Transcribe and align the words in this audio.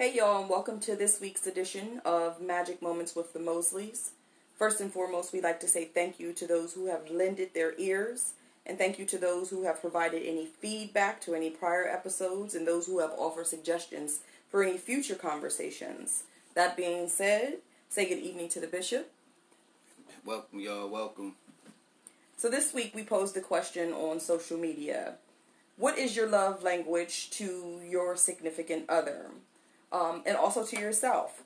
Hey 0.00 0.14
y'all, 0.14 0.42
and 0.42 0.48
welcome 0.48 0.78
to 0.82 0.94
this 0.94 1.20
week's 1.20 1.44
edition 1.48 2.00
of 2.04 2.40
Magic 2.40 2.80
Moments 2.80 3.16
with 3.16 3.32
the 3.32 3.40
Mosleys. 3.40 4.10
First 4.56 4.80
and 4.80 4.92
foremost, 4.92 5.32
we'd 5.32 5.42
like 5.42 5.58
to 5.58 5.66
say 5.66 5.86
thank 5.86 6.20
you 6.20 6.32
to 6.34 6.46
those 6.46 6.74
who 6.74 6.86
have 6.86 7.10
lended 7.10 7.52
their 7.52 7.74
ears, 7.78 8.34
and 8.64 8.78
thank 8.78 9.00
you 9.00 9.04
to 9.06 9.18
those 9.18 9.50
who 9.50 9.64
have 9.64 9.80
provided 9.80 10.22
any 10.24 10.46
feedback 10.46 11.20
to 11.22 11.34
any 11.34 11.50
prior 11.50 11.84
episodes, 11.88 12.54
and 12.54 12.64
those 12.64 12.86
who 12.86 13.00
have 13.00 13.10
offered 13.18 13.48
suggestions 13.48 14.20
for 14.48 14.62
any 14.62 14.78
future 14.78 15.16
conversations. 15.16 16.22
That 16.54 16.76
being 16.76 17.08
said, 17.08 17.54
say 17.88 18.08
good 18.08 18.22
evening 18.22 18.50
to 18.50 18.60
the 18.60 18.68
bishop. 18.68 19.10
Welcome, 20.24 20.60
y'all. 20.60 20.88
Welcome. 20.88 21.34
So 22.36 22.48
this 22.48 22.72
week 22.72 22.94
we 22.94 23.02
posed 23.02 23.36
a 23.36 23.40
question 23.40 23.92
on 23.92 24.20
social 24.20 24.58
media. 24.58 25.14
What 25.76 25.98
is 25.98 26.14
your 26.14 26.28
love 26.28 26.62
language 26.62 27.30
to 27.30 27.80
your 27.84 28.14
significant 28.14 28.84
other? 28.88 29.32
Um, 29.92 30.22
and 30.26 30.36
also 30.36 30.64
to 30.64 30.78
yourself. 30.78 31.42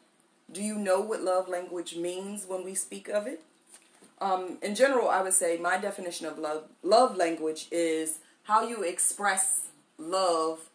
Do 0.51 0.63
you 0.63 0.77
know 0.77 1.01
what 1.01 1.23
love 1.23 1.49
language 1.49 1.97
means 1.97 2.45
when 2.47 2.65
we 2.65 2.75
speak 2.75 3.09
of 3.09 3.27
it? 3.27 3.43
Um, 4.21 4.59
in 4.63 4.75
general, 4.75 5.09
I 5.09 5.23
would 5.23 5.33
say 5.33 5.57
my 5.57 5.79
definition 5.79 6.27
of 6.27 6.39
love 6.39 6.65
love 6.83 7.17
language 7.17 7.67
is 7.71 8.19
how 8.45 8.67
you 8.67 8.83
express 8.83 9.63
love 9.99 10.69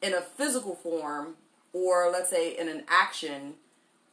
in 0.00 0.14
a 0.14 0.20
physical 0.20 0.74
form, 0.74 1.34
or 1.72 2.10
let's 2.10 2.30
say 2.30 2.56
in 2.56 2.68
an 2.68 2.84
action 2.88 3.54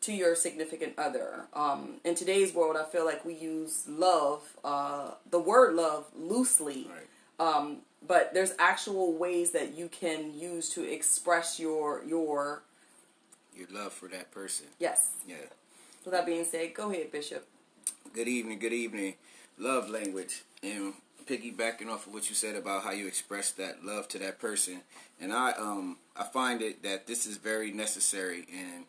to 0.02 0.14
your 0.14 0.36
significant 0.36 0.94
other. 0.98 1.46
Um, 1.54 1.96
in 2.04 2.16
today's 2.16 2.54
world, 2.54 2.76
I 2.78 2.84
feel 2.84 3.06
like 3.06 3.24
we 3.26 3.34
use 3.34 3.86
love, 3.88 4.42
uh, 4.64 5.12
the 5.30 5.40
word 5.40 5.76
love, 5.76 6.06
loosely. 6.16 6.90
Right. 6.90 7.56
Um, 7.56 7.78
but 8.06 8.34
there's 8.34 8.54
actual 8.60 9.14
ways 9.14 9.52
that 9.52 9.76
you 9.78 9.88
can 9.90 10.38
use 10.38 10.70
to 10.70 10.84
express 10.84 11.60
your 11.60 12.04
your 12.06 12.64
Your 13.56 13.68
love 13.72 13.94
for 13.94 14.08
that 14.10 14.32
person. 14.32 14.68
yes. 14.80 15.12
Yeah. 15.28 15.36
With 16.06 16.14
that 16.14 16.26
being 16.26 16.46
said, 16.46 16.74
go 16.74 16.90
ahead, 16.90 17.12
Bishop. 17.12 17.46
Good 18.14 18.28
evening. 18.30 18.60
Good 18.60 18.72
evening. 18.74 19.16
Love 19.58 19.90
language 19.90 20.44
and 20.64 20.94
piggybacking 21.26 21.90
off 21.90 22.08
of 22.08 22.14
what 22.14 22.30
you 22.30 22.36
said 22.36 22.56
about 22.56 22.84
how 22.84 22.92
you 22.92 23.06
express 23.08 23.52
that 23.52 23.84
love 23.84 24.08
to 24.10 24.20
that 24.20 24.40
person, 24.40 24.82
and 25.20 25.34
I 25.34 25.52
um 25.52 25.98
I 26.16 26.24
find 26.24 26.62
it 26.62 26.84
that 26.84 27.08
this 27.08 27.26
is 27.28 27.36
very 27.38 27.72
necessary 27.72 28.46
and 28.54 28.86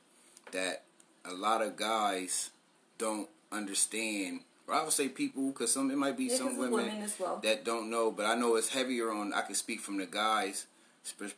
that 0.52 0.84
a 1.24 1.32
lot 1.32 1.60
of 1.62 1.76
guys 1.76 2.50
don't 2.98 3.28
understand. 3.50 4.40
Or 4.68 4.74
I 4.74 4.82
would 4.84 4.92
say 4.92 5.08
people, 5.08 5.48
because 5.48 5.72
some 5.72 5.90
it 5.90 5.96
might 5.96 6.16
be 6.16 6.24
Yeah, 6.24 6.36
some 6.36 6.58
women, 6.58 6.72
women 6.72 7.02
as 7.02 7.18
well. 7.18 7.40
that 7.42 7.64
don't 7.64 7.88
know, 7.88 8.10
but 8.10 8.26
I 8.26 8.34
know 8.34 8.56
it's 8.56 8.68
heavier 8.68 9.10
on. 9.10 9.32
I 9.32 9.40
can 9.40 9.54
speak 9.54 9.80
from 9.80 9.96
the 9.96 10.04
guys' 10.06 10.66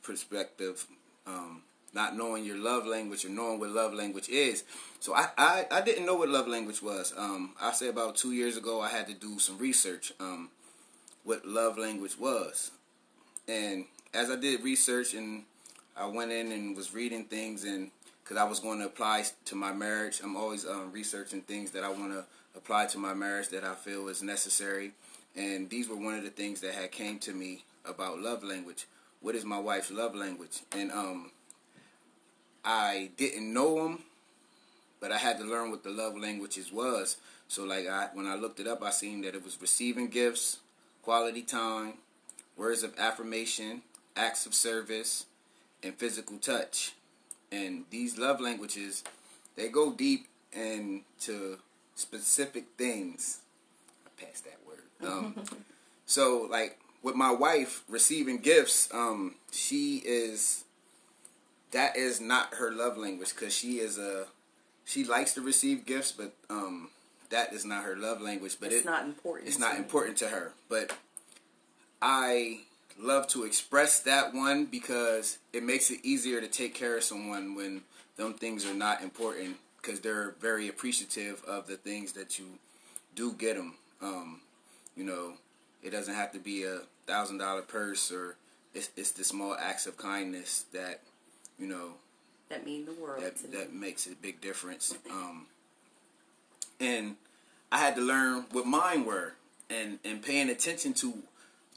perspective, 0.02 0.86
um, 1.28 1.62
not 1.94 2.16
knowing 2.16 2.44
your 2.44 2.56
love 2.56 2.86
language 2.86 3.24
or 3.24 3.28
knowing 3.28 3.60
what 3.60 3.70
love 3.70 3.94
language 3.94 4.28
is. 4.28 4.64
So 4.98 5.14
I, 5.14 5.28
I, 5.38 5.66
I 5.70 5.80
didn't 5.80 6.06
know 6.06 6.16
what 6.16 6.28
love 6.28 6.48
language 6.48 6.82
was. 6.82 7.14
Um, 7.16 7.52
I 7.60 7.70
say 7.72 7.88
about 7.88 8.16
two 8.16 8.32
years 8.32 8.56
ago, 8.56 8.80
I 8.80 8.88
had 8.88 9.06
to 9.06 9.14
do 9.14 9.38
some 9.38 9.58
research. 9.58 10.12
Um, 10.18 10.50
what 11.22 11.46
love 11.46 11.78
language 11.78 12.18
was, 12.18 12.72
and 13.46 13.84
as 14.12 14.28
I 14.30 14.36
did 14.36 14.64
research 14.64 15.14
and 15.14 15.44
I 15.96 16.06
went 16.06 16.32
in 16.32 16.50
and 16.50 16.76
was 16.76 16.94
reading 16.94 17.24
things 17.26 17.62
and 17.62 17.90
because 18.30 18.40
I 18.40 18.48
was 18.48 18.60
going 18.60 18.78
to 18.78 18.86
apply 18.86 19.24
to 19.46 19.56
my 19.56 19.72
marriage, 19.72 20.20
I'm 20.22 20.36
always 20.36 20.64
um, 20.64 20.92
researching 20.92 21.40
things 21.40 21.72
that 21.72 21.82
I 21.82 21.88
want 21.88 22.12
to 22.12 22.24
apply 22.56 22.86
to 22.86 22.98
my 22.98 23.12
marriage 23.12 23.48
that 23.48 23.64
I 23.64 23.74
feel 23.74 24.06
is 24.06 24.22
necessary. 24.22 24.92
And 25.34 25.68
these 25.68 25.88
were 25.88 25.96
one 25.96 26.14
of 26.14 26.22
the 26.22 26.30
things 26.30 26.60
that 26.60 26.74
had 26.74 26.92
came 26.92 27.18
to 27.20 27.32
me 27.32 27.64
about 27.84 28.20
love 28.20 28.44
language. 28.44 28.86
What 29.20 29.34
is 29.34 29.44
my 29.44 29.58
wife's 29.58 29.90
love 29.90 30.14
language? 30.14 30.60
And 30.70 30.92
um, 30.92 31.32
I 32.64 33.10
didn't 33.16 33.52
know 33.52 33.82
them, 33.82 34.04
but 35.00 35.10
I 35.10 35.18
had 35.18 35.38
to 35.38 35.44
learn 35.44 35.72
what 35.72 35.82
the 35.82 35.90
love 35.90 36.16
languages 36.16 36.70
was. 36.72 37.16
So 37.48 37.64
like 37.64 37.88
I, 37.88 38.10
when 38.14 38.28
I 38.28 38.36
looked 38.36 38.60
it 38.60 38.68
up, 38.68 38.80
I 38.80 38.90
seen 38.90 39.22
that 39.22 39.34
it 39.34 39.42
was 39.42 39.60
receiving 39.60 40.06
gifts, 40.06 40.58
quality 41.02 41.42
time, 41.42 41.94
words 42.56 42.84
of 42.84 42.96
affirmation, 42.96 43.82
acts 44.14 44.46
of 44.46 44.54
service, 44.54 45.26
and 45.82 45.96
physical 45.96 46.38
touch. 46.38 46.92
And 47.52 47.84
these 47.90 48.18
love 48.18 48.40
languages, 48.40 49.02
they 49.56 49.68
go 49.68 49.92
deep 49.92 50.26
into 50.52 51.58
specific 51.94 52.64
things. 52.78 53.40
I 54.06 54.24
passed 54.24 54.44
that 54.44 54.58
word. 54.66 54.76
Um, 55.02 55.34
so, 56.04 56.46
like 56.50 56.78
with 57.02 57.14
my 57.14 57.30
wife 57.30 57.84
receiving 57.88 58.36
gifts, 58.38 58.86
um, 58.92 59.36
she 59.50 60.02
is 60.04 60.64
that 61.70 61.96
is 61.96 62.20
not 62.20 62.54
her 62.54 62.70
love 62.70 62.98
language 62.98 63.30
because 63.30 63.54
she 63.54 63.78
is 63.78 63.96
a 63.98 64.26
she 64.84 65.04
likes 65.04 65.34
to 65.34 65.40
receive 65.40 65.86
gifts, 65.86 66.12
but 66.12 66.32
um, 66.50 66.90
that 67.30 67.52
is 67.52 67.64
not 67.64 67.84
her 67.84 67.96
love 67.96 68.20
language. 68.20 68.56
But 68.60 68.72
it's 68.72 68.82
it, 68.82 68.84
not 68.84 69.04
important. 69.04 69.48
it's 69.48 69.58
not 69.58 69.74
me. 69.74 69.78
important 69.78 70.16
to 70.18 70.28
her. 70.28 70.52
But 70.68 70.92
I 72.02 72.60
love 72.98 73.26
to 73.28 73.44
express 73.44 74.00
that 74.00 74.34
one 74.34 74.66
because 74.66 75.38
it 75.52 75.62
makes 75.62 75.90
it 75.90 76.00
easier 76.02 76.40
to 76.40 76.48
take 76.48 76.74
care 76.74 76.96
of 76.96 77.04
someone 77.04 77.54
when 77.54 77.82
them 78.16 78.34
things 78.34 78.66
are 78.66 78.74
not 78.74 79.02
important 79.02 79.56
because 79.80 80.00
they're 80.00 80.34
very 80.40 80.68
appreciative 80.68 81.42
of 81.44 81.66
the 81.66 81.76
things 81.76 82.12
that 82.12 82.38
you 82.38 82.46
do 83.14 83.32
get 83.32 83.56
them. 83.56 83.74
Um, 84.02 84.40
you 84.96 85.04
know, 85.04 85.34
it 85.82 85.90
doesn't 85.90 86.14
have 86.14 86.32
to 86.32 86.38
be 86.38 86.64
a 86.64 86.80
thousand 87.06 87.38
dollar 87.38 87.62
purse 87.62 88.12
or 88.12 88.36
it's, 88.74 88.90
it's 88.96 89.12
the 89.12 89.24
small 89.24 89.54
acts 89.58 89.86
of 89.86 89.96
kindness 89.96 90.64
that 90.72 91.00
you 91.58 91.66
know 91.66 91.94
That 92.48 92.64
mean 92.64 92.84
the 92.86 92.92
world 92.92 93.22
that 93.22 93.52
that 93.52 93.72
makes 93.72 94.06
a 94.06 94.14
big 94.14 94.40
difference. 94.40 94.94
Um, 95.10 95.46
and 96.78 97.16
I 97.72 97.78
had 97.78 97.94
to 97.96 98.00
learn 98.00 98.46
what 98.52 98.66
mine 98.66 99.04
were, 99.04 99.34
and 99.68 99.98
and 100.04 100.22
paying 100.22 100.50
attention 100.50 100.92
to 100.94 101.14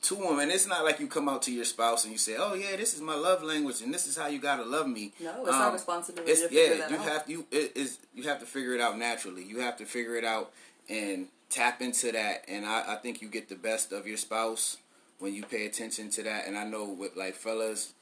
to 0.03 0.15
them. 0.15 0.39
And 0.39 0.51
it's 0.51 0.67
not 0.67 0.83
like 0.83 0.99
you 0.99 1.07
come 1.07 1.27
out 1.27 1.41
to 1.43 1.51
your 1.51 1.65
spouse 1.65 2.03
and 2.03 2.11
you 2.11 2.17
say, 2.17 2.35
"Oh 2.37 2.53
yeah, 2.53 2.75
this 2.75 2.93
is 2.93 3.01
my 3.01 3.15
love 3.15 3.43
language, 3.43 3.81
and 3.81 3.93
this 3.93 4.07
is 4.07 4.17
how 4.17 4.27
you 4.27 4.39
gotta 4.39 4.63
love 4.63 4.87
me." 4.87 5.13
No, 5.19 5.45
it's 5.45 5.49
our 5.51 5.73
responsibility 5.73 6.31
It's, 6.31 6.47
to 6.47 6.53
yeah, 6.53 6.77
that 6.77 6.91
you 6.91 6.97
out. 6.97 7.03
have 7.03 7.29
you 7.29 7.45
it 7.51 7.71
is 7.75 7.99
you 8.13 8.23
have 8.23 8.39
to 8.39 8.45
figure 8.45 8.73
it 8.73 8.81
out 8.81 8.97
naturally. 8.97 9.43
You 9.43 9.59
have 9.59 9.77
to 9.77 9.85
figure 9.85 10.15
it 10.15 10.23
out 10.25 10.51
and 10.89 11.27
tap 11.49 11.81
into 11.81 12.11
that. 12.11 12.43
And 12.47 12.65
I, 12.65 12.93
I 12.93 12.95
think 12.95 13.21
you 13.21 13.27
get 13.27 13.49
the 13.49 13.55
best 13.55 13.91
of 13.91 14.07
your 14.07 14.17
spouse 14.17 14.77
when 15.19 15.33
you 15.33 15.43
pay 15.43 15.65
attention 15.65 16.09
to 16.11 16.23
that. 16.23 16.47
And 16.47 16.57
I 16.57 16.65
know 16.65 16.85
with 16.85 17.15
like 17.15 17.35
fellas, 17.35 17.93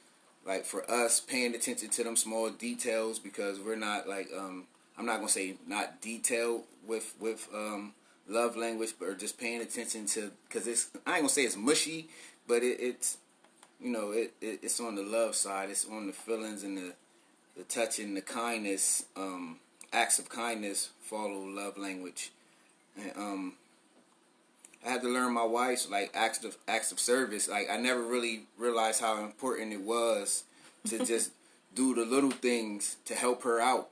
like 0.46 0.64
for 0.64 0.90
us 0.90 1.20
paying 1.20 1.54
attention 1.54 1.88
to 1.90 2.04
them 2.04 2.16
small 2.16 2.50
details 2.50 3.18
because 3.18 3.60
we're 3.60 3.76
not 3.76 4.08
like 4.08 4.28
um 4.36 4.66
I'm 4.98 5.06
not 5.06 5.16
gonna 5.16 5.28
say 5.28 5.56
not 5.66 6.00
detailed 6.00 6.62
with 6.86 7.14
with 7.20 7.48
um 7.54 7.92
love 8.32 8.56
language, 8.56 8.94
but 8.98 9.08
or 9.08 9.14
just 9.14 9.38
paying 9.38 9.60
attention 9.60 10.06
to 10.06 10.30
because 10.48 10.66
it's 10.66 10.88
I 11.06 11.12
ain't 11.12 11.20
gonna 11.20 11.28
say 11.28 11.42
it's 11.42 11.56
mushy, 11.56 12.08
but 12.46 12.62
it, 12.62 12.78
it's 12.80 13.18
you 13.80 13.90
know 13.90 14.10
it, 14.12 14.32
it 14.40 14.60
it's 14.62 14.80
on 14.80 14.94
the 14.94 15.02
love 15.02 15.34
side. 15.34 15.70
It's 15.70 15.86
on 15.86 16.06
the 16.06 16.12
feelings 16.12 16.62
and 16.62 16.76
the 16.76 16.92
the 17.56 17.64
touching, 17.64 18.14
the 18.14 18.22
kindness, 18.22 19.04
um, 19.16 19.58
acts 19.92 20.18
of 20.18 20.28
kindness 20.28 20.90
follow 21.00 21.44
love 21.46 21.78
language, 21.78 22.32
and 22.96 23.12
um. 23.16 23.52
I 24.84 24.90
had 24.90 25.02
to 25.02 25.08
learn 25.08 25.32
my 25.32 25.44
wife's 25.44 25.88
like 25.88 26.10
acts 26.12 26.42
of 26.42 26.56
acts 26.66 26.90
of 26.90 26.98
service. 26.98 27.48
Like 27.48 27.70
I 27.70 27.76
never 27.76 28.02
really 28.02 28.46
realized 28.58 29.00
how 29.00 29.22
important 29.22 29.72
it 29.72 29.80
was 29.80 30.42
to 30.88 31.04
just 31.04 31.30
do 31.72 31.94
the 31.94 32.04
little 32.04 32.30
things 32.30 32.96
to 33.04 33.14
help 33.14 33.44
her 33.44 33.60
out. 33.60 33.90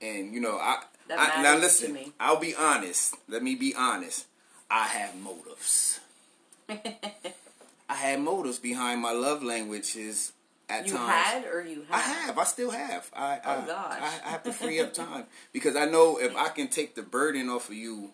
And 0.00 0.32
you 0.34 0.40
know, 0.40 0.56
I, 0.56 0.82
I 1.10 1.42
now 1.42 1.56
listen. 1.58 1.92
me. 1.92 2.12
I'll 2.18 2.40
be 2.40 2.54
honest. 2.54 3.14
Let 3.28 3.42
me 3.42 3.54
be 3.54 3.74
honest. 3.76 4.26
I 4.70 4.86
have 4.86 5.14
motives. 5.16 6.00
I 6.68 7.94
had 7.94 8.20
motives 8.20 8.58
behind 8.58 9.00
my 9.00 9.12
love 9.12 9.42
languages 9.42 10.32
at 10.68 10.80
times. 10.80 10.90
you 10.90 10.96
times. 10.96 11.12
had 11.12 11.44
or 11.46 11.64
you 11.64 11.86
have? 11.88 11.92
I 11.92 11.98
have? 11.98 12.26
have. 12.26 12.38
I 12.38 12.44
still 12.44 12.70
have. 12.70 13.10
I, 13.14 13.40
Oh, 13.44 13.50
I, 13.62 13.66
gosh. 13.66 14.00
I, 14.00 14.26
I 14.26 14.30
have 14.30 14.42
to 14.44 14.52
free 14.52 14.80
up 14.80 14.92
time 14.92 15.24
because 15.52 15.76
I 15.76 15.84
know 15.84 16.18
if 16.18 16.34
I 16.36 16.48
can 16.48 16.68
take 16.68 16.94
the 16.94 17.02
burden 17.02 17.48
off 17.48 17.68
of 17.68 17.76
you 17.76 18.10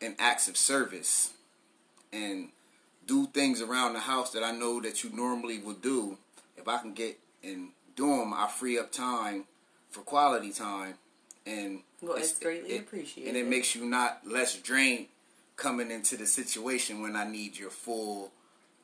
in 0.00 0.14
acts 0.18 0.48
of 0.48 0.56
service 0.56 1.32
and 2.12 2.48
do 3.06 3.26
things 3.26 3.60
around 3.62 3.94
the 3.94 4.00
house 4.00 4.32
that 4.32 4.42
I 4.42 4.52
know 4.52 4.80
that 4.80 5.02
you 5.02 5.10
normally 5.10 5.58
would 5.58 5.80
do, 5.80 6.18
if 6.56 6.68
I 6.68 6.78
can 6.78 6.92
get 6.92 7.18
and 7.42 7.68
do 7.96 8.18
them, 8.18 8.34
I 8.34 8.48
free 8.48 8.78
up 8.78 8.92
time 8.92 9.44
for 9.90 10.02
quality 10.02 10.52
time, 10.52 10.94
and 11.46 11.80
Well, 12.02 12.16
it's 12.16 12.38
greatly 12.38 12.76
and 12.76 12.80
appreciated. 12.86 13.28
And 13.28 13.36
it 13.36 13.46
makes 13.48 13.74
you 13.74 13.84
not 13.84 14.20
less 14.26 14.56
drained 14.56 15.06
coming 15.56 15.90
into 15.90 16.16
the 16.16 16.26
situation 16.26 17.02
when 17.02 17.14
I 17.16 17.24
need 17.30 17.58
your 17.58 17.70
full 17.70 18.32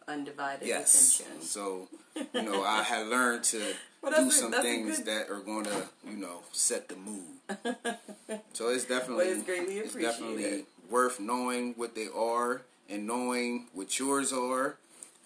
Undivided 0.09 0.69
yes. 0.69 1.19
attention. 1.21 1.43
So 1.43 1.89
you 2.33 2.43
know, 2.43 2.63
I 2.63 2.83
had 2.85 3.09
learned 3.09 3.43
to 3.45 3.59
do 4.17 4.31
some 4.31 4.55
a 4.55 4.63
things 4.63 4.99
good- 4.99 5.07
that 5.07 5.31
are 5.31 5.41
going 5.41 5.65
to 5.65 5.89
you 6.09 6.17
know 6.17 6.43
set 6.53 6.89
the 6.89 6.95
mood. 6.97 7.25
so 8.53 8.69
it's 8.69 8.85
definitely 8.85 9.27
Well, 9.27 9.35
it's 9.35 9.43
greatly 9.45 9.79
it's 9.79 9.95
definitely 9.95 10.65
worth 10.91 11.19
knowing 11.19 11.75
what 11.75 11.95
they 11.97 12.07
are 12.15 12.63
and 12.89 13.07
knowing 13.07 13.67
what 13.73 13.99
yours 13.99 14.33
are 14.33 14.77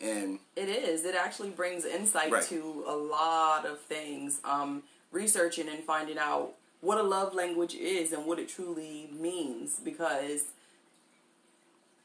And 0.01 0.39
It 0.57 0.69
is. 0.71 1.05
It 1.05 1.15
actually 1.15 1.51
brings 1.51 1.85
insight 1.85 2.33
Right. 2.33 2.43
to 2.45 2.85
a 2.87 2.95
lot 2.97 3.67
of 3.67 3.81
things. 3.81 4.41
Um, 4.45 4.83
researching 5.13 5.69
and 5.69 5.83
finding 5.85 6.17
out 6.17 6.55
what 6.81 6.99
a 6.99 7.03
love 7.03 7.35
language 7.35 7.75
is 7.75 8.13
and 8.13 8.27
what 8.27 8.39
it 8.39 8.49
truly 8.49 9.09
means. 9.13 9.79
Because 9.79 10.45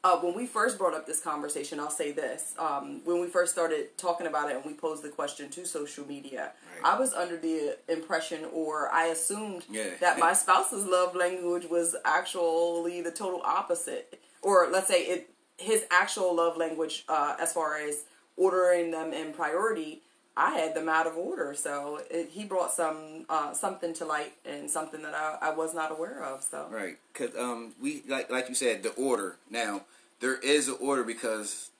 uh, 0.04 0.18
when 0.20 0.34
we 0.34 0.46
first 0.46 0.78
brought 0.78 0.94
up 0.94 1.06
this 1.06 1.20
conversation, 1.20 1.80
I'll 1.80 1.90
say 1.90 2.12
this: 2.12 2.54
um, 2.58 3.00
when 3.04 3.20
we 3.20 3.26
first 3.26 3.52
started 3.52 3.96
talking 3.98 4.26
about 4.26 4.50
it 4.50 4.56
and 4.56 4.64
we 4.64 4.74
posed 4.74 5.02
the 5.02 5.08
question 5.08 5.48
to 5.50 5.64
social 5.66 6.06
media, 6.06 6.52
Right. 6.82 6.94
I 6.94 6.98
was 6.98 7.12
under 7.14 7.36
the 7.36 7.76
impression, 7.88 8.44
or 8.52 8.92
I 8.92 9.06
assumed, 9.06 9.64
Yeah. 9.70 9.90
that 10.00 10.18
my 10.18 10.32
spouse's 10.34 10.84
love 10.86 11.16
language 11.16 11.66
was 11.68 11.96
actually 12.04 13.00
the 13.00 13.10
total 13.10 13.40
opposite, 13.42 14.20
or 14.42 14.68
let's 14.70 14.88
say 14.88 15.02
it 15.04 15.30
his 15.58 15.84
actual 15.90 16.36
love 16.36 16.56
language, 16.58 17.04
uh, 17.08 17.34
as 17.40 17.52
far 17.54 17.78
as 17.78 18.04
ordering 18.36 18.90
them 18.90 19.12
in 19.14 19.32
priority. 19.32 20.02
I 20.38 20.50
had 20.58 20.74
them 20.74 20.88
out 20.88 21.06
of 21.06 21.16
order, 21.16 21.54
so 21.54 22.00
it, 22.10 22.28
he 22.30 22.44
brought 22.44 22.70
some 22.72 23.24
uh, 23.30 23.54
something 23.54 23.94
to 23.94 24.04
light 24.04 24.32
and 24.44 24.70
something 24.70 25.02
that 25.02 25.14
I, 25.14 25.38
I 25.40 25.50
was 25.54 25.74
not 25.74 25.90
aware 25.90 26.22
of. 26.22 26.42
So 26.42 26.66
Right, 26.70 26.98
because 27.12 27.34
um, 27.36 27.72
we 27.80 28.02
like 28.06 28.30
like 28.30 28.48
you 28.48 28.54
said, 28.54 28.82
the 28.82 28.90
order. 28.94 29.36
Now 29.50 29.82
there 30.20 30.36
is 30.36 30.68
an 30.68 30.76
order 30.80 31.04
because 31.04 31.70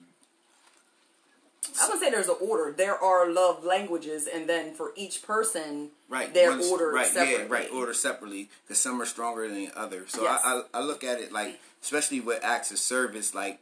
I 1.83 1.89
would 1.91 1.99
say 2.01 2.11
there's 2.11 2.29
an 2.29 2.37
order. 2.41 2.73
There 2.73 2.97
are 2.97 3.31
love 3.31 3.63
languages, 3.65 4.27
and 4.33 4.49
then 4.49 4.73
for 4.73 4.93
each 4.97 5.23
person, 5.23 5.91
right 6.09 6.33
they're 6.33 6.51
one's- 6.51 6.71
ordered 6.71 6.93
right, 6.95 7.07
separately. 7.07 7.45
Yeah, 7.45 7.53
right, 7.53 7.71
ordered 7.71 7.97
separately 7.97 8.49
because 8.65 8.79
some 8.81 9.01
are 9.03 9.07
stronger 9.07 9.47
than 9.47 9.57
the 9.57 9.71
other. 9.79 10.05
So 10.09 10.23
Yes. 10.23 10.41
I, 10.45 10.63
I 10.75 10.81
I 10.81 10.81
look 10.81 11.05
at 11.05 11.21
it 11.21 11.31
like, 11.31 11.61
especially 11.83 12.21
with 12.21 12.43
acts 12.43 12.71
of 12.71 12.79
service, 12.79 13.35
like 13.35 13.59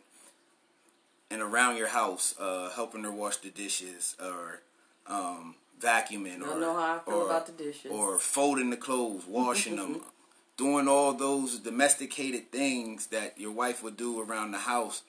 and 1.30 1.42
around 1.42 1.78
your 1.78 1.88
house, 1.88 2.34
uh, 2.38 2.70
helping 2.70 3.02
her 3.02 3.10
wash 3.10 3.38
the 3.38 3.50
dishes 3.50 4.14
or 4.22 4.60
um, 5.06 5.54
vacuuming 5.80 6.40
Don't 6.40 6.56
or 6.56 6.60
know 6.60 6.74
how 6.74 6.96
I 6.96 6.98
feel 7.04 7.14
or, 7.14 7.26
about 7.26 7.46
the 7.46 7.52
dishes. 7.52 7.90
or 7.90 8.18
folding 8.18 8.70
the 8.70 8.76
clothes, 8.76 9.24
washing 9.26 9.76
them, 9.76 10.00
doing 10.56 10.88
all 10.88 11.12
those 11.12 11.58
domesticated 11.58 12.50
things 12.50 13.08
that 13.08 13.38
your 13.38 13.52
wife 13.52 13.82
would 13.82 13.96
do 13.96 14.20
around 14.20 14.52
the 14.52 14.58
house. 14.58 15.02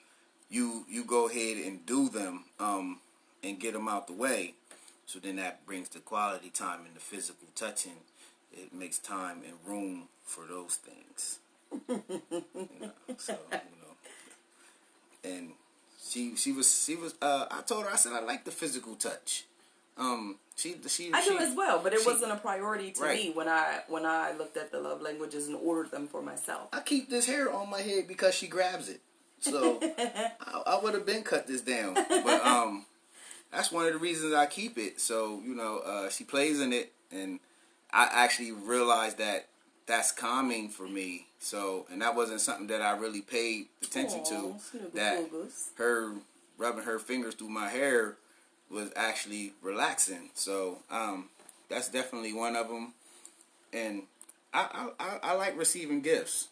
You 0.50 0.84
you 0.88 1.04
go 1.04 1.28
ahead 1.28 1.56
and 1.58 1.84
do 1.86 2.08
them 2.08 2.44
um, 2.60 3.00
and 3.42 3.58
get 3.58 3.72
them 3.72 3.88
out 3.88 4.06
the 4.06 4.12
way. 4.12 4.54
So 5.06 5.18
then 5.18 5.36
that 5.36 5.64
brings 5.66 5.88
the 5.88 6.00
quality 6.00 6.50
time 6.50 6.80
and 6.86 6.94
the 6.94 7.00
physical 7.00 7.48
touching. 7.54 7.98
It 8.52 8.72
makes 8.72 8.98
time 8.98 9.42
and 9.44 9.54
room 9.66 10.08
for 10.24 10.44
those 10.48 10.76
things. 10.76 11.38
you 11.88 12.68
know, 12.80 12.90
so 13.18 13.36
you 13.50 13.58
know, 13.82 13.96
and 15.24 15.50
she 16.00 16.36
she 16.36 16.52
was 16.52 16.84
she 16.84 16.96
was. 16.96 17.14
Uh, 17.20 17.46
I 17.50 17.62
told 17.62 17.84
her 17.84 17.90
I 17.90 17.96
said 17.96 18.12
I 18.12 18.20
like 18.20 18.44
the 18.44 18.50
physical 18.50 18.94
touch. 18.94 19.44
Um, 19.98 20.36
she 20.56 20.76
she 20.88 21.10
I 21.12 21.24
do 21.24 21.38
as 21.38 21.54
well, 21.56 21.80
but 21.82 21.92
it 21.92 22.00
she- 22.00 22.06
wasn't 22.06 22.32
a 22.32 22.36
priority 22.36 22.90
to 22.92 23.02
Right. 23.02 23.24
me 23.26 23.30
when 23.30 23.48
I 23.48 23.80
when 23.88 24.04
I 24.06 24.32
looked 24.32 24.56
at 24.56 24.70
the 24.72 24.80
love 24.80 25.00
languages 25.02 25.48
and 25.48 25.56
ordered 25.56 25.90
them 25.90 26.06
for 26.06 26.22
myself. 26.22 26.68
I 26.72 26.80
keep 26.80 27.08
this 27.10 27.26
hair 27.26 27.52
on 27.52 27.70
my 27.70 27.80
head 27.80 28.06
because 28.08 28.34
she 28.34 28.46
grabs 28.46 28.88
it. 28.88 29.00
So 29.40 29.78
I, 29.98 30.62
I 30.66 30.80
would 30.82 30.94
have 30.94 31.06
been 31.06 31.22
cut 31.22 31.46
this 31.46 31.60
down, 31.60 31.94
but 31.94 32.44
um, 32.46 32.86
that's 33.52 33.70
one 33.70 33.86
of 33.86 33.92
the 33.92 33.98
reasons 33.98 34.34
I 34.34 34.46
keep 34.46 34.78
it. 34.78 35.00
So 35.00 35.40
you 35.44 35.54
know, 35.54 35.78
uh, 35.78 36.08
she 36.10 36.24
plays 36.24 36.60
in 36.60 36.72
it, 36.72 36.92
and 37.10 37.40
I 37.92 38.08
actually 38.10 38.52
realized 38.52 39.18
that 39.18 39.48
that's 39.86 40.10
calming 40.12 40.68
for 40.68 40.88
me. 40.88 41.26
So, 41.38 41.86
and 41.92 42.02
that 42.02 42.16
wasn't 42.16 42.40
something 42.40 42.66
that 42.68 42.82
I 42.82 42.96
really 42.96 43.20
paid 43.20 43.66
attention 43.82 44.20
Aw, 44.20 44.30
to. 44.30 44.54
That 44.94 45.30
her 45.76 46.14
rubbing 46.58 46.84
her 46.84 46.98
fingers 46.98 47.34
through 47.34 47.50
my 47.50 47.68
hair 47.68 48.16
was 48.70 48.90
actually 48.96 49.52
relaxing. 49.62 50.30
So, 50.34 50.78
um, 50.90 51.28
that's 51.68 51.88
definitely 51.88 52.32
one 52.32 52.56
of 52.56 52.68
them. 52.68 52.92
And 53.72 54.02
I, 54.54 54.90
I, 54.98 55.18
I, 55.22 55.34
like 55.34 55.58
receiving 55.58 56.00
gifts. 56.00 56.48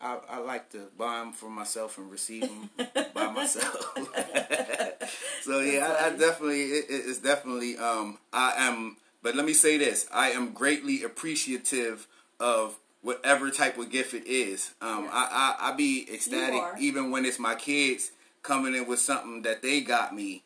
I, 0.00 0.18
I 0.28 0.38
like 0.38 0.70
to 0.72 0.88
buy 0.98 1.18
them 1.20 1.32
for 1.32 1.48
myself 1.48 1.98
and 1.98 2.10
receive 2.10 2.42
them 2.42 2.70
by 3.14 3.30
myself. 3.30 3.94
so 5.42 5.60
yeah, 5.60 5.96
I, 6.00 6.06
I 6.06 6.10
definitely 6.10 6.62
it, 6.64 6.84
it- 6.88 7.04
it's 7.08 7.18
definitely 7.18 7.76
um 7.78 8.18
I 8.32 8.52
am. 8.56 8.96
But 9.22 9.34
let 9.34 9.44
me 9.44 9.54
say 9.54 9.76
this: 9.78 10.06
I 10.12 10.30
am 10.30 10.52
greatly 10.52 11.02
appreciative 11.02 12.06
of 12.38 12.78
whatever 13.02 13.50
type 13.50 13.78
of 13.78 13.90
gift 13.90 14.14
it 14.14 14.26
is. 14.26 14.72
Um, 14.80 15.04
Yes. 15.04 15.12
I, 15.12 15.56
I 15.60 15.70
I 15.72 15.76
be 15.76 16.06
ecstatic 16.12 16.62
even 16.78 17.10
when 17.10 17.24
it's 17.24 17.38
my 17.38 17.54
kids 17.54 18.10
coming 18.42 18.74
in 18.74 18.86
with 18.86 19.00
something 19.00 19.42
that 19.42 19.62
they 19.62 19.80
got 19.80 20.14
me. 20.14 20.42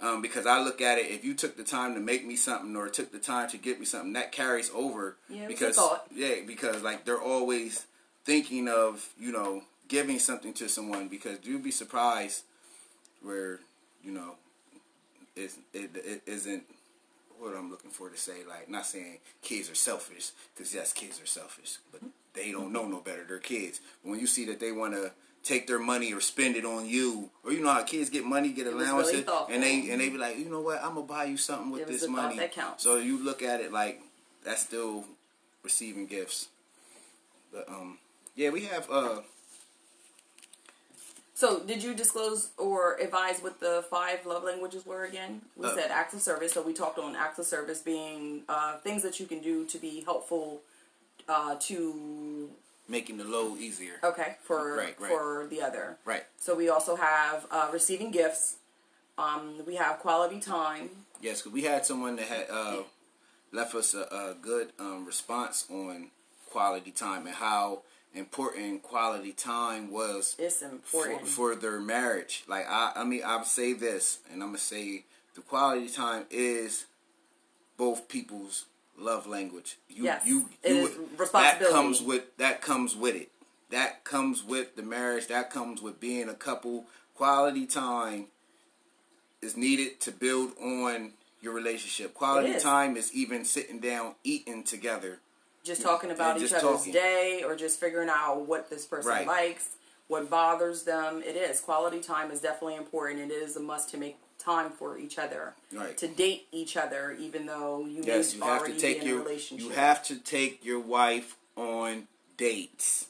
Um, 0.00 0.22
because 0.22 0.46
I 0.46 0.60
look 0.60 0.80
at 0.80 0.98
it, 0.98 1.06
if 1.10 1.24
you 1.24 1.34
took 1.34 1.56
the 1.56 1.64
time 1.64 1.94
to 1.94 2.00
make 2.00 2.24
me 2.24 2.36
something 2.36 2.76
or 2.76 2.88
took 2.88 3.10
the 3.10 3.18
time 3.18 3.50
to 3.50 3.58
get 3.58 3.80
me 3.80 3.84
something, 3.84 4.12
that 4.12 4.30
carries 4.30 4.70
over. 4.72 5.16
Yeah, 5.28 5.42
it 5.42 5.48
because 5.48 5.80
yeah, 6.14 6.36
because 6.46 6.82
like 6.82 7.04
they're 7.04 7.20
always 7.20 7.84
thinking 8.24 8.68
of 8.68 9.08
you 9.18 9.32
know 9.32 9.62
giving 9.88 10.20
something 10.20 10.52
to 10.54 10.68
someone 10.68 11.08
because 11.08 11.38
you'd 11.42 11.64
be 11.64 11.72
surprised 11.72 12.44
where 13.22 13.58
you 14.04 14.12
know 14.12 14.36
it's, 15.34 15.56
it 15.74 15.90
it 15.94 16.22
isn't 16.26 16.62
what 17.40 17.56
I'm 17.56 17.70
looking 17.70 17.90
for 17.90 18.08
to 18.08 18.16
say. 18.16 18.44
Like 18.48 18.68
not 18.68 18.86
saying 18.86 19.18
kids 19.42 19.70
are 19.70 19.74
selfish 19.74 20.30
because 20.54 20.72
yes, 20.72 20.92
kids 20.92 21.20
are 21.20 21.26
selfish, 21.26 21.78
but 21.90 22.02
they 22.34 22.52
don't 22.52 22.72
know 22.72 22.86
no 22.86 23.00
better. 23.00 23.24
They're 23.26 23.38
kids. 23.38 23.80
But 24.02 24.10
when 24.10 24.20
you 24.20 24.26
see 24.26 24.44
that 24.46 24.60
they 24.60 24.70
want 24.70 24.94
to 24.94 25.10
take 25.42 25.66
their 25.66 25.78
money 25.78 26.12
or 26.12 26.20
spend 26.20 26.56
it 26.56 26.64
on 26.64 26.86
you, 26.86 27.30
or 27.44 27.52
you 27.52 27.62
know 27.62 27.72
how 27.72 27.82
kids 27.82 28.10
get 28.10 28.24
money, 28.24 28.50
get 28.52 28.66
was 28.66 28.74
really 28.74 28.86
allowances, 28.86 29.24
and 29.50 29.62
they 29.62 29.90
and 29.90 30.00
they 30.00 30.08
be 30.08 30.18
like, 30.18 30.38
you 30.38 30.44
know 30.46 30.60
what, 30.60 30.82
I'm 30.82 30.94
gonna 30.94 31.06
buy 31.06 31.24
you 31.24 31.36
something 31.36 31.70
with 31.70 31.86
this 31.86 32.06
money. 32.06 32.36
that 32.36 32.52
counts. 32.52 32.82
So 32.84 32.96
you 32.96 33.22
look 33.22 33.42
at 33.42 33.60
it 33.60 33.72
like 33.72 34.02
that's 34.44 34.62
still 34.62 35.04
receiving 35.62 36.06
gifts. 36.06 36.48
But 37.52 37.68
um, 37.68 37.98
yeah, 38.34 38.50
we 38.50 38.64
have 38.64 38.90
uh. 38.90 39.20
So, 41.34 41.60
did 41.60 41.84
you 41.84 41.94
disclose 41.94 42.48
or 42.56 42.96
advise 42.96 43.38
what 43.38 43.60
the 43.60 43.84
five 43.88 44.26
love 44.26 44.42
languages 44.42 44.84
were 44.84 45.04
again? 45.04 45.42
We 45.56 45.66
Uh, 45.66 45.74
said 45.76 45.92
acts 45.92 46.12
of 46.12 46.20
service, 46.20 46.52
so 46.52 46.62
we 46.62 46.72
talked 46.72 46.98
on 46.98 47.14
acts 47.14 47.38
of 47.38 47.46
service 47.46 47.80
being 47.80 48.42
uh, 48.48 48.78
things 48.78 49.04
that 49.04 49.20
you 49.20 49.26
can 49.26 49.38
do 49.40 49.64
to 49.66 49.78
be 49.78 50.00
helpful 50.00 50.62
uh, 51.28 51.54
to 51.60 52.50
making 52.88 53.18
the 53.18 53.24
load 53.24 53.58
easier. 53.58 53.94
okay 54.02 54.36
for 54.42 54.76
Right, 54.76 54.98
right. 55.00 55.10
for 55.10 55.46
the 55.50 55.60
other. 55.62 55.98
Right. 56.04 56.24
So 56.38 56.54
we 56.54 56.68
also 56.68 56.96
have 56.96 57.46
uh, 57.50 57.68
receiving 57.72 58.10
gifts. 58.10 58.56
Um, 59.18 59.62
we 59.66 59.74
have 59.76 59.98
quality 59.98 60.40
time. 60.40 60.90
Yes, 61.20 61.42
cause 61.42 61.52
we 61.52 61.62
had 61.62 61.84
someone 61.84 62.16
that 62.16 62.26
had 62.26 62.46
uh, 62.50 62.82
left 63.52 63.74
us 63.74 63.92
a, 63.94 64.02
a 64.02 64.36
good 64.40 64.72
um, 64.78 65.04
response 65.04 65.66
on 65.70 66.10
quality 66.48 66.90
time 66.92 67.26
and 67.26 67.34
how 67.36 67.82
important 68.14 68.82
quality 68.82 69.32
time 69.32 69.90
was 69.90 70.34
It's 70.38 70.62
for, 70.84 71.06
important. 71.06 71.28
for 71.28 71.54
their 71.56 71.80
marriage. 71.80 72.44
Like 72.48 72.66
I, 72.68 72.92
I 72.96 73.04
mean, 73.04 73.22
I'll 73.26 73.44
say 73.44 73.72
this, 73.74 74.20
and 74.32 74.42
I'm 74.42 74.50
gonna 74.50 74.58
say 74.58 75.04
the 75.34 75.40
quality 75.42 75.88
time 75.88 76.24
is 76.30 76.86
both 77.76 78.08
people's 78.08 78.64
love 78.98 79.26
language. 79.26 79.76
You, 79.88 80.04
Yes, 80.04 80.26
you, 80.26 80.48
it 80.62 80.74
you 80.74 80.86
is 81.18 81.30
That 81.32 81.60
comes 81.60 82.02
with 82.02 82.36
that 82.38 82.60
comes 82.62 82.96
with 82.96 83.14
it. 83.16 83.30
That 83.70 84.04
comes 84.04 84.42
with 84.44 84.76
the 84.76 84.82
marriage. 84.82 85.26
That 85.28 85.50
comes 85.50 85.82
with 85.82 86.00
being 86.00 86.28
a 86.28 86.34
couple. 86.34 86.84
Quality 87.14 87.66
time 87.66 88.26
is 89.42 89.56
needed 89.56 90.00
to 90.00 90.10
build 90.12 90.52
on 90.60 91.12
your 91.40 91.52
relationship. 91.52 92.14
Quality 92.14 92.50
It 92.50 92.56
is. 92.56 92.62
time 92.62 92.96
is 92.96 93.12
even 93.12 93.44
sitting 93.44 93.78
down 93.78 94.14
eating 94.24 94.62
together. 94.64 95.20
just 95.64 95.82
talking 95.82 96.10
about 96.10 96.38
each 96.40 96.50
other's 96.52 96.62
talking. 96.62 96.92
day 96.94 97.42
or 97.44 97.54
just 97.54 97.78
figuring 97.78 98.08
out 98.08 98.46
what 98.46 98.70
this 98.70 98.86
person 98.86 99.10
Right. 99.10 99.26
likes, 99.26 99.70
what 100.06 100.30
bothers 100.30 100.84
them. 100.84 101.22
It 101.22 101.36
is. 101.36 101.60
Quality 101.60 102.00
time 102.00 102.30
is 102.30 102.40
definitely 102.40 102.76
important. 102.76 103.20
It 103.20 103.34
is 103.34 103.54
a 103.56 103.60
must 103.60 103.90
to 103.90 103.98
make 103.98 104.16
time 104.48 104.70
for 104.70 104.98
each 104.98 105.18
other. 105.18 105.54
Right. 105.72 105.96
To 105.98 106.08
date 106.08 106.46
each 106.52 106.76
other, 106.76 107.12
even 107.18 107.46
though 107.46 107.84
you 107.84 108.02
Yes, 108.04 108.34
you 108.34 108.42
have 108.42 108.64
to 108.64 108.78
take 108.78 109.04
your 109.04 109.18
relationship. 109.18 109.66
you 109.66 109.72
have 109.74 110.02
to 110.04 110.16
take 110.16 110.64
your 110.64 110.80
wife 110.80 111.36
on 111.56 112.08
dates. 112.36 113.08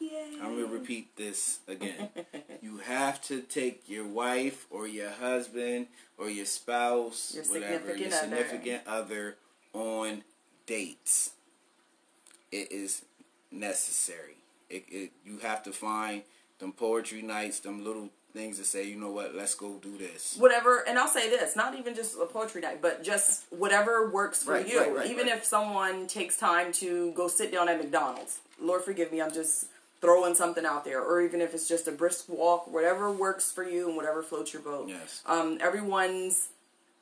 Yay. 0.00 0.38
I'm 0.42 0.60
gonna 0.60 0.66
repeat 0.66 1.16
this 1.16 1.60
again. 1.68 2.08
you 2.62 2.78
have 2.78 3.22
to 3.22 3.40
take 3.40 3.88
your 3.88 4.06
wife 4.06 4.66
or 4.70 4.86
your 4.88 5.10
husband 5.10 5.86
or 6.18 6.28
your 6.28 6.44
spouse, 6.44 7.32
Your 7.34 7.44
whatever, 7.44 7.96
your 7.96 8.10
significant 8.10 8.12
other. 8.12 8.20
significant 8.20 8.82
other 8.86 9.36
on 9.72 10.24
dates. 10.66 11.30
It 12.50 12.70
is 12.72 13.02
necessary. 13.50 14.36
It, 14.68 14.84
it 14.88 15.12
you 15.24 15.38
have 15.38 15.62
to 15.64 15.72
find 15.72 16.22
them 16.58 16.72
poetry 16.72 17.22
nights, 17.22 17.60
them 17.60 17.84
little 17.84 18.10
things 18.34 18.58
to 18.58 18.64
say, 18.64 18.86
you 18.86 18.96
know 18.96 19.10
what, 19.10 19.34
let's 19.34 19.54
go 19.54 19.78
do 19.80 19.96
this. 19.96 20.36
whatever 20.38 20.84
and 20.88 20.98
i'll 20.98 21.08
say 21.08 21.30
this 21.30 21.54
not 21.56 21.78
even 21.78 21.94
just 21.94 22.16
a 22.20 22.26
poetry 22.26 22.60
night 22.60 22.82
but 22.82 23.02
just 23.02 23.44
whatever 23.50 24.10
works 24.10 24.42
for 24.42 24.52
Right, 24.52 24.68
you 24.68 24.80
right, 24.80 24.94
right, 24.96 25.10
even 25.10 25.28
if 25.28 25.44
someone 25.44 26.06
takes 26.08 26.36
time 26.36 26.72
to 26.74 27.12
go 27.12 27.28
sit 27.28 27.52
down 27.52 27.68
at 27.68 27.78
mcdonald's 27.78 28.40
lord 28.60 28.82
forgive 28.82 29.12
me 29.12 29.22
i'm 29.22 29.32
just 29.32 29.66
throwing 30.00 30.34
something 30.34 30.66
out 30.66 30.84
there, 30.84 31.00
or 31.00 31.22
even 31.22 31.40
if 31.40 31.54
it's 31.54 31.66
just 31.66 31.88
a 31.88 31.92
brisk 31.92 32.28
walk, 32.28 32.70
whatever 32.70 33.10
works 33.10 33.50
for 33.50 33.64
you 33.66 33.86
and 33.88 33.96
whatever 33.96 34.22
floats 34.22 34.52
your 34.52 34.60
boat. 34.60 34.86
Yes. 34.86 35.22
Um, 35.24 35.56
everyone's 35.62 36.48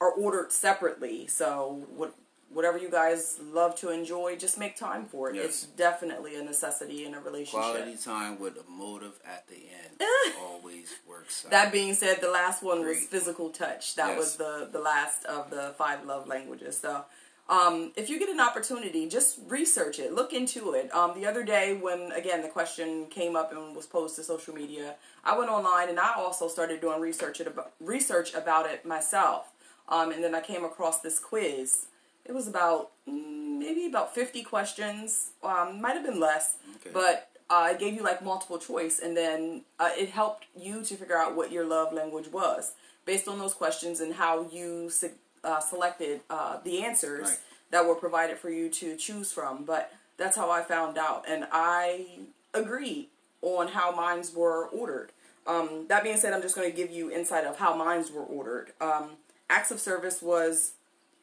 are 0.01 0.13
ordered 0.13 0.53
separately, 0.53 1.27
so 1.27 1.83
what 1.97 2.15
whatever 2.53 2.79
you 2.79 2.91
guys 2.91 3.39
love 3.53 3.75
to 3.77 3.91
enjoy, 3.91 4.37
just 4.37 4.59
make 4.59 4.77
time 4.77 5.05
for 5.07 5.31
it. 5.31 5.37
Yes. 5.37 5.45
It's 5.47 5.63
definitely 5.67 6.37
a 6.37 6.43
necessity 6.43 7.05
in 7.05 7.15
a 7.15 7.21
relationship. 7.21 7.61
Quality 7.73 7.97
time 7.97 8.39
with 8.39 8.57
a 8.57 8.71
motive 8.71 9.19
at 9.25 9.47
the 9.49 9.57
end 9.57 10.01
always 10.41 10.95
works. 11.09 11.45
Out. 11.45 11.51
That 11.51 11.73
being 11.73 11.95
said, 11.95 12.21
the 12.21 12.31
last 12.31 12.63
one 12.63 12.85
was 12.85 13.05
physical 13.07 13.51
touch. 13.51 13.95
That 13.97 14.09
Yes. 14.11 14.19
was 14.19 14.37
the 14.37 14.69
the 14.71 14.81
last 14.81 15.25
of 15.25 15.51
the 15.51 15.75
five 15.79 16.05
love 16.05 16.27
languages. 16.27 16.79
So, 16.81 17.05
um, 17.49 17.93
if 17.97 18.09
you 18.09 18.19
get 18.19 18.29
an 18.29 18.41
opportunity, 18.41 19.09
just 19.09 19.39
research 19.49 19.99
it, 19.99 20.13
look 20.13 20.33
into 20.33 20.73
it. 20.75 20.95
Um, 20.95 21.15
the 21.19 21.27
other 21.27 21.43
day, 21.43 21.75
when 21.75 22.13
again 22.13 22.43
the 22.43 22.49
question 22.49 23.07
came 23.07 23.35
up 23.37 23.53
and 23.53 23.75
was 23.75 23.87
posed 23.87 24.17
to 24.17 24.23
social 24.23 24.55
media, 24.55 24.95
I 25.25 25.37
went 25.39 25.51
online 25.51 25.89
and 25.89 25.99
I 25.99 26.15
also 26.15 26.49
started 26.49 26.81
doing 26.81 27.01
research 27.01 27.41
it 27.41 27.47
about 27.47 27.73
research 27.81 28.35
about 28.35 28.67
it 28.71 28.85
myself. 28.87 29.53
Um, 29.89 30.13
and 30.13 30.23
then 30.23 30.35
I 30.35 30.41
came 30.41 30.65
across 30.65 31.01
this 31.01 31.19
quiz. 31.19 31.87
It 32.25 32.33
was 32.33 32.47
about 32.49 32.91
mm, 33.09 33.59
maybe 33.59 33.87
about 33.87 34.15
fifty 34.15 34.43
questions. 34.43 35.31
Um, 35.43 35.81
might 35.81 35.95
have 35.95 36.05
been 36.07 36.21
less, 36.21 36.57
Okay. 36.77 36.91
but 36.93 37.29
uh, 37.51 37.69
it 37.73 37.79
gave 37.79 37.95
you 37.95 38.03
like 38.03 38.23
multiple 38.25 38.59
choice, 38.59 39.01
and 39.01 39.17
then 39.17 39.63
uh, 39.79 39.91
it 39.97 40.11
helped 40.11 40.47
you 40.57 40.83
to 40.85 40.95
figure 40.97 41.17
out 41.19 41.35
what 41.37 41.51
your 41.53 41.65
love 41.67 41.93
language 41.93 42.29
was 42.29 42.73
based 43.05 43.27
on 43.29 43.39
those 43.39 43.53
questions 43.55 44.01
and 44.01 44.15
how 44.15 44.47
you 44.53 44.89
se- 44.89 45.11
uh, 45.43 45.59
selected 45.61 46.21
uh, 46.31 46.59
the 46.65 46.83
answers 46.85 47.29
Right. 47.29 47.39
that 47.73 47.85
were 47.87 47.97
provided 47.97 48.39
for 48.39 48.49
you 48.51 48.69
to 48.71 48.97
choose 48.97 49.33
from. 49.33 49.65
But 49.65 49.93
that's 50.17 50.37
how 50.37 50.51
I 50.51 50.63
found 50.63 50.97
out, 50.99 51.25
and 51.29 51.47
I 51.51 52.07
agreed 52.55 53.09
on 53.43 53.69
how 53.69 53.91
mines 53.95 54.33
were 54.33 54.67
ordered. 54.69 55.11
Um, 55.49 55.87
that 55.89 56.05
being 56.05 56.17
said, 56.17 56.33
I'm 56.33 56.43
just 56.43 56.55
going 56.55 56.71
to 56.71 56.77
give 56.77 56.93
you 56.93 57.11
insight 57.11 57.45
of 57.45 57.59
how 57.59 57.75
mines 57.75 58.13
were 58.13 58.23
ordered. 58.23 58.73
Um, 58.81 59.11
acts 59.51 59.73
of 59.73 59.81
service 59.81 60.23
was 60.23 60.73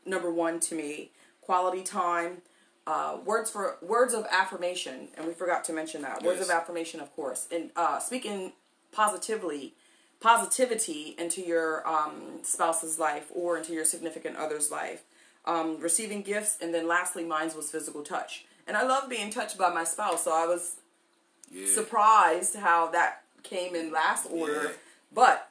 number 0.06 0.32
one 0.32 0.60
to 0.62 0.76
me. 0.76 1.12
Quality 1.42 1.82
time, 1.84 2.42
uh, 2.86 3.18
words 3.26 3.50
for 3.50 3.78
words 3.82 4.14
of 4.14 4.26
affirmation, 4.32 5.10
and 5.18 5.26
we 5.26 5.34
forgot 5.34 5.64
to 5.66 5.74
mention 5.74 6.02
that 6.04 6.22
words 6.24 6.40
Yes. 6.40 6.50
of 6.50 6.56
affirmation, 6.56 7.00
of 7.00 7.16
course, 7.16 7.48
and 7.52 7.72
uh, 7.76 8.00
speaking 8.00 8.54
positively, 8.92 9.74
positivity 10.20 11.16
into 11.18 11.42
your 11.42 11.88
um, 11.88 12.40
spouse's 12.44 13.00
life 13.00 13.28
or 13.34 13.58
into 13.58 13.74
your 13.74 13.86
significant 13.86 14.36
other's 14.38 14.70
life. 14.72 15.04
Um, 15.46 15.80
receiving 15.80 16.22
gifts, 16.22 16.58
and 16.62 16.74
then 16.74 16.88
lastly, 16.88 17.24
mine 17.24 17.50
was 17.56 17.72
physical 17.72 18.04
touch. 18.04 18.46
And 18.68 18.78
I 18.78 18.84
love 18.84 19.10
being 19.10 19.32
touched 19.32 19.58
by 19.58 19.74
my 19.74 19.84
spouse, 19.84 20.24
so 20.26 20.32
I 20.32 20.46
was 20.46 20.76
yeah. 21.52 21.66
surprised 21.74 22.56
how 22.56 22.92
that 22.92 23.24
came 23.42 23.74
in 23.76 23.92
last 23.92 24.28
order. 24.30 24.64
Yeah. 24.66 24.70
But 25.12 25.49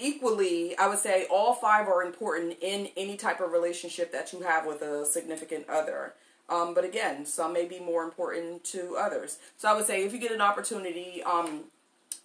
equally, 0.00 0.76
I 0.78 0.88
would 0.88 0.98
say 0.98 1.26
all 1.30 1.54
five 1.54 1.86
are 1.86 2.02
important 2.02 2.56
in 2.60 2.88
any 2.96 3.16
type 3.16 3.40
of 3.40 3.52
relationship 3.52 4.12
that 4.12 4.32
you 4.32 4.40
have 4.40 4.66
with 4.66 4.82
a 4.82 5.04
significant 5.06 5.68
other. 5.68 6.14
Um, 6.48 6.74
but 6.74 6.84
again, 6.84 7.26
some 7.26 7.52
may 7.52 7.66
be 7.66 7.78
more 7.78 8.02
important 8.02 8.64
to 8.64 8.96
others. 8.96 9.38
So 9.56 9.68
I 9.68 9.74
would 9.74 9.86
say 9.86 10.04
if 10.04 10.12
you 10.12 10.18
get 10.18 10.32
an 10.32 10.40
opportunity, 10.40 11.22
um, 11.22 11.64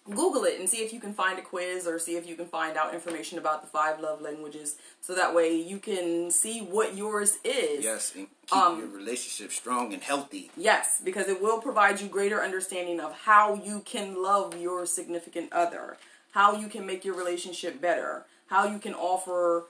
Google 0.08 0.44
it 0.44 0.58
and 0.60 0.68
see 0.68 0.78
if 0.78 0.92
you 0.92 1.00
can 1.00 1.12
find 1.12 1.36
a 1.36 1.42
quiz 1.42 1.84
or 1.86 1.98
see 1.98 2.16
if 2.16 2.28
you 2.28 2.36
can 2.36 2.46
find 2.46 2.76
out 2.76 2.94
information 2.94 3.38
about 3.38 3.62
the 3.62 3.66
five 3.68 3.98
love 4.00 4.20
languages 4.20 4.76
so 5.00 5.14
that 5.16 5.34
way 5.34 5.56
you 5.60 5.78
can 5.78 6.30
see 6.30 6.60
what 6.60 6.96
yours 6.96 7.38
is. 7.44 7.84
Yes, 7.84 8.12
and 8.14 8.28
keep 8.46 8.56
Um, 8.56 8.78
your 8.78 8.88
relationship 8.88 9.50
strong 9.52 9.92
and 9.92 10.02
healthy. 10.02 10.52
Yes, 10.56 11.00
because 11.02 11.26
it 11.26 11.42
will 11.42 11.60
provide 11.60 12.00
you 12.00 12.08
greater 12.08 12.40
understanding 12.40 13.00
of 13.00 13.12
how 13.22 13.54
you 13.54 13.80
can 13.80 14.22
love 14.22 14.60
your 14.60 14.86
significant 14.86 15.52
other, 15.52 15.96
how 16.36 16.54
you 16.54 16.68
can 16.68 16.84
make 16.84 17.02
your 17.02 17.14
relationship 17.14 17.80
better, 17.80 18.26
how 18.48 18.66
you 18.66 18.78
can 18.78 18.92
offer 18.92 19.64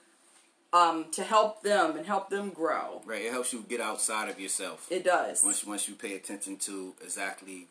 um, 0.72 1.06
to 1.12 1.22
help 1.22 1.62
them 1.62 1.96
and 1.96 2.04
help 2.04 2.28
them 2.28 2.50
grow. 2.50 3.02
Right, 3.06 3.22
it 3.22 3.30
helps 3.32 3.52
you 3.52 3.64
get 3.68 3.80
outside 3.80 4.28
of 4.28 4.40
yourself. 4.40 4.88
It 4.90 5.04
does. 5.04 5.44
once 5.44 5.64
once 5.64 5.88
you 5.88 5.94
pay 5.94 6.16
attention 6.16 6.56
to 6.68 6.94
exactly 7.02 7.68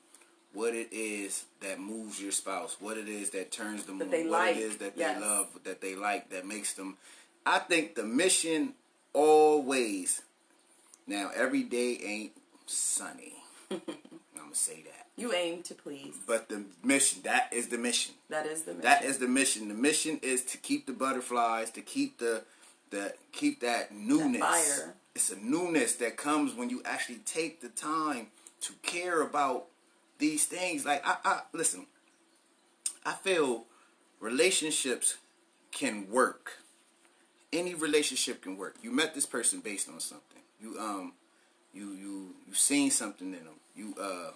what 0.53 0.73
it 0.73 0.87
is 0.93 1.43
that 1.59 1.77
moves 1.77 2.21
your 2.21 2.31
spouse, 2.31 2.77
what 2.79 2.97
it 2.97 3.09
is 3.09 3.31
that 3.31 3.51
turns 3.51 3.83
them 3.83 3.97
That 3.99 4.05
on, 4.05 4.11
they 4.11 4.23
what 4.23 4.31
like, 4.31 4.55
it 4.55 4.59
is 4.61 4.77
that 4.77 4.93
yes. 4.95 5.19
they 5.19 5.25
love, 5.27 5.47
that 5.65 5.81
they 5.81 5.95
like, 5.95 6.29
that 6.29 6.47
makes 6.47 6.73
them. 6.73 6.95
I 7.45 7.59
think 7.59 7.95
the 7.95 8.05
mission 8.05 8.75
always. 9.13 10.21
Now 11.05 11.31
every 11.35 11.63
day 11.63 11.99
ain't 12.01 12.31
sunny. 12.65 13.33
I'm 13.69 13.81
gonna 14.37 14.55
say 14.55 14.83
that, 14.83 15.04
You 15.17 15.33
aim 15.33 15.63
to 15.63 15.73
please. 15.73 16.13
but 16.27 16.49
the 16.49 16.63
mission 16.83 17.21
that 17.23 17.49
is 17.53 17.69
the 17.69 17.77
mission. 17.77 18.15
That 18.29 18.45
is 18.45 18.63
the 18.63 18.71
mission. 18.73 18.81
That 18.83 19.03
is 19.05 19.17
the 19.19 19.27
mission. 19.27 19.67
The 19.69 19.73
mission 19.73 20.19
is 20.21 20.43
to 20.45 20.57
keep 20.57 20.85
the 20.87 20.93
butterflies, 20.93 21.71
to 21.71 21.81
keep 21.81 22.17
the 22.19 22.43
the 22.89 23.13
keep 23.31 23.61
that 23.61 23.93
newness. 23.93 24.41
fire. 24.41 24.95
It's 25.15 25.31
a 25.31 25.37
newness 25.37 25.95
that 25.95 26.17
comes 26.17 26.53
when 26.53 26.69
you 26.69 26.81
actually 26.83 27.19
take 27.25 27.61
the 27.61 27.69
time 27.69 28.27
to 28.61 28.73
care 28.83 29.21
about 29.21 29.67
these 30.19 30.45
things. 30.45 30.85
Like 30.85 31.01
I, 31.07 31.15
I 31.23 31.41
listen, 31.53 31.87
I 33.05 33.13
feel 33.13 33.65
relationships 34.19 35.15
can 35.71 36.09
work. 36.09 36.59
Any 37.53 37.73
relationship 37.73 38.41
can 38.41 38.57
work. 38.57 38.75
You 38.81 38.91
met 38.91 39.15
this 39.15 39.25
person 39.25 39.61
based 39.61 39.87
on 39.87 40.01
something. 40.01 40.41
You 40.59 40.77
um 40.77 41.13
you 41.73 41.91
you 41.93 42.35
you 42.47 42.53
seen 42.53 42.91
something 42.91 43.27
in 43.27 43.45
them. 43.45 43.59
You 43.75 43.95
uh 44.01 44.31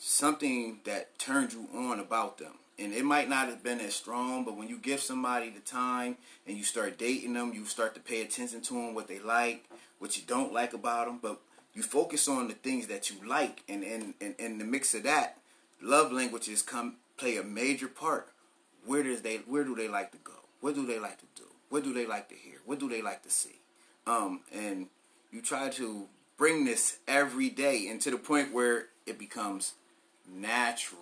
something 0.00 0.80
that 0.84 1.18
turned 1.18 1.52
you 1.52 1.68
on 1.74 2.00
about 2.00 2.38
them. 2.38 2.54
And 2.78 2.94
it 2.94 3.04
might 3.04 3.28
not 3.28 3.48
have 3.48 3.62
been 3.62 3.80
as 3.80 3.94
strong, 3.94 4.44
but 4.44 4.56
when 4.56 4.66
you 4.66 4.78
give 4.78 5.00
somebody 5.00 5.50
the 5.50 5.60
time 5.60 6.16
and 6.46 6.56
you 6.56 6.64
start 6.64 6.98
dating 6.98 7.34
them, 7.34 7.52
you 7.52 7.66
start 7.66 7.94
to 7.94 8.00
pay 8.00 8.22
attention 8.22 8.62
to 8.62 8.74
them, 8.74 8.94
what 8.94 9.06
they 9.06 9.18
like, 9.18 9.66
what 9.98 10.16
you 10.16 10.22
don't 10.26 10.54
like 10.54 10.72
about 10.72 11.06
them, 11.06 11.18
but 11.20 11.40
you 11.74 11.82
focus 11.82 12.26
on 12.26 12.48
the 12.48 12.54
things 12.54 12.86
that 12.86 13.10
you 13.10 13.16
like, 13.28 13.62
and 13.68 13.84
in 13.84 14.14
and, 14.20 14.34
and, 14.38 14.60
the 14.60 14.64
mix 14.64 14.94
of 14.94 15.02
that, 15.02 15.38
love 15.80 16.10
languages 16.10 16.62
come 16.62 16.96
play 17.18 17.36
a 17.36 17.44
major 17.44 17.86
part. 17.86 18.32
Where 18.86 19.02
does 19.02 19.20
they 19.20 19.36
where 19.36 19.62
do 19.62 19.76
they 19.76 19.86
like 19.86 20.10
to 20.12 20.18
go? 20.24 20.32
What 20.60 20.74
do 20.74 20.86
they 20.86 20.98
like 20.98 21.18
to 21.18 21.26
do? 21.36 21.44
What 21.68 21.84
do 21.84 21.92
they 21.92 22.06
like 22.06 22.28
to 22.30 22.34
hear? 22.34 22.56
What 22.64 22.80
do 22.80 22.88
they 22.88 23.02
like 23.02 23.22
to 23.22 23.30
see? 23.30 23.60
Um, 24.06 24.40
and 24.52 24.88
you 25.30 25.42
try 25.42 25.68
to 25.68 26.08
bring 26.36 26.64
this 26.64 26.98
every 27.06 27.50
day, 27.50 27.86
and 27.88 28.00
to 28.00 28.10
the 28.10 28.16
point 28.16 28.52
where 28.52 28.86
it 29.06 29.18
becomes 29.18 29.74
natural. 30.32 31.00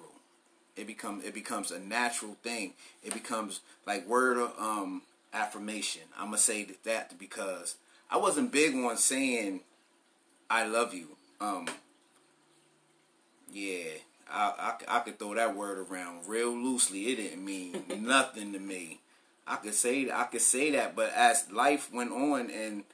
It 0.77 0.87
become 0.87 1.23
it 1.25 1.35
becomes 1.35 1.71
a 1.71 1.79
natural 1.79 2.37
thing. 2.43 2.75
It 3.03 3.13
becomes 3.13 3.61
like 3.87 4.07
word 4.07 4.39
of 4.39 4.53
um, 4.59 5.03
affirmation. 5.33 6.03
I'm 6.17 6.27
gonna 6.27 6.39
say 6.39 6.65
that, 6.65 6.85
that 6.85 7.19
because 7.19 7.77
I 8.11 8.17
wasn't 8.17 8.53
big 8.53 8.75
on 8.75 8.97
saying 8.97 9.61
I 10.49 10.67
love 10.67 10.95
you. 10.95 11.09
Um, 11.41 11.67
yeah, 13.53 13.99
I, 14.31 14.75
I 14.89 14.97
I 14.97 15.01
could 15.01 15.19
throw 15.19 15.35
that 15.35 15.57
word 15.57 15.79
around 15.79 16.29
real 16.29 16.51
loosely. 16.51 17.09
It 17.13 17.17
didn't 17.17 17.45
mean 17.45 17.85
nothing 18.01 18.53
to 18.53 18.59
me. 18.59 19.01
I 19.47 19.57
could 19.57 19.75
say 19.75 20.11
I 20.11 20.25
could 20.25 20.43
say 20.43 20.71
that, 20.73 20.95
but 20.95 21.13
as 21.15 21.51
life 21.51 21.93
went 21.93 22.13
on 22.13 22.51
and 22.51 22.85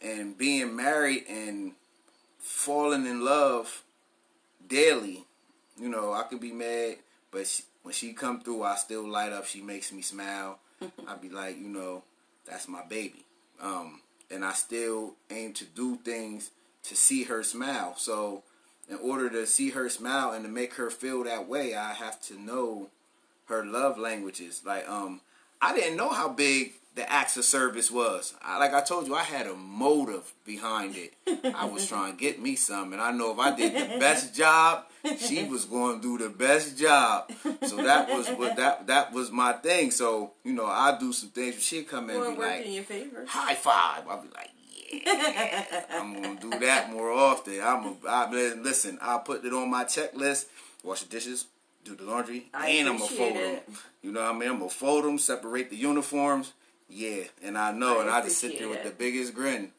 and 0.00 0.38
being 0.38 0.74
married 0.76 1.24
and 1.28 1.72
falling 2.38 3.06
in 3.06 3.24
love 3.24 3.82
daily, 4.66 5.24
you 5.80 5.88
know, 5.88 6.12
I 6.12 6.22
could 6.22 6.40
be 6.40 6.52
mad, 6.52 6.96
but 7.30 7.46
she, 7.46 7.62
when 7.82 7.94
she 7.94 8.12
come 8.12 8.40
through, 8.40 8.62
I 8.62 8.76
still 8.76 9.06
light 9.06 9.32
up. 9.32 9.46
She 9.46 9.60
makes 9.60 9.92
me 9.92 10.02
smile. 10.02 10.58
I'd 11.08 11.20
be 11.20 11.28
like, 11.28 11.58
you 11.58 11.68
know, 11.68 12.02
that's 12.46 12.68
my 12.68 12.82
baby. 12.88 13.24
Um, 13.60 14.00
and 14.30 14.44
I 14.44 14.52
still 14.52 15.14
aim 15.30 15.52
to 15.54 15.64
do 15.64 15.96
things 15.96 16.50
to 16.84 16.96
see 16.96 17.24
her 17.24 17.42
smile. 17.42 17.94
So, 17.96 18.42
in 18.88 18.96
order 18.96 19.28
to 19.30 19.46
see 19.46 19.70
her 19.70 19.88
smile 19.88 20.32
and 20.32 20.44
to 20.44 20.50
make 20.50 20.74
her 20.74 20.90
feel 20.90 21.24
that 21.24 21.46
way, 21.46 21.74
I 21.74 21.92
have 21.92 22.20
to 22.22 22.40
know 22.40 22.88
her 23.46 23.64
love 23.64 23.98
languages. 23.98 24.62
Like, 24.64 24.88
um, 24.88 25.20
I 25.60 25.74
didn't 25.74 25.96
know 25.96 26.08
how 26.08 26.28
big 26.28 26.74
the 26.94 27.10
acts 27.10 27.36
of 27.36 27.44
service 27.44 27.90
was. 27.90 28.34
I, 28.42 28.58
like 28.58 28.74
I 28.74 28.80
told 28.80 29.06
you, 29.06 29.14
I 29.14 29.22
had 29.22 29.46
a 29.46 29.54
motive 29.54 30.32
behind 30.44 30.96
it. 30.96 31.14
I 31.54 31.64
was 31.66 31.86
trying 31.88 32.16
to 32.16 32.18
get 32.18 32.40
me 32.40 32.56
some, 32.56 32.92
and 32.92 33.00
I 33.00 33.12
know 33.12 33.32
if 33.32 33.38
I 33.38 33.54
did 33.54 33.74
the 33.74 33.98
best 33.98 34.34
job, 34.34 34.86
she 35.18 35.44
was 35.44 35.64
going 35.64 36.00
to 36.00 36.02
do 36.02 36.24
the 36.24 36.30
best 36.30 36.76
job. 36.78 37.30
So 37.66 37.76
that 37.76 38.08
was 38.10 38.28
what 38.30 38.56
that 38.56 38.86
that 38.88 39.12
was 39.12 39.30
my 39.30 39.52
thing. 39.54 39.90
So 39.90 40.32
you 40.44 40.52
know, 40.52 40.66
I 40.66 40.96
do 40.98 41.12
some 41.12 41.30
things. 41.30 41.62
She 41.62 41.82
come 41.82 42.10
in 42.10 42.18
Well, 42.18 42.28
and 42.28 42.36
be 42.36 42.42
like, 42.42 42.66
in 42.66 42.72
your 42.72 42.84
favor. 42.84 43.24
high 43.26 43.54
five. 43.54 44.02
I'll 44.08 44.22
be 44.22 44.28
like, 44.34 44.50
yeah, 44.90 45.64
I'm 45.92 46.14
gonna 46.22 46.40
do 46.40 46.50
that 46.60 46.90
more 46.92 47.10
often. 47.10 47.60
I'm 47.62 47.84
a, 47.86 47.96
I, 48.08 48.30
listen. 48.56 48.98
I'll 49.00 49.20
put 49.20 49.44
it 49.44 49.52
on 49.52 49.70
my 49.70 49.84
checklist. 49.84 50.46
Wash 50.84 51.02
the 51.02 51.08
dishes, 51.08 51.46
do 51.84 51.94
the 51.96 52.04
laundry, 52.04 52.46
I 52.54 52.68
and 52.68 52.88
I'm 52.88 52.98
gonna 52.98 53.10
fold 53.10 53.36
it. 53.36 53.66
them. 53.66 53.76
You 54.02 54.12
know 54.12 54.22
what 54.22 54.34
I 54.34 54.38
mean? 54.38 54.48
I'm 54.50 54.58
gonna 54.58 54.70
fold 54.70 55.04
them, 55.04 55.18
separate 55.18 55.70
the 55.70 55.76
uniforms. 55.76 56.52
Yeah, 56.88 57.24
and 57.42 57.58
I 57.58 57.72
know, 57.72 57.98
I 57.98 58.02
and 58.02 58.10
I 58.10 58.22
just 58.22 58.38
sit 58.38 58.58
there 58.58 58.66
appreciate 58.68 58.84
with 58.84 58.92
the 58.92 58.98
biggest 59.04 59.34
grin 59.34 59.72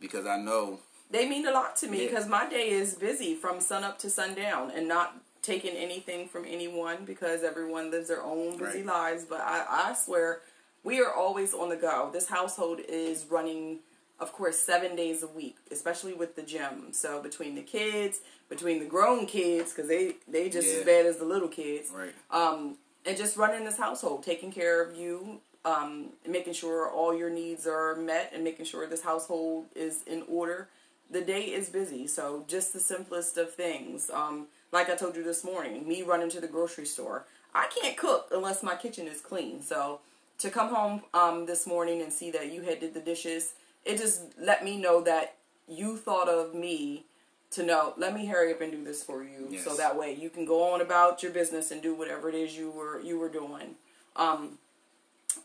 because 0.00 0.26
I 0.26 0.36
know 0.38 0.80
They 1.10 1.28
mean 1.28 1.46
a 1.46 1.50
lot 1.50 1.76
to 1.76 1.88
me 1.88 2.02
Yeah. 2.04 2.08
because 2.08 2.28
my 2.28 2.48
day 2.48 2.70
is 2.70 2.94
busy 2.94 3.34
from 3.34 3.60
sun 3.60 3.82
up 3.84 3.98
to 4.00 4.10
sundown 4.10 4.70
and 4.70 4.86
not 4.86 5.16
taking 5.42 5.76
anything 5.76 6.28
from 6.28 6.44
anyone 6.44 7.04
because 7.04 7.42
everyone 7.42 7.90
lives 7.90 8.08
their 8.08 8.22
own 8.22 8.56
busy 8.58 8.78
Right. 8.82 8.86
lives. 8.86 9.24
But 9.24 9.40
I, 9.40 9.88
I 9.90 9.94
swear, 9.94 10.42
we 10.84 11.00
are 11.00 11.12
always 11.12 11.52
on 11.54 11.68
the 11.68 11.76
go. 11.76 12.10
This 12.12 12.28
household 12.28 12.80
is 12.88 13.24
running, 13.26 13.80
of 14.20 14.32
course, 14.32 14.58
seven 14.58 14.94
days 14.96 15.22
a 15.22 15.26
week, 15.26 15.56
especially 15.70 16.12
with 16.12 16.36
the 16.36 16.42
gym. 16.42 16.92
So 16.92 17.20
between 17.20 17.54
the 17.54 17.62
kids, 17.62 18.20
between 18.48 18.78
the 18.78 18.84
grown 18.84 19.26
kids, 19.26 19.72
because 19.72 19.88
they 19.88 20.16
they 20.28 20.48
just 20.48 20.68
Yeah. 20.68 20.80
as 20.80 20.84
bad 20.84 21.06
as 21.06 21.16
the 21.16 21.24
little 21.24 21.48
kids 21.48 21.90
Right. 21.90 22.14
um, 22.30 22.78
and 23.04 23.16
just 23.16 23.36
running 23.36 23.64
this 23.64 23.78
household, 23.78 24.22
taking 24.22 24.52
care 24.52 24.82
of 24.82 24.94
you, 24.94 25.40
um, 25.64 26.12
making 26.26 26.52
sure 26.52 26.88
all 26.90 27.14
your 27.14 27.30
needs 27.30 27.66
are 27.66 27.96
met, 27.96 28.30
and 28.34 28.44
making 28.44 28.66
sure 28.66 28.86
this 28.86 29.02
household 29.02 29.66
is 29.74 30.02
in 30.06 30.22
order. 30.28 30.68
The 31.10 31.20
day 31.20 31.42
is 31.42 31.68
busy, 31.68 32.06
so 32.06 32.44
just 32.46 32.72
the 32.72 32.80
simplest 32.80 33.36
of 33.36 33.52
things. 33.52 34.10
Um, 34.10 34.46
like 34.70 34.88
I 34.88 34.94
told 34.94 35.16
you 35.16 35.24
this 35.24 35.42
morning, 35.42 35.88
me 35.88 36.02
running 36.02 36.30
to 36.30 36.40
the 36.40 36.46
grocery 36.46 36.86
store, 36.86 37.26
I 37.52 37.66
can't 37.66 37.96
cook 37.96 38.28
unless 38.30 38.62
my 38.62 38.76
kitchen 38.76 39.08
is 39.08 39.20
clean. 39.20 39.60
So 39.60 40.00
to 40.38 40.50
come 40.50 40.72
home 40.72 41.02
um, 41.12 41.46
this 41.46 41.66
morning 41.66 42.00
and 42.00 42.12
see 42.12 42.30
that 42.30 42.52
you 42.52 42.62
had 42.62 42.78
did 42.78 42.94
the 42.94 43.00
dishes, 43.00 43.54
it 43.84 43.98
just 43.98 44.22
let 44.38 44.64
me 44.64 44.76
know 44.76 45.02
that 45.02 45.36
you 45.66 45.96
thought 45.96 46.28
of 46.28 46.54
me 46.54 47.04
to 47.50 47.64
know. 47.64 47.94
Let 47.96 48.14
me 48.14 48.26
hurry 48.26 48.52
up 48.52 48.60
and 48.60 48.70
do 48.70 48.84
this 48.84 49.02
for 49.02 49.24
you, 49.24 49.58
so 49.58 49.76
that 49.76 49.98
way 49.98 50.14
you 50.14 50.30
can 50.30 50.44
go 50.44 50.72
on 50.72 50.80
about 50.80 51.22
your 51.22 51.32
business 51.32 51.72
and 51.72 51.82
do 51.82 51.94
whatever 51.94 52.28
it 52.28 52.34
is 52.36 52.56
you 52.56 52.70
were 52.70 53.00
you 53.00 53.18
were 53.18 53.28
doing. 53.28 53.74
Um, 54.14 54.58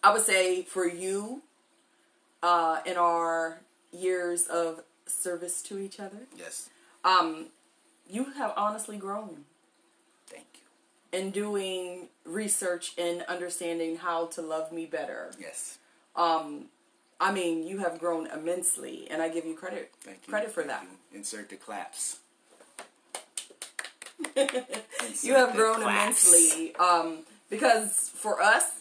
I 0.03 0.13
would 0.13 0.21
say 0.23 0.61
for 0.61 0.87
you, 0.87 1.41
uh, 2.43 2.81
in 2.85 2.97
our 2.97 3.61
years 3.91 4.45
of 4.47 4.83
service 5.07 5.61
to 5.63 5.77
each 5.79 5.99
other, 5.99 6.27
Yes. 6.37 6.69
um, 7.03 7.47
you 8.09 8.25
have 8.33 8.53
honestly 8.57 8.97
grown 8.97 9.45
Thank 10.27 10.45
you. 10.55 11.19
in 11.19 11.31
doing 11.31 12.09
research 12.25 12.93
and 12.97 13.21
understanding 13.23 13.97
how 13.97 14.27
to 14.27 14.41
love 14.41 14.71
me 14.71 14.85
better. 14.85 15.31
Yes. 15.39 15.77
Um, 16.15 16.65
I 17.19 17.31
mean, 17.31 17.65
you 17.65 17.77
have 17.79 17.99
grown 17.99 18.27
immensely, 18.27 19.07
and 19.09 19.21
I 19.21 19.29
give 19.29 19.45
you 19.45 19.55
credit 19.55 19.91
Thank 20.01 20.19
you. 20.27 20.31
credit 20.31 20.51
for 20.51 20.63
Thank 20.63 20.81
that. 20.81 20.87
you. 21.11 21.17
Insert 21.19 21.49
the 21.49 21.55
claps. 21.55 22.17
you 25.23 25.33
have 25.33 25.53
grown 25.55 25.81
claps. 25.81 26.31
immensely 26.33 26.75
um, 26.75 27.19
because 27.49 28.11
for 28.15 28.41
us 28.41 28.79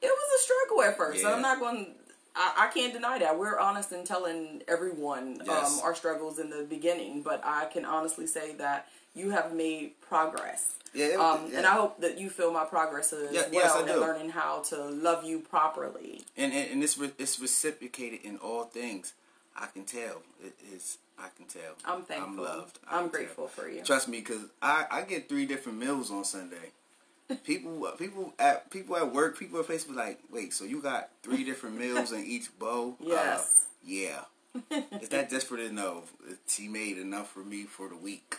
it 0.00 0.06
was 0.06 0.40
a 0.40 0.44
struggle 0.44 0.82
at 0.84 0.96
first 0.96 1.22
Yeah. 1.22 1.32
i'm 1.32 1.42
not 1.42 1.58
going 1.58 1.94
I, 2.36 2.64
I 2.64 2.66
can't 2.68 2.92
deny 2.92 3.18
that 3.18 3.38
we're 3.38 3.58
honest 3.58 3.92
in 3.92 4.04
telling 4.04 4.62
everyone 4.68 5.40
Yes. 5.44 5.78
um, 5.78 5.84
our 5.84 5.94
struggles 5.94 6.38
in 6.38 6.50
the 6.50 6.62
beginning 6.68 7.22
but 7.22 7.40
i 7.44 7.64
can 7.66 7.84
honestly 7.84 8.26
say 8.26 8.54
that 8.56 8.88
you 9.14 9.30
have 9.30 9.54
made 9.54 10.00
progress 10.00 10.74
Yeah, 10.94 11.06
it- 11.06 11.20
um, 11.20 11.48
yeah. 11.50 11.58
and 11.58 11.66
i 11.66 11.72
hope 11.72 12.00
that 12.00 12.18
you 12.18 12.28
feel 12.30 12.52
my 12.52 12.64
progress 12.64 13.12
as 13.12 13.32
Yeah, 13.32 13.42
well 13.52 13.82
yes, 13.84 13.90
in 13.90 14.00
learning 14.00 14.30
how 14.30 14.60
to 14.70 14.76
love 14.84 15.24
you 15.24 15.40
properly 15.40 16.24
and 16.36 16.52
and, 16.52 16.70
and 16.72 16.82
it's 16.84 16.98
re- 16.98 17.12
it's 17.18 17.40
reciprocated 17.40 18.20
in 18.24 18.36
all 18.38 18.64
things. 18.64 19.12
I 19.58 19.66
can 19.72 19.84
tell. 19.84 20.20
It 20.44 20.52
is. 20.74 20.98
I 21.18 21.28
can 21.34 21.46
tell. 21.46 21.72
i'm 21.86 22.02
thankful 22.02 22.30
I'm 22.30 22.36
loved. 22.58 22.78
I 22.86 22.98
i'm 22.98 23.04
can 23.04 23.10
tell. 23.10 23.18
grateful 23.20 23.46
for 23.48 23.66
you 23.70 23.82
Trust 23.82 24.06
me, 24.06 24.18
because 24.18 24.42
I, 24.60 24.84
I 24.90 25.00
get 25.02 25.30
three 25.30 25.46
different 25.46 25.78
meals 25.78 26.10
on 26.10 26.24
Sunday. 26.24 26.72
People 27.44 27.90
people 27.98 28.32
at 28.38 28.70
people 28.70 28.96
at 28.96 29.12
work, 29.12 29.38
people 29.38 29.58
at 29.60 29.66
Facebook 29.66 29.96
like, 29.96 30.20
wait, 30.30 30.52
so 30.54 30.64
you 30.64 30.80
got 30.80 31.08
three 31.22 31.42
different 31.44 31.76
meals 31.80 32.12
in 32.12 32.24
each 32.24 32.56
bowl? 32.58 32.96
Uh, 33.00 33.06
Yes. 33.08 33.64
yeah. 33.84 34.20
Is 35.00 35.08
that 35.10 35.28
desperate 35.28 35.60
enough? 35.60 36.12
She 36.46 36.66
made 36.68 36.96
enough 36.98 37.30
for 37.30 37.40
me 37.44 37.64
for 37.64 37.88
the 37.88 37.96
week, 37.96 38.36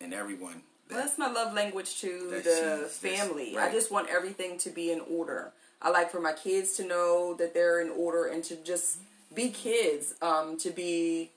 and 0.00 0.12
everyone. 0.14 0.62
Well, 0.90 1.00
that's 1.00 1.18
my 1.18 1.30
love 1.32 1.54
language 1.54 2.00
to 2.02 2.28
the 2.44 2.86
family. 2.90 3.56
I 3.56 3.72
just 3.72 3.90
want 3.90 4.08
everything 4.10 4.58
to 4.58 4.70
be 4.70 4.92
in 4.92 5.00
order. 5.00 5.52
I 5.80 5.88
like 5.90 6.10
for 6.12 6.20
my 6.20 6.32
kids 6.32 6.74
to 6.74 6.86
know 6.86 7.34
that 7.34 7.54
they're 7.54 7.80
in 7.80 7.88
order 7.90 8.26
and 8.26 8.44
to 8.44 8.56
just 8.56 8.98
be 9.34 9.48
kids, 9.48 10.14
um, 10.22 10.56
to 10.58 10.70
be 10.70 11.30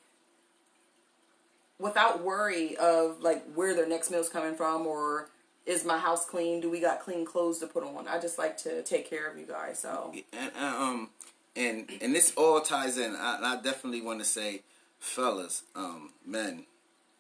without 1.80 2.22
worry 2.24 2.76
of 2.78 3.22
like 3.22 3.44
where 3.54 3.74
their 3.74 3.88
next 3.88 4.12
meal's 4.12 4.30
coming 4.30 4.56
from 4.56 4.86
or 4.88 5.30
is 5.66 5.84
my 5.86 5.98
house 5.98 6.26
clean? 6.26 6.62
Do 6.62 6.70
we 6.70 6.80
got 6.80 7.00
clean 7.00 7.26
clothes 7.26 7.60
to 7.60 7.68
put 7.68 7.84
on? 7.84 8.08
I 8.08 8.20
just 8.20 8.38
like 8.38 8.58
to 8.60 8.84
take 8.84 9.10
care 9.10 9.30
of 9.30 9.38
you 9.38 9.46
guys. 9.46 9.80
So 9.80 10.14
and 10.34 10.52
uh, 10.60 10.66
um 10.66 11.10
and 11.56 11.90
and 12.02 12.14
this 12.14 12.34
all 12.36 12.62
ties 12.62 12.98
in. 12.98 13.16
I, 13.16 13.40
I 13.42 13.62
definitely 13.62 14.02
want 14.02 14.20
to 14.20 14.26
say, 14.26 14.62
fellas, 15.00 15.64
um, 15.76 16.12
men, 16.26 16.66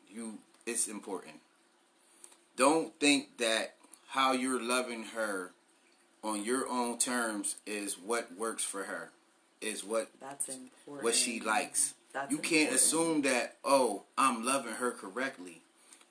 you 0.09 0.39
it's 0.65 0.87
important. 0.87 1.35
Don't 2.55 2.97
think 2.99 3.37
that 3.37 3.75
how 4.07 4.31
you're 4.31 4.61
loving 4.61 5.03
her 5.15 5.51
on 6.23 6.43
your 6.43 6.67
own 6.67 6.97
terms 6.97 7.55
is 7.65 7.95
what 7.95 8.35
works 8.37 8.63
for 8.63 8.83
her. 8.83 9.11
Is 9.61 9.83
what 9.83 10.09
that's 10.19 10.49
important. 10.49 11.03
what 11.03 11.15
she 11.15 11.39
likes. 11.39 11.93
That's 12.13 12.31
you 12.31 12.37
can't 12.37 12.71
important. 12.71 12.75
assume 12.75 13.21
that 13.23 13.57
oh 13.63 14.03
I'm 14.17 14.45
loving 14.45 14.73
her 14.73 14.91
correctly, 14.91 15.61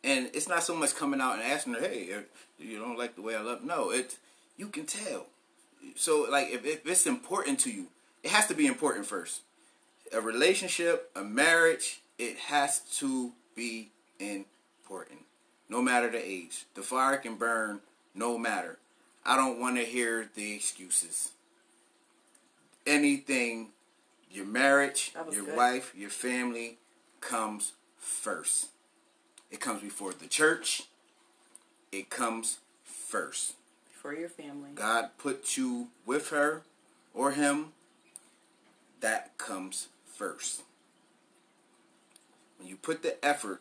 and 0.04 0.30
it's 0.34 0.48
not 0.48 0.62
so 0.62 0.76
much 0.76 0.94
coming 0.94 1.20
out 1.20 1.34
and 1.34 1.42
asking 1.42 1.74
her 1.74 1.80
hey 1.80 2.24
you 2.58 2.78
don't 2.78 2.98
like 2.98 3.16
the 3.16 3.22
way 3.22 3.34
I 3.34 3.40
love. 3.40 3.64
No, 3.64 3.90
it 3.90 4.16
you 4.56 4.68
can 4.68 4.86
tell. 4.86 5.26
So 5.96 6.26
like 6.30 6.50
if, 6.50 6.64
if 6.64 6.86
it's 6.86 7.06
important 7.06 7.58
to 7.60 7.70
you, 7.70 7.86
it 8.22 8.30
has 8.30 8.46
to 8.46 8.54
be 8.54 8.66
important 8.66 9.06
first. 9.06 9.42
A 10.12 10.20
relationship, 10.20 11.10
a 11.16 11.22
marriage, 11.22 12.00
it 12.18 12.36
has 12.38 12.80
to 12.98 13.32
be 13.56 13.90
important, 14.18 15.20
no 15.68 15.82
matter 15.82 16.10
the 16.10 16.24
age. 16.24 16.66
The 16.74 16.82
fire 16.82 17.16
can 17.16 17.36
burn, 17.36 17.80
no 18.14 18.38
matter. 18.38 18.78
I 19.26 19.36
don't 19.36 19.58
want 19.58 19.76
to 19.76 19.84
hear 19.84 20.28
the 20.34 20.54
excuses. 20.54 21.32
Anything, 22.86 23.68
your 24.30 24.44
marriage, 24.44 25.12
your 25.32 25.46
good. 25.46 25.56
wife, 25.56 25.92
your 25.96 26.10
family 26.10 26.76
comes 27.20 27.72
first. 27.98 28.68
It 29.54 29.60
comes 29.60 29.82
before 29.82 30.12
the 30.12 30.26
church. 30.26 30.82
It 31.92 32.10
comes 32.10 32.58
first. 32.82 33.54
for 33.92 34.12
your 34.12 34.28
family. 34.28 34.70
God 34.74 35.10
put 35.16 35.56
you 35.56 35.90
with 36.04 36.30
her 36.30 36.62
or 37.14 37.30
him. 37.30 37.68
That 38.98 39.38
comes 39.38 39.86
first. 40.12 40.62
When 42.58 42.68
you 42.68 42.74
put 42.74 43.04
the 43.04 43.24
effort 43.24 43.60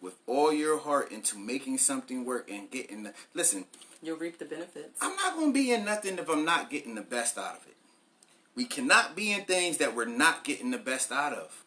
with 0.00 0.14
all 0.26 0.50
your 0.50 0.78
heart 0.78 1.12
into 1.12 1.36
making 1.36 1.76
something 1.76 2.24
work 2.24 2.50
and 2.50 2.70
getting 2.70 3.02
the 3.02 3.12
listen, 3.34 3.66
You'll 4.02 4.16
reap 4.16 4.38
the 4.38 4.46
benefits. 4.46 4.98
I'm 5.02 5.14
not 5.16 5.34
going 5.34 5.50
to 5.50 5.52
be 5.52 5.72
in 5.72 5.84
nothing 5.84 6.16
if 6.18 6.30
I'm 6.30 6.46
not 6.46 6.70
getting 6.70 6.94
the 6.94 7.02
best 7.02 7.36
out 7.36 7.56
of 7.56 7.66
it. 7.66 7.76
We 8.56 8.64
cannot 8.64 9.14
be 9.14 9.30
in 9.30 9.44
things 9.44 9.76
that 9.76 9.94
we're 9.94 10.06
not 10.06 10.42
getting 10.42 10.70
the 10.70 10.78
best 10.78 11.12
out 11.12 11.34
of. 11.34 11.61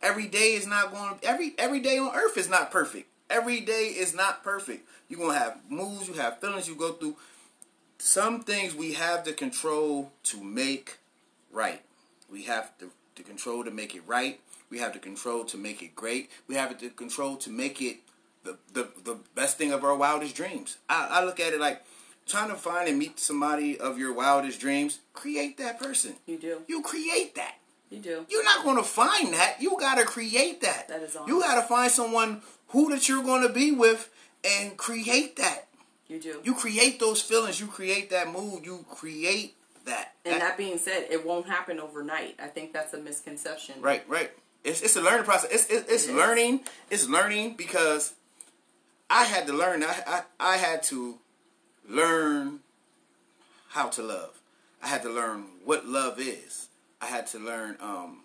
Every 0.00 0.26
day 0.26 0.54
is 0.54 0.66
not 0.66 0.92
going 0.92 1.14
every 1.22 1.54
every 1.58 1.80
day 1.80 1.98
on 1.98 2.14
earth 2.14 2.36
is 2.36 2.48
not 2.48 2.70
perfect. 2.70 3.08
Every 3.28 3.60
day 3.60 3.94
is 3.96 4.14
not 4.14 4.42
perfect. 4.42 4.88
You're 5.08 5.20
going 5.20 5.32
to 5.32 5.38
have 5.38 5.58
moods, 5.68 6.08
you 6.08 6.14
have 6.14 6.40
feelings 6.40 6.68
you 6.68 6.74
go 6.74 6.92
through. 6.92 7.16
Some 7.98 8.40
things 8.42 8.74
we 8.74 8.94
have 8.94 9.24
the 9.24 9.32
control 9.32 10.12
to 10.24 10.42
make 10.42 10.98
right. 11.50 11.82
We 12.30 12.44
have 12.44 12.70
the, 12.78 12.88
the 13.16 13.22
control 13.22 13.64
to 13.64 13.70
make 13.70 13.94
it 13.94 14.02
right. 14.06 14.40
We 14.70 14.78
have 14.78 14.92
the 14.92 14.98
control 14.98 15.44
to 15.46 15.56
make 15.56 15.82
it 15.82 15.96
great. 15.96 16.30
We 16.46 16.54
have 16.54 16.78
the 16.78 16.90
control 16.90 17.36
to 17.36 17.50
make 17.50 17.80
it 17.80 17.98
the, 18.44 18.58
the, 18.72 18.88
the 19.04 19.16
best 19.34 19.58
thing 19.58 19.72
of 19.72 19.82
our 19.82 19.94
wildest 19.96 20.36
dreams. 20.36 20.78
I, 20.88 21.08
I 21.10 21.24
look 21.24 21.40
at 21.40 21.52
it 21.52 21.60
like 21.60 21.82
trying 22.26 22.50
to 22.50 22.54
find 22.54 22.88
and 22.88 22.98
meet 22.98 23.18
somebody 23.18 23.78
of 23.78 23.98
your 23.98 24.12
wildest 24.12 24.60
dreams. 24.60 25.00
Create 25.12 25.56
that 25.58 25.80
person. 25.80 26.16
You 26.26 26.38
do. 26.38 26.62
You 26.66 26.82
create 26.82 27.34
that. 27.34 27.57
You 27.90 27.98
do. 28.00 28.26
You're 28.28 28.44
not 28.44 28.64
going 28.64 28.76
to 28.76 28.82
find 28.82 29.32
that. 29.34 29.56
You 29.60 29.76
got 29.78 29.96
to 29.96 30.04
create 30.04 30.60
that. 30.60 30.88
That 30.88 31.02
is 31.02 31.16
honest. 31.16 31.28
You 31.28 31.40
got 31.40 31.60
to 31.60 31.62
find 31.62 31.90
someone 31.90 32.42
who 32.68 32.90
that 32.90 33.08
you're 33.08 33.22
going 33.22 33.46
to 33.46 33.52
be 33.52 33.72
with 33.72 34.10
and 34.44 34.76
create 34.76 35.36
that. 35.36 35.68
You 36.08 36.20
do. 36.20 36.40
You 36.44 36.54
create 36.54 37.00
those 37.00 37.22
feelings. 37.22 37.60
You 37.60 37.66
create 37.66 38.10
that 38.10 38.32
mood. 38.32 38.64
You 38.64 38.84
create 38.90 39.56
that. 39.86 40.14
and 40.24 40.40
that 40.40 40.56
being 40.58 40.78
said, 40.78 41.06
it 41.10 41.24
won't 41.26 41.46
happen 41.46 41.80
overnight. 41.80 42.36
I 42.42 42.46
think 42.46 42.72
that's 42.72 42.92
a 42.92 42.98
misconception. 42.98 43.80
Right, 43.80 44.06
right. 44.08 44.30
It's 44.64 44.82
it's 44.82 44.96
a 44.96 45.00
learning 45.00 45.24
process. 45.24 45.50
It's 45.50 45.66
it's, 45.70 45.90
it's 45.90 46.08
It 46.08 46.14
learning. 46.16 46.60
It's 46.90 47.08
learning 47.08 47.54
because 47.56 48.14
I 49.08 49.24
had 49.24 49.46
to 49.46 49.52
learn. 49.52 49.82
I, 49.82 50.02
I 50.06 50.22
I 50.40 50.56
had 50.56 50.82
to 50.84 51.18
learn 51.88 52.60
how 53.68 53.88
to 53.90 54.02
love. 54.02 54.40
I 54.82 54.88
had 54.88 55.02
to 55.02 55.10
learn 55.10 55.44
what 55.64 55.86
love 55.86 56.18
is. 56.20 56.67
I 57.00 57.06
had 57.06 57.26
to 57.28 57.38
learn 57.38 57.76
um 57.80 58.20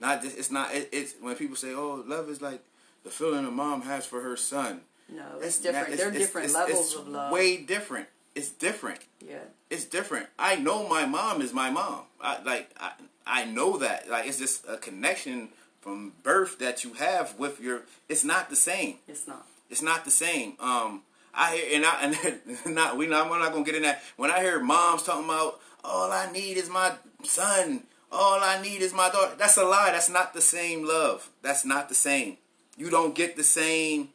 not 0.00 0.22
just 0.22 0.38
it's 0.38 0.50
not 0.50 0.74
it, 0.74 0.88
it's 0.92 1.14
when 1.20 1.34
people 1.36 1.56
say 1.56 1.72
oh 1.74 2.02
love 2.06 2.28
is 2.28 2.40
like 2.40 2.60
the 3.04 3.10
feeling 3.10 3.44
a 3.46 3.50
mom 3.50 3.82
has 3.82 4.04
for 4.06 4.20
her 4.20 4.36
son. 4.36 4.82
No, 5.08 5.24
it's, 5.40 5.58
not- 5.64 5.72
different. 5.72 5.88
it's- 5.88 5.98
there 5.98 6.06
are 6.06 6.10
it's- 6.10 6.22
different 6.26 6.48
it's- 6.50 6.68
levels 6.68 6.86
it's 6.92 6.94
of 7.00 7.08
love. 7.08 7.32
Way 7.32 7.56
different. 7.56 8.06
It's 8.34 8.50
different 8.50 9.00
yeah. 9.20 9.38
it's 9.70 9.84
different. 9.84 10.26
I 10.38 10.54
know 10.56 10.86
my 10.88 11.04
mom 11.04 11.42
is 11.42 11.52
my 11.52 11.70
mom. 11.70 12.02
I 12.20 12.40
like 12.42 12.70
I 12.78 12.92
I 13.26 13.44
know 13.44 13.76
that. 13.78 14.08
Like 14.08 14.26
it's 14.26 14.38
just 14.38 14.64
a 14.68 14.76
connection 14.76 15.48
from 15.80 16.12
birth 16.22 16.58
that 16.60 16.84
you 16.84 16.92
have 16.94 17.36
with 17.38 17.60
your 17.60 17.82
it's 18.08 18.22
not 18.24 18.48
the 18.50 18.56
same. 18.56 18.96
It's 19.08 19.26
not. 19.26 19.46
It's 19.68 19.82
not 19.82 20.04
the 20.04 20.10
same. 20.10 20.54
Um, 20.60 21.02
I 21.34 21.56
hear 21.56 21.66
and 21.76 21.84
I 21.86 22.40
and 22.64 22.74
not 22.74 22.96
we 22.96 23.06
not 23.08 23.28
we're 23.30 23.38
not 23.40 23.52
gonna 23.52 23.64
get 23.64 23.74
in 23.74 23.82
that. 23.82 24.02
When 24.16 24.30
I 24.30 24.40
hear 24.40 24.60
moms 24.60 25.02
talking 25.02 25.24
about 25.24 25.60
all 25.84 26.10
I 26.12 26.30
need 26.32 26.56
is 26.56 26.68
my 26.68 26.94
son, 27.24 27.84
all 28.12 28.40
I 28.40 28.60
need 28.62 28.82
is 28.82 28.92
my 28.92 29.08
daughter. 29.10 29.34
That's 29.38 29.56
a 29.56 29.64
lie. 29.64 29.90
That's 29.92 30.10
not 30.10 30.34
the 30.34 30.40
same 30.40 30.86
love. 30.86 31.30
That's 31.42 31.64
not 31.64 31.88
the 31.88 31.94
same. 31.94 32.38
You 32.76 32.90
don't 32.90 33.14
get 33.14 33.36
the 33.36 33.44
same 33.44 34.10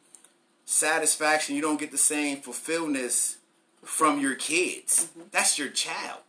satisfaction. 0.64 1.56
You 1.56 1.62
don't 1.62 1.80
get 1.80 1.92
the 1.92 1.98
same 1.98 2.38
fulfillment 2.38 3.36
from 3.82 4.20
your 4.20 4.34
kids. 4.34 5.08
Mm-hmm. 5.10 5.28
That's 5.30 5.58
your 5.58 5.68
child. 5.68 6.20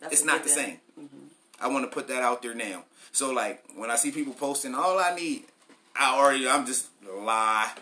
That's 0.00 0.14
it's 0.14 0.24
not 0.24 0.42
the 0.42 0.48
same. 0.48 0.80
Mm-hmm. 1.00 1.26
I 1.60 1.68
want 1.68 1.88
to 1.88 1.94
put 1.94 2.08
that 2.08 2.22
out 2.22 2.42
there 2.42 2.54
now. 2.54 2.84
So 3.12 3.32
like 3.32 3.62
when 3.76 3.90
I 3.90 3.96
see 3.96 4.10
people 4.10 4.32
posting, 4.32 4.74
all 4.74 4.98
I 4.98 5.14
need, 5.14 5.44
I 5.94 6.18
already 6.18 6.48
I'm 6.48 6.66
just 6.66 6.88
lie 7.08 7.72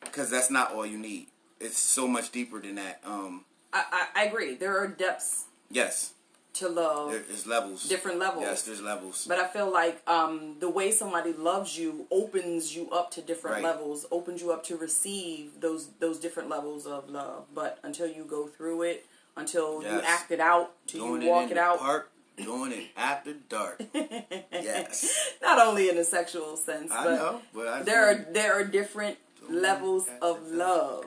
because 0.00 0.30
that's 0.30 0.50
not 0.50 0.72
all 0.72 0.86
you 0.86 0.98
need. 0.98 1.26
It's 1.60 1.78
so 1.78 2.08
much 2.08 2.30
deeper 2.32 2.60
than 2.60 2.76
that. 2.76 3.00
Um, 3.04 3.44
I, 3.72 3.84
I, 4.14 4.22
I 4.22 4.24
agree. 4.26 4.54
There 4.54 4.78
are 4.78 4.88
depths. 4.88 5.44
Yes. 5.70 6.14
To 6.58 6.68
love. 6.68 7.12
There's 7.12 7.46
levels. 7.46 7.88
Different 7.88 8.18
levels. 8.18 8.42
Yes, 8.42 8.62
there's 8.62 8.80
levels. 8.80 9.26
But 9.28 9.38
I 9.38 9.46
feel 9.46 9.72
like 9.72 10.02
um, 10.08 10.56
the 10.58 10.68
way 10.68 10.90
somebody 10.90 11.32
loves 11.32 11.78
you 11.78 12.06
opens 12.10 12.74
you 12.74 12.90
up 12.90 13.12
to 13.12 13.22
different 13.22 13.56
right. 13.56 13.64
levels, 13.64 14.06
opens 14.10 14.40
you 14.42 14.50
up 14.50 14.64
to 14.64 14.76
receive 14.76 15.60
those 15.60 15.90
those 16.00 16.18
different 16.18 16.48
levels 16.48 16.84
of 16.84 17.08
love. 17.08 17.44
But 17.54 17.78
until 17.84 18.08
you 18.08 18.24
go 18.24 18.48
through 18.48 18.82
it, 18.82 19.06
until 19.36 19.82
yes. 19.82 19.92
you 19.92 20.00
act 20.00 20.30
it 20.32 20.40
out, 20.40 20.72
till 20.88 21.06
Doing 21.06 21.22
you 21.22 21.28
walk 21.28 21.44
it, 21.44 21.52
it 21.52 21.58
out. 21.58 21.78
Park, 21.78 22.10
doing 22.36 22.72
it 22.72 22.86
after 22.96 23.34
dark. 23.48 23.80
yes. 23.94 25.34
Not 25.40 25.64
only 25.64 25.88
in 25.88 25.96
a 25.96 26.04
sexual 26.04 26.56
sense, 26.56 26.90
I 26.90 27.04
but 27.04 27.14
know, 27.14 27.42
but 27.54 27.86
there 27.86 28.04
are 28.04 28.26
there 28.32 28.52
are 28.54 28.64
different 28.64 29.18
levels 29.48 30.08
of 30.20 30.50
love. 30.50 31.06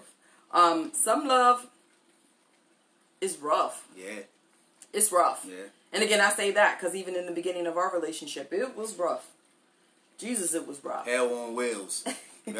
Um, 0.51 0.91
some 0.93 1.27
love 1.27 1.67
is 3.19 3.37
rough. 3.37 3.87
Yeah. 3.97 4.21
It's 4.93 5.11
rough. 5.11 5.45
Yeah. 5.47 5.65
And 5.93 6.03
again, 6.03 6.21
I 6.21 6.29
say 6.29 6.51
that 6.51 6.79
because 6.79 6.95
even 6.95 7.15
in 7.15 7.25
the 7.25 7.31
beginning 7.31 7.67
of 7.67 7.77
our 7.77 7.93
relationship, 7.93 8.53
it 8.53 8.75
was 8.75 8.97
rough. 8.97 9.27
Jesus, 10.17 10.53
it 10.53 10.67
was 10.67 10.83
rough. 10.83 11.05
Hell 11.05 11.33
on 11.33 11.55
wheels. 11.55 12.05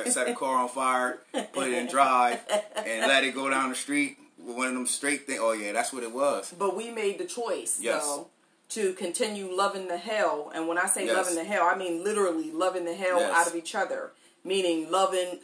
set 0.06 0.28
a 0.28 0.34
car 0.34 0.58
on 0.58 0.70
fire, 0.70 1.20
put 1.54 1.68
it 1.68 1.74
in 1.74 1.88
drive, 1.90 2.40
and 2.76 3.08
let 3.08 3.24
it 3.24 3.34
go 3.34 3.50
down 3.50 3.70
the 3.70 3.76
street 3.76 4.18
with 4.38 4.56
one 4.56 4.68
of 4.68 4.74
them 4.74 4.86
straight 4.86 5.26
things. 5.26 5.40
Oh 5.42 5.54
yeah, 5.54 5.72
that's 5.72 5.94
what 5.94 6.04
it 6.04 6.12
was. 6.12 6.54
But 6.58 6.76
we 6.76 6.92
made 6.92 7.20
the 7.20 7.26
choice, 7.26 7.80
yes. 7.82 8.04
though, 8.04 8.28
to 8.70 8.94
continue 8.94 9.54
loving 9.54 9.88
the 9.88 9.98
hell. 9.98 10.52
And 10.54 10.68
when 10.68 10.78
I 10.78 10.88
say 10.88 11.06
yes. 11.06 11.16
loving 11.16 11.36
the 11.36 11.44
hell, 11.44 11.64
I 11.66 11.76
mean 11.76 12.04
literally 12.04 12.52
loving 12.52 12.86
the 12.86 12.96
hell 12.96 13.20
yes. 13.20 13.34
out 13.36 13.48
of 13.48 13.56
each 13.56 13.76
other. 13.76 14.12
Meaning 14.44 14.90
loving, 14.90 15.40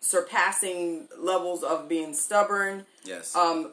surpassing 0.00 1.08
levels 1.18 1.62
of 1.62 1.88
being 1.88 2.14
stubborn. 2.14 2.86
Yes. 3.04 3.36
Um, 3.36 3.72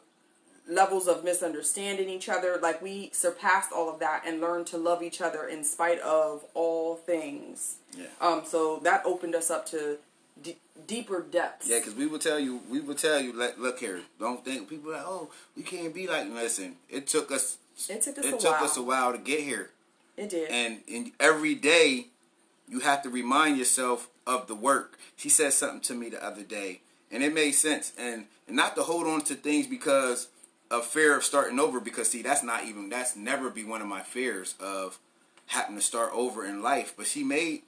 levels 0.67 1.08
of 1.08 1.23
misunderstanding 1.23 2.10
each 2.10 2.30
other. 2.30 2.58
Like 2.62 2.82
we 2.82 3.10
surpassed 3.13 3.71
all 3.71 3.89
of 3.89 3.99
that 3.99 4.23
and 4.25 4.41
learned 4.41 4.67
to 4.67 4.77
love 4.77 5.01
each 5.01 5.21
other 5.21 5.47
in 5.47 5.63
spite 5.63 5.99
of 5.99 6.43
all 6.53 6.95
things. 6.95 7.77
Yeah. 7.97 8.06
Um. 8.21 8.43
So 8.45 8.80
that 8.84 9.03
opened 9.06 9.36
us 9.36 9.49
up 9.49 9.65
to 9.67 9.97
d- 10.41 10.58
deeper 10.86 11.21
depths. 11.21 11.69
Yeah, 11.69 11.80
because 11.80 11.95
we 11.95 12.06
will 12.08 12.19
tell 12.19 12.39
you, 12.39 12.62
we 12.69 12.80
will 12.80 12.95
tell 12.95 13.19
you. 13.19 13.34
Look 13.34 13.80
here. 13.80 14.01
Don't 14.19 14.43
think 14.43 14.69
people 14.69 14.91
like, 14.91 15.03
oh, 15.06 15.30
we 15.56 15.63
can't 15.63 15.93
be 15.93 16.08
like. 16.08 16.30
Listen, 16.30 16.75
it 16.89 17.08
took 17.08 17.32
us. 17.32 17.58
It 17.89 18.01
took 18.01 18.17
us. 18.17 18.25
It 18.25 18.34
a 18.34 18.38
took 18.38 18.51
while. 18.51 18.63
us 18.63 18.77
a 18.77 18.82
while 18.82 19.12
to 19.12 19.17
get 19.17 19.41
here. 19.41 19.71
It 20.17 20.30
did. 20.30 20.49
And 20.49 20.82
and 20.91 21.12
every 21.19 21.56
day, 21.56 22.08
you 22.67 22.80
have 22.82 23.01
to 23.03 23.10
remind 23.10 23.58
yourself 23.58 24.10
of 24.25 24.47
the 24.47 24.56
work. 24.56 24.97
She 25.15 25.30
said 25.30 25.53
something 25.53 25.82
to 25.82 25.93
me 25.95 26.10
the 26.10 26.23
other 26.23 26.43
day, 26.43 26.82
and 27.12 27.23
it 27.23 27.34
made 27.34 27.51
sense. 27.51 27.93
And, 27.97 28.25
and 28.47 28.56
not 28.56 28.75
to 28.75 28.84
hold 28.84 29.08
on 29.08 29.21
to 29.21 29.36
things 29.36 29.67
because 29.67 30.27
of 30.69 30.86
fear 30.86 31.15
of 31.15 31.23
starting 31.23 31.60
over 31.60 31.80
because 31.80 32.10
see 32.10 32.21
that's 32.21 32.43
not 32.43 32.65
even 32.65 32.89
that's 32.89 33.15
never 33.15 33.49
be 33.49 33.63
one 33.63 33.82
of 33.82 33.88
my 33.88 34.01
fears 34.01 34.56
of 34.60 34.99
having 35.47 35.75
to 35.75 35.82
start 35.82 36.12
over 36.13 36.45
in 36.45 36.62
life. 36.62 36.93
But 36.95 37.08
she 37.08 37.23
made 37.23 37.62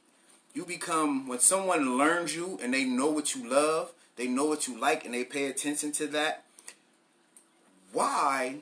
you 0.53 0.65
become 0.65 1.27
when 1.27 1.39
someone 1.39 1.97
learns 1.97 2.35
you 2.35 2.59
and 2.61 2.73
they 2.73 2.83
know 2.83 3.09
what 3.09 3.35
you 3.35 3.49
love 3.49 3.91
they 4.15 4.27
know 4.27 4.45
what 4.45 4.67
you 4.67 4.77
like 4.77 5.05
and 5.05 5.13
they 5.13 5.23
pay 5.23 5.45
attention 5.45 5.91
to 5.93 6.07
that 6.07 6.43
why 7.93 8.57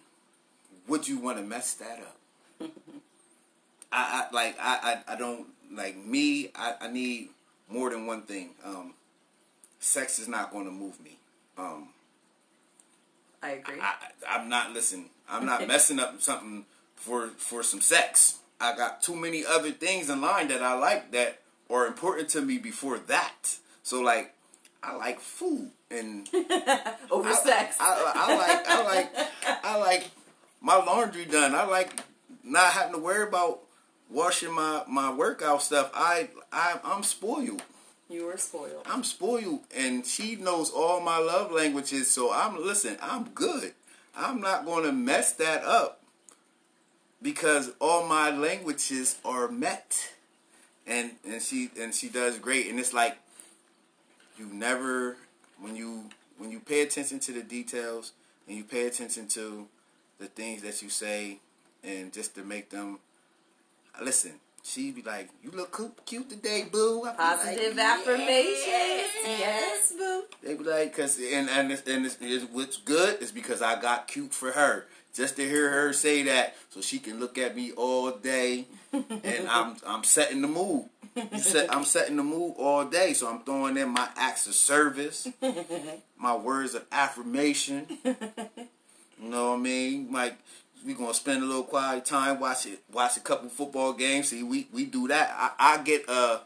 would 0.87 1.07
you 1.07 1.17
want 1.17 1.37
to 1.37 1.43
mess 1.43 1.73
that 1.73 1.99
up? 1.99 2.17
I, 3.91 4.27
I 4.31 4.35
like 4.35 4.57
I, 4.59 5.01
I, 5.07 5.13
I 5.13 5.17
don't 5.17 5.47
like 5.71 5.97
me 5.97 6.51
I, 6.55 6.75
I 6.81 6.87
need 6.89 7.29
more 7.69 7.89
than 7.89 8.05
one 8.05 8.21
thing. 8.21 8.51
Um 8.63 8.93
sex 9.79 10.19
is 10.19 10.27
not 10.27 10.51
going 10.51 10.65
to 10.65 10.71
move 10.71 11.01
me. 11.03 11.17
Um 11.57 11.89
I 13.41 13.51
agree. 13.51 13.79
I, 13.81 13.93
I'm 14.27 14.49
not 14.49 14.73
listen. 14.73 15.05
I'm 15.29 15.45
not 15.45 15.67
messing 15.73 15.99
up 15.99 16.21
something 16.21 16.65
for 16.95 17.29
for 17.37 17.63
some 17.63 17.81
sex. 17.81 18.39
I 18.59 18.75
got 18.75 19.03
too 19.03 19.15
many 19.15 19.45
other 19.45 19.71
things 19.71 20.09
in 20.09 20.21
line 20.21 20.47
that 20.47 20.63
I 20.63 20.73
like 20.73 21.11
that 21.11 21.39
are 21.69 21.85
important 21.85 22.29
to 22.29 22.41
me 22.41 22.57
before 22.57 22.97
that. 22.97 23.57
So 23.83 24.01
like, 24.01 24.33
I 24.81 24.95
like 24.95 25.19
food 25.19 25.71
and 25.91 26.27
over 27.11 27.29
I, 27.29 27.33
sex. 27.33 27.77
I, 27.79 28.13
I, 28.15 28.33
I 28.33 28.37
like 28.37 28.67
I 28.67 28.83
like 28.83 29.63
I 29.63 29.77
like 29.77 30.11
my 30.61 30.75
laundry 30.75 31.25
done. 31.25 31.53
I 31.53 31.65
like 31.65 31.99
not 32.43 32.71
having 32.73 32.93
to 32.93 32.99
worry 32.99 33.27
about 33.27 33.59
washing 34.09 34.53
my 34.53 34.83
my 34.87 35.13
workout 35.13 35.61
stuff. 35.61 35.91
I 35.93 36.29
I 36.51 36.79
I'm 36.83 37.03
spoiled. 37.03 37.61
You 38.09 38.27
were 38.27 38.37
spoiled. 38.37 38.83
I'm 38.85 39.03
spoiled, 39.03 39.61
and 39.75 40.05
she 40.05 40.37
knows 40.37 40.71
all 40.71 41.01
my 41.01 41.17
love 41.17 41.51
languages. 41.51 42.09
So 42.09 42.31
I'm 42.31 42.63
listen. 42.63 42.97
I'm 43.01 43.25
good. 43.29 43.73
I'm 44.15 44.39
not 44.39 44.65
going 44.65 44.83
to 44.83 44.93
mess 44.93 45.33
that 45.33 45.63
up 45.63 46.01
because 47.21 47.71
all 47.79 48.07
my 48.07 48.29
languages 48.29 49.17
are 49.25 49.49
met, 49.49 50.13
and 50.85 51.11
and 51.27 51.41
she 51.41 51.69
and 51.79 51.93
she 51.93 52.07
does 52.07 52.39
great. 52.39 52.67
And 52.67 52.79
it's 52.79 52.93
like 52.93 53.17
you 54.37 54.45
never 54.45 55.17
when 55.59 55.75
you 55.75 56.05
when 56.37 56.49
you 56.49 56.61
pay 56.61 56.81
attention 56.81 57.19
to 57.19 57.33
the 57.33 57.43
details 57.43 58.13
and 58.47 58.55
you 58.55 58.63
pay 58.63 58.87
attention 58.87 59.27
to 59.27 59.67
the 60.17 60.27
things 60.27 60.61
that 60.61 60.81
you 60.81 60.89
say, 60.89 61.39
and 61.83 62.13
just 62.13 62.35
to 62.35 62.43
make 62.43 62.69
them 62.69 62.99
listen 64.01 64.39
she'd 64.67 64.95
be 64.95 65.01
like, 65.01 65.29
"You 65.43 65.51
look 65.51 66.05
cute 66.05 66.29
today, 66.29 66.67
boo." 66.71 67.07
Positive 67.17 67.75
like, 67.75 67.85
affirmations, 67.85 68.67
yes. 68.67 69.39
yes, 69.39 69.93
boo. 69.97 70.23
They 70.43 70.55
be 70.55 70.63
like, 70.63 70.95
"Cause 70.95 71.19
and 71.19 71.49
and 71.49 71.71
it's, 71.71 71.87
and 71.87 72.05
it's, 72.05 72.17
it's, 72.19 72.45
what's 72.51 72.77
good 72.77 73.21
is 73.21 73.31
because 73.31 73.61
I 73.61 73.79
got 73.79 74.07
cute 74.07 74.33
for 74.33 74.51
her." 74.51 74.85
Just 75.13 75.37
to 75.37 75.49
hear 75.49 75.71
her 75.71 75.93
say 75.93 76.21
that, 76.23 76.55
so 76.69 76.79
she 76.79 76.99
can 76.99 77.19
look 77.19 77.39
at 77.39 77.55
me 77.55 77.71
all 77.71 78.11
day, 78.11 78.65
and 78.93 79.47
I'm 79.49 79.77
I'm 79.85 80.03
setting 80.03 80.41
the 80.41 80.47
mood. 80.47 80.85
Set, 81.37 81.73
I'm 81.75 81.83
setting 81.83 82.17
the 82.17 82.23
mood 82.23 82.53
all 82.59 82.85
day, 82.85 83.13
so 83.13 83.27
I'm 83.27 83.39
throwing 83.39 83.77
in 83.77 83.89
my 83.89 84.07
acts 84.15 84.45
of 84.45 84.53
service, 84.53 85.27
my 86.17 86.35
words 86.35 86.75
of 86.75 86.85
affirmation. 86.91 87.87
You 89.19 89.29
know 89.29 89.49
what 89.49 89.55
I 89.55 89.61
mean? 89.61 90.11
Like 90.11 90.37
we 90.85 90.93
gonna 90.93 91.13
spend 91.13 91.43
a 91.43 91.45
little 91.45 91.63
quiet 91.63 92.05
time, 92.05 92.39
watch 92.39 92.65
it, 92.65 92.79
watch 92.91 93.17
a 93.17 93.19
couple 93.19 93.49
football 93.49 93.93
games. 93.93 94.29
See, 94.29 94.43
we 94.43 94.67
we 94.71 94.85
do 94.85 95.07
that. 95.07 95.33
I, 95.35 95.75
I 95.75 95.83
get 95.83 96.07
uh, 96.07 96.39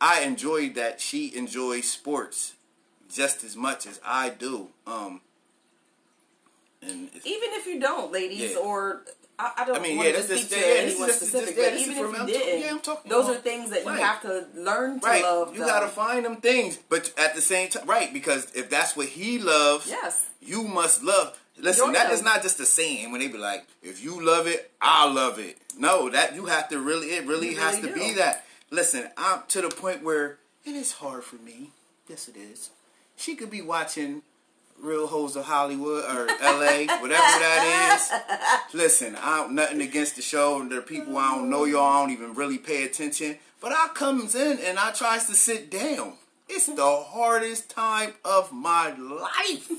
I 0.00 0.22
enjoy 0.22 0.70
that 0.70 1.00
she 1.00 1.36
enjoys 1.36 1.88
sports 1.88 2.54
just 3.10 3.44
as 3.44 3.56
much 3.56 3.86
as 3.86 4.00
I 4.04 4.30
do. 4.30 4.68
Um, 4.86 5.20
and 6.82 7.10
even 7.24 7.50
if 7.52 7.66
you 7.66 7.78
don't, 7.78 8.10
ladies, 8.10 8.52
yeah. 8.52 8.58
or 8.58 9.02
I, 9.38 9.52
I, 9.58 9.64
don't 9.64 9.76
I 9.76 9.80
mean, 9.80 9.98
yeah, 9.98 10.12
to 10.12 10.22
speak 10.22 10.48
to 10.48 10.56
yeah, 10.58 10.74
anyone 10.78 11.10
specific, 11.10 11.56
even 11.56 11.96
if 11.96 12.18
you 12.18 12.26
didn't, 12.26 12.60
yeah, 12.60 12.70
I'm 12.70 12.80
talking 12.80 13.10
those 13.10 13.26
about. 13.26 13.38
are 13.38 13.40
things 13.40 13.70
that 13.70 13.84
right. 13.84 13.98
you 13.98 14.04
have 14.04 14.22
to 14.22 14.46
learn 14.54 15.00
to 15.00 15.06
right. 15.06 15.22
love. 15.22 15.54
You 15.54 15.60
got 15.60 15.80
to 15.80 15.88
find 15.88 16.24
them 16.24 16.36
things, 16.36 16.78
but 16.88 17.12
at 17.18 17.34
the 17.34 17.40
same 17.40 17.68
time, 17.68 17.86
right? 17.86 18.12
Because 18.12 18.50
if 18.54 18.70
that's 18.70 18.96
what 18.96 19.08
he 19.08 19.38
loves, 19.38 19.88
yes, 19.88 20.26
you 20.40 20.64
must 20.64 21.02
love. 21.02 21.38
Listen, 21.60 21.92
that 21.92 22.10
is 22.10 22.22
not 22.22 22.42
just 22.42 22.60
a 22.60 22.66
saying 22.66 23.12
when 23.12 23.20
they 23.20 23.28
be 23.28 23.38
like, 23.38 23.66
if 23.82 24.02
you 24.02 24.24
love 24.24 24.46
it, 24.46 24.72
I 24.80 25.10
love 25.10 25.38
it. 25.38 25.58
No, 25.78 26.08
that 26.10 26.34
you 26.34 26.46
have 26.46 26.68
to 26.70 26.78
really, 26.78 27.08
it 27.08 27.26
really, 27.26 27.54
has 27.54 27.80
to 27.80 27.88
do. 27.88 27.94
be 27.94 28.14
that. 28.14 28.44
Listen, 28.70 29.08
I'm 29.16 29.42
to 29.48 29.62
the 29.62 29.68
point 29.68 30.02
where 30.02 30.38
it 30.64 30.74
is 30.74 30.92
hard 30.92 31.24
for 31.24 31.36
me. 31.36 31.70
Yes, 32.08 32.28
it 32.28 32.36
is. 32.36 32.70
She 33.16 33.36
could 33.36 33.50
be 33.50 33.62
watching 33.62 34.22
Real 34.80 35.06
Hoes 35.06 35.36
of 35.36 35.44
Hollywood 35.44 36.04
or 36.04 36.26
LA, 36.26 36.86
whatever 37.00 37.10
that 37.10 37.92
is. 37.94 38.74
Listen, 38.74 39.16
I'm 39.20 39.54
nothing 39.54 39.82
against 39.82 40.16
the 40.16 40.22
show 40.22 40.60
and 40.60 40.70
the 40.70 40.80
people 40.80 41.16
I 41.18 41.34
don't 41.34 41.50
know 41.50 41.64
y'all, 41.64 41.82
I 41.82 42.00
don't 42.00 42.12
even 42.12 42.34
really 42.34 42.58
pay 42.58 42.84
attention. 42.84 43.38
But 43.60 43.72
I 43.72 43.88
comes 43.94 44.34
in 44.34 44.58
and 44.58 44.78
I 44.78 44.90
tries 44.92 45.26
to 45.26 45.34
sit 45.34 45.70
down. 45.70 46.14
It's 46.48 46.66
the 46.66 47.04
hardest 47.06 47.70
time 47.70 48.14
of 48.24 48.52
my 48.52 48.92
life. 48.96 49.70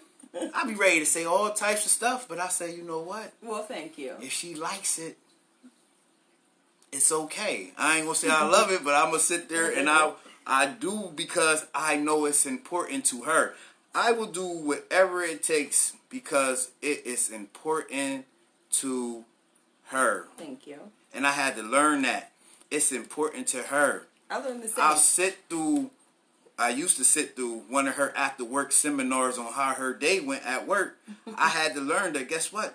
I 0.54 0.66
be 0.66 0.74
ready 0.74 1.00
to 1.00 1.06
say 1.06 1.24
all 1.24 1.50
types 1.52 1.84
of 1.84 1.90
stuff, 1.90 2.26
but 2.28 2.38
I 2.38 2.48
say, 2.48 2.74
you 2.74 2.82
know 2.82 3.00
what? 3.00 3.32
Well, 3.42 3.62
thank 3.62 3.98
you. 3.98 4.14
If 4.20 4.32
she 4.32 4.54
likes 4.54 4.98
it, 4.98 5.18
it's 6.92 7.10
okay. 7.12 7.72
I 7.78 7.96
ain't 7.96 8.06
gonna 8.06 8.14
say 8.14 8.28
I 8.30 8.46
love 8.46 8.70
it, 8.70 8.84
but 8.84 8.94
I'm 8.94 9.06
gonna 9.06 9.18
sit 9.18 9.48
there 9.48 9.70
and 9.70 9.88
I 9.88 10.12
I 10.46 10.66
do 10.66 11.12
because 11.14 11.66
I 11.74 11.96
know 11.96 12.24
it's 12.24 12.46
important 12.46 13.04
to 13.06 13.22
her. 13.22 13.54
I 13.94 14.12
will 14.12 14.26
do 14.26 14.46
whatever 14.46 15.22
it 15.22 15.42
takes 15.42 15.94
because 16.08 16.70
it 16.80 17.06
is 17.06 17.30
important 17.30 18.24
to 18.72 19.24
her. 19.86 20.26
Thank 20.36 20.66
you. 20.66 20.78
And 21.12 21.26
I 21.26 21.32
had 21.32 21.56
to 21.56 21.62
learn 21.62 22.02
that. 22.02 22.32
It's 22.70 22.92
important 22.92 23.48
to 23.48 23.64
her. 23.64 24.06
I 24.30 24.38
learned 24.38 24.62
the 24.62 24.68
same. 24.68 24.84
I'll 24.84 24.96
sit 24.96 25.38
through 25.48 25.90
I 26.60 26.68
used 26.68 26.98
to 26.98 27.04
sit 27.04 27.36
through 27.36 27.62
one 27.70 27.88
of 27.88 27.94
her 27.94 28.14
after 28.14 28.44
work 28.44 28.70
seminars 28.70 29.38
on 29.38 29.50
how 29.54 29.72
her 29.72 29.94
day 29.94 30.20
went 30.20 30.44
at 30.44 30.68
work. 30.68 30.98
I 31.34 31.48
had 31.58 31.74
to 31.74 31.80
learn 31.80 32.12
that 32.12 32.28
guess 32.28 32.52
what? 32.52 32.74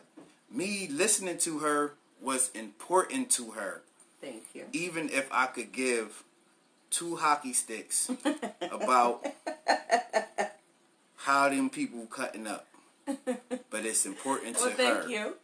Me 0.50 0.88
listening 0.89 1.38
to 1.38 1.60
her 1.60 1.93
was 2.19 2.50
important 2.56 3.30
to 3.32 3.52
her. 3.52 3.84
Thank 4.19 4.43
you. 4.56 4.65
Even 4.74 5.10
if 5.10 5.32
I 5.32 5.45
could 5.45 5.71
give 5.71 6.24
two 6.89 7.17
hockey 7.17 7.54
sticks 7.54 8.10
about 8.60 9.24
how 11.17 11.50
them 11.50 11.69
people 11.69 12.08
cutting 12.08 12.48
up. 12.48 12.67
But 13.06 13.86
it's 13.86 14.08
important 14.08 14.56
well, 14.56 14.71
to 14.71 14.76
thank 14.76 15.04
her. 15.04 15.10
you. 15.10 15.36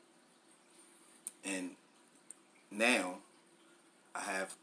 And 1.46 1.72
now 2.72 3.18
I 4.16 4.22
have 4.22 4.56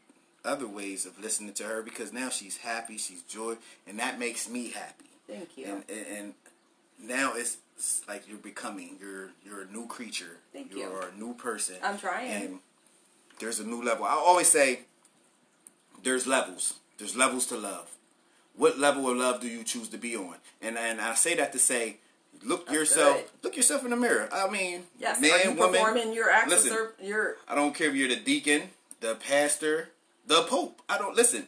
other 0.45 0.67
ways 0.67 1.05
of 1.05 1.19
listening 1.21 1.53
to 1.53 1.63
her 1.63 1.81
because 1.81 2.13
now 2.13 2.29
she's 2.29 2.57
happy, 2.57 2.97
she's 2.97 3.21
joy, 3.23 3.55
and 3.87 3.99
that 3.99 4.19
makes 4.19 4.49
me 4.49 4.69
happy. 4.69 5.05
Thank 5.27 5.57
you. 5.57 5.65
And, 5.65 5.83
and, 5.89 6.17
and 6.17 6.33
now 7.01 7.33
it's, 7.35 7.57
it's 7.77 8.01
like 8.07 8.27
you're 8.27 8.37
becoming 8.37 8.97
you're 8.99 9.29
you're 9.45 9.61
a 9.61 9.71
new 9.71 9.87
creature. 9.87 10.37
Thank 10.51 10.71
you're 10.71 10.89
you. 10.89 11.01
a 11.15 11.17
new 11.17 11.33
person. 11.33 11.75
I'm 11.83 11.97
trying. 11.97 12.31
And 12.31 12.59
there's 13.39 13.59
a 13.59 13.65
new 13.65 13.83
level. 13.83 14.05
I 14.05 14.11
always 14.13 14.47
say 14.49 14.81
there's 16.03 16.27
levels. 16.27 16.75
There's 16.97 17.15
levels 17.15 17.45
to 17.47 17.57
love. 17.57 17.95
What 18.55 18.77
level 18.77 19.09
of 19.09 19.17
love 19.17 19.39
do 19.39 19.47
you 19.47 19.63
choose 19.63 19.87
to 19.89 19.97
be 19.97 20.15
on? 20.15 20.35
And 20.61 20.77
and 20.77 20.99
I 20.99 21.13
say 21.13 21.35
that 21.35 21.53
to 21.53 21.59
say 21.59 21.97
look 22.43 22.65
That's 22.65 22.77
yourself 22.77 23.15
good. 23.17 23.25
look 23.43 23.55
yourself 23.55 23.83
in 23.83 23.91
the 23.91 23.95
mirror. 23.95 24.27
I 24.31 24.49
mean, 24.49 24.83
yes. 24.99 25.21
man, 25.21 25.31
Are 25.31 25.43
you 25.43 25.51
woman, 25.51 25.79
performing 25.79 26.13
your 26.13 26.29
acts 26.29 26.49
listen, 26.49 26.77
your 27.01 27.35
I 27.47 27.55
don't 27.55 27.73
care 27.73 27.89
if 27.89 27.95
you're 27.95 28.09
the 28.09 28.17
deacon, 28.17 28.63
the 28.99 29.15
pastor, 29.15 29.89
the 30.29 30.43
pope. 30.43 30.81
I 30.87 30.97
don't 30.97 31.17
listen. 31.17 31.47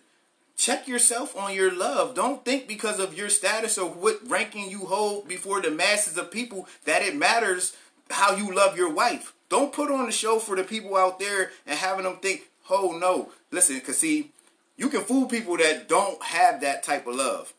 Check 0.58 0.88
yourself 0.88 1.38
on 1.38 1.54
your 1.54 1.74
love. 1.74 2.13
Don't 2.13 2.44
think 2.44 2.67
because 2.67 3.00
of 3.00 3.17
your 3.17 3.30
status 3.30 3.78
or 3.78 3.89
what 3.89 4.20
ranking 4.28 4.70
you 4.70 4.80
hold 4.80 5.28
before 5.28 5.62
the 5.62 5.72
masses 5.72 6.17
of 6.17 6.32
people 6.32 6.67
that 6.86 7.02
it 7.02 7.15
matters 7.15 7.78
how 8.10 8.36
you 8.36 8.54
love 8.54 8.78
your 8.78 8.91
wife. 8.91 9.34
Don't 9.50 9.72
put 9.72 9.91
on 9.91 10.10
a 10.10 10.12
show 10.12 10.39
for 10.39 10.56
the 10.56 10.63
people 10.63 10.98
out 10.98 11.20
there 11.20 11.52
and 11.65 11.78
having 11.78 12.04
them 12.04 12.17
think, 12.17 12.50
oh 12.70 12.98
no. 13.00 13.32
Listen, 13.52 13.78
because 13.78 14.00
see, 14.00 14.32
you 14.78 14.89
can 14.89 15.02
fool 15.02 15.28
people 15.28 15.58
that 15.58 15.88
don't 15.88 16.22
have 16.24 16.62
that 16.62 16.84
type 16.84 17.08
of 17.08 17.15
love. 17.15 17.54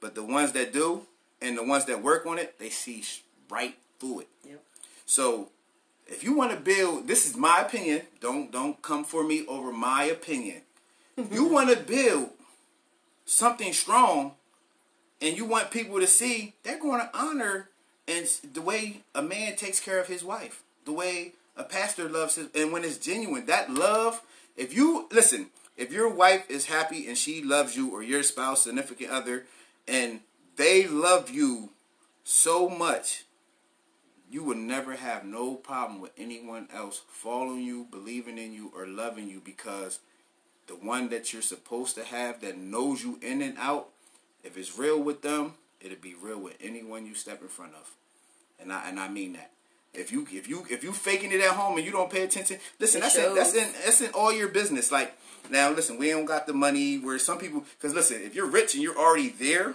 But 0.00 0.14
the 0.14 0.24
ones 0.24 0.52
that 0.52 0.72
do 0.72 1.02
and 1.40 1.56
the 1.56 1.64
ones 1.64 1.84
that 1.86 2.02
work 2.02 2.26
on 2.26 2.38
it, 2.38 2.58
they 2.58 2.68
see 2.70 3.04
right 3.48 3.76
through 4.00 4.20
it. 4.20 4.28
Yep. 4.44 4.62
So 5.06 5.50
if 6.12 6.22
you 6.22 6.34
want 6.34 6.50
to 6.52 6.58
build, 6.58 7.08
this 7.08 7.28
is 7.28 7.36
my 7.36 7.60
opinion. 7.60 8.02
Don't 8.20 8.52
don't 8.52 8.80
come 8.82 9.02
for 9.04 9.24
me 9.24 9.46
over 9.46 9.72
my 9.72 10.04
opinion. 10.04 10.62
you 11.30 11.48
want 11.48 11.70
to 11.70 11.76
build 11.76 12.30
something 13.24 13.72
strong, 13.72 14.32
and 15.20 15.36
you 15.36 15.44
want 15.44 15.70
people 15.70 15.98
to 16.00 16.06
see 16.06 16.54
they're 16.62 16.78
going 16.78 17.00
to 17.00 17.10
honor 17.14 17.70
and 18.06 18.26
the 18.52 18.60
way 18.60 19.02
a 19.14 19.22
man 19.22 19.56
takes 19.56 19.80
care 19.80 20.00
of 20.00 20.08
his 20.08 20.22
wife, 20.22 20.62
the 20.84 20.92
way 20.92 21.32
a 21.56 21.64
pastor 21.64 22.08
loves 22.08 22.34
his, 22.34 22.48
and 22.54 22.72
when 22.72 22.84
it's 22.84 22.98
genuine, 22.98 23.46
that 23.46 23.72
love. 23.72 24.22
If 24.56 24.74
you 24.74 25.08
listen, 25.10 25.46
if 25.78 25.92
your 25.92 26.12
wife 26.12 26.50
is 26.50 26.66
happy 26.66 27.06
and 27.06 27.16
she 27.16 27.42
loves 27.42 27.74
you, 27.74 27.90
or 27.90 28.02
your 28.02 28.22
spouse, 28.22 28.64
significant 28.64 29.10
other, 29.10 29.46
and 29.88 30.20
they 30.56 30.86
love 30.86 31.30
you 31.30 31.70
so 32.22 32.68
much 32.68 33.24
you 34.32 34.42
will 34.42 34.56
never 34.56 34.96
have 34.96 35.26
no 35.26 35.54
problem 35.54 36.00
with 36.00 36.12
anyone 36.16 36.66
else 36.74 37.02
following 37.06 37.62
you, 37.62 37.86
believing 37.90 38.38
in 38.38 38.54
you, 38.54 38.72
or 38.74 38.86
loving 38.86 39.28
you 39.28 39.42
because 39.44 39.98
the 40.68 40.74
one 40.74 41.10
that 41.10 41.34
you're 41.34 41.42
supposed 41.42 41.94
to 41.96 42.04
have 42.04 42.40
that 42.40 42.56
knows 42.56 43.04
you 43.04 43.18
in 43.20 43.42
and 43.42 43.58
out, 43.58 43.90
if 44.42 44.56
it's 44.56 44.78
real 44.78 44.98
with 45.02 45.20
them, 45.20 45.52
it'll 45.82 45.98
be 45.98 46.14
real 46.14 46.40
with 46.40 46.56
anyone 46.62 47.04
you 47.04 47.14
step 47.14 47.42
in 47.42 47.48
front 47.48 47.74
of. 47.74 47.90
And 48.58 48.72
I 48.72 48.88
and 48.88 48.98
I 48.98 49.08
mean 49.08 49.34
that. 49.34 49.50
If 49.92 50.10
you 50.10 50.26
if 50.32 50.48
you 50.48 50.64
if 50.70 50.82
you 50.82 50.92
faking 50.92 51.32
it 51.32 51.42
at 51.42 51.50
home 51.50 51.76
and 51.76 51.84
you 51.84 51.92
don't 51.92 52.10
pay 52.10 52.22
attention, 52.22 52.56
listen, 52.80 53.00
It 53.00 53.02
that's 53.02 53.18
in, 53.18 53.34
that's 53.34 53.54
in 53.54 53.68
that's 53.84 54.00
in 54.00 54.12
all 54.12 54.32
your 54.32 54.48
business. 54.48 54.90
Like 54.90 55.14
now, 55.50 55.70
listen, 55.70 55.98
we 55.98 56.08
don't 56.08 56.24
got 56.24 56.46
the 56.46 56.54
money. 56.54 56.96
Where 56.96 57.18
some 57.18 57.38
people, 57.38 57.64
because 57.76 57.92
listen, 57.92 58.22
if 58.22 58.34
you're 58.34 58.46
rich 58.46 58.72
and 58.72 58.82
you're 58.82 58.96
already 58.96 59.28
there, 59.28 59.74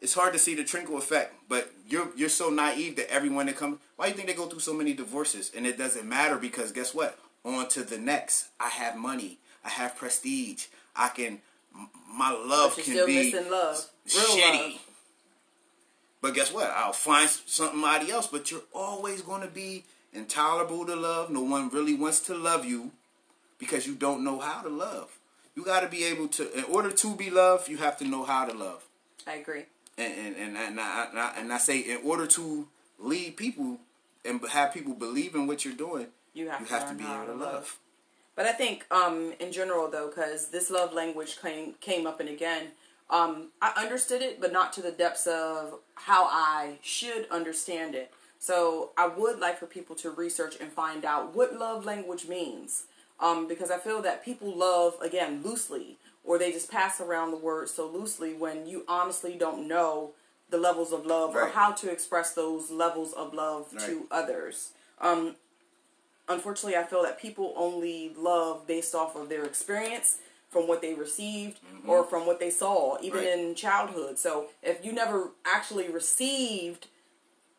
it's 0.00 0.14
hard 0.14 0.32
to 0.32 0.38
see 0.38 0.54
the 0.54 0.64
trickle 0.64 0.96
effect, 0.96 1.34
but 1.48 1.70
you're 1.88 2.08
you're 2.16 2.28
so 2.28 2.48
naive 2.50 2.96
that 2.96 3.12
everyone 3.12 3.46
that 3.46 3.56
comes, 3.56 3.78
why 3.96 4.06
do 4.06 4.10
you 4.10 4.16
think 4.16 4.28
they 4.28 4.34
go 4.34 4.46
through 4.46 4.60
so 4.60 4.72
many 4.72 4.94
divorces? 4.94 5.50
And 5.54 5.66
it 5.66 5.76
doesn't 5.76 6.08
matter 6.08 6.36
because 6.36 6.72
guess 6.72 6.94
what? 6.94 7.18
On 7.44 7.68
to 7.68 7.82
the 7.82 7.98
next. 7.98 8.48
I 8.58 8.68
have 8.68 8.96
money. 8.96 9.38
I 9.64 9.68
have 9.68 9.96
prestige. 9.96 10.66
I 10.96 11.08
can. 11.08 11.40
My 12.12 12.32
love 12.32 12.74
But 12.76 12.84
can 12.84 13.06
be 13.06 13.30
missing 13.30 13.50
love. 13.50 13.86
Real 14.14 14.24
shitty. 14.24 14.72
love. 14.72 14.80
But 16.22 16.34
guess 16.34 16.52
what? 16.52 16.70
I'll 16.70 16.92
find 16.92 17.28
somebody 17.28 18.10
else. 18.10 18.26
But 18.26 18.50
you're 18.50 18.62
always 18.74 19.22
going 19.22 19.42
to 19.42 19.48
be 19.48 19.84
intolerable 20.12 20.84
to 20.86 20.96
love. 20.96 21.30
No 21.30 21.42
one 21.42 21.68
really 21.70 21.94
wants 21.94 22.20
to 22.20 22.34
love 22.34 22.64
you 22.64 22.90
because 23.58 23.86
you 23.86 23.94
don't 23.94 24.24
know 24.24 24.40
how 24.40 24.62
to 24.62 24.68
love. 24.68 25.18
You 25.54 25.64
got 25.64 25.80
to 25.80 25.88
be 25.88 26.04
able 26.04 26.28
to. 26.28 26.58
In 26.58 26.64
order 26.64 26.90
to 26.90 27.14
be 27.14 27.30
loved, 27.30 27.68
you 27.68 27.76
have 27.78 27.96
to 27.98 28.04
know 28.04 28.24
how 28.24 28.44
to 28.46 28.52
love 28.56 28.84
I 29.26 29.34
agree. 29.34 29.64
And 30.00 30.36
and 30.36 30.36
and, 30.36 30.56
and, 30.56 30.80
I, 30.80 31.06
and, 31.10 31.18
I, 31.18 31.32
and 31.36 31.52
I 31.52 31.58
say 31.58 31.78
in 31.78 32.00
order 32.04 32.26
to 32.26 32.66
lead 32.98 33.36
people 33.36 33.78
and 34.24 34.40
have 34.50 34.72
people 34.74 34.94
believe 34.94 35.34
in 35.34 35.46
what 35.46 35.64
you're 35.64 35.74
doing, 35.74 36.08
You 36.34 36.48
have 36.48 36.60
you 36.60 36.66
to 36.66 36.72
have 36.74 36.88
to 36.90 36.94
be 36.94 37.04
able 37.04 37.20
to 37.20 37.26
to 37.26 37.32
love. 37.32 37.52
love. 37.54 37.78
But 38.36 38.46
I 38.46 38.52
think, 38.52 38.86
um, 38.90 39.34
in 39.38 39.52
general, 39.52 39.90
though, 39.90 40.08
because 40.08 40.48
this 40.48 40.70
love 40.70 40.92
language 40.94 41.40
came 41.40 41.74
came 41.80 42.06
up 42.06 42.20
and 42.20 42.28
again, 42.28 42.68
um, 43.10 43.48
I 43.60 43.72
understood 43.76 44.22
it, 44.22 44.40
but 44.40 44.52
not 44.52 44.72
to 44.74 44.82
the 44.82 44.92
depths 44.92 45.26
of 45.26 45.80
how 45.94 46.24
I 46.26 46.78
should 46.82 47.26
understand 47.30 47.94
it. 47.94 48.12
So 48.38 48.90
I 48.96 49.06
would 49.08 49.38
like 49.40 49.58
for 49.58 49.66
people 49.66 49.94
to 49.96 50.10
research 50.10 50.56
and 50.60 50.72
find 50.72 51.04
out 51.04 51.34
what 51.34 51.58
love 51.58 51.84
language 51.84 52.26
means, 52.26 52.84
um, 53.18 53.46
because 53.48 53.70
I 53.70 53.76
feel 53.78 54.00
that 54.02 54.24
people 54.24 54.50
love 54.56 54.94
again 55.02 55.42
loosely, 55.44 55.98
or 56.24 56.38
they 56.38 56.52
just 56.52 56.70
pass 56.70 57.00
around 57.00 57.30
the 57.30 57.36
word 57.36 57.68
so 57.68 57.86
loosely 57.88 58.32
when 58.34 58.66
you 58.66 58.84
honestly 58.88 59.36
don't 59.36 59.66
know 59.66 60.12
the 60.50 60.58
levels 60.58 60.92
of 60.92 61.06
love 61.06 61.34
or 61.34 61.48
how 61.48 61.70
to 61.72 61.90
express 61.90 62.32
those 62.34 62.70
levels 62.70 63.12
of 63.12 63.32
love 63.32 63.68
Right. 63.72 63.86
to 63.86 64.06
others. 64.10 64.72
Um, 65.00 65.36
unfortunately, 66.28 66.76
I 66.76 66.84
feel 66.84 67.02
that 67.02 67.20
people 67.20 67.54
only 67.56 68.12
love 68.16 68.66
based 68.66 68.94
off 68.94 69.16
of 69.16 69.28
their 69.28 69.44
experience 69.44 70.18
from 70.48 70.66
what 70.66 70.82
they 70.82 70.94
received 70.94 71.60
or 71.86 72.02
from 72.04 72.26
what 72.26 72.40
they 72.40 72.50
saw, 72.50 72.98
even 73.00 73.20
Mm-hmm. 73.20 73.28
Right. 73.38 73.48
in 73.48 73.54
childhood. 73.54 74.18
So 74.18 74.48
if 74.62 74.84
you 74.84 74.92
never 74.92 75.30
actually 75.46 75.88
received 75.88 76.88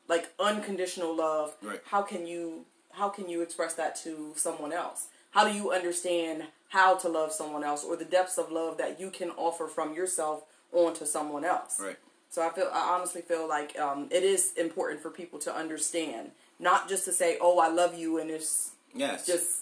like 0.07 0.31
unconditional 0.39 1.15
love, 1.15 1.55
Right. 1.61 1.81
how 1.85 2.01
can 2.01 2.27
you 2.27 2.65
how 2.93 3.07
can 3.07 3.29
you 3.29 3.41
express 3.41 3.73
that 3.75 3.95
to 4.03 4.33
someone 4.35 4.73
else? 4.73 5.07
How 5.31 5.45
do 5.47 5.53
you 5.53 5.71
understand 5.71 6.43
how 6.69 6.95
to 6.97 7.09
love 7.09 7.31
someone 7.31 7.63
else 7.63 7.83
or 7.83 7.95
the 7.97 8.05
depths 8.05 8.37
of 8.37 8.51
love 8.51 8.77
that 8.77 8.99
you 8.99 9.09
can 9.09 9.29
offer 9.31 9.67
from 9.67 9.93
yourself 9.93 10.43
onto 10.71 11.05
someone 11.05 11.43
else? 11.45 11.79
Right. 11.79 11.97
So 12.29 12.41
I 12.41 12.49
feel 12.49 12.69
I 12.71 12.95
honestly 12.95 13.21
feel 13.21 13.47
like 13.47 13.77
um, 13.77 14.07
it 14.09 14.23
is 14.23 14.53
important 14.55 15.01
for 15.01 15.09
people 15.09 15.39
to 15.39 15.53
understand, 15.53 16.31
not 16.59 16.87
just 16.87 17.03
to 17.05 17.11
say, 17.11 17.37
"Oh, 17.41 17.59
I 17.59 17.67
love 17.67 17.97
you," 17.97 18.17
and 18.19 18.29
it's 18.29 18.71
Yes. 18.93 19.25
just 19.25 19.61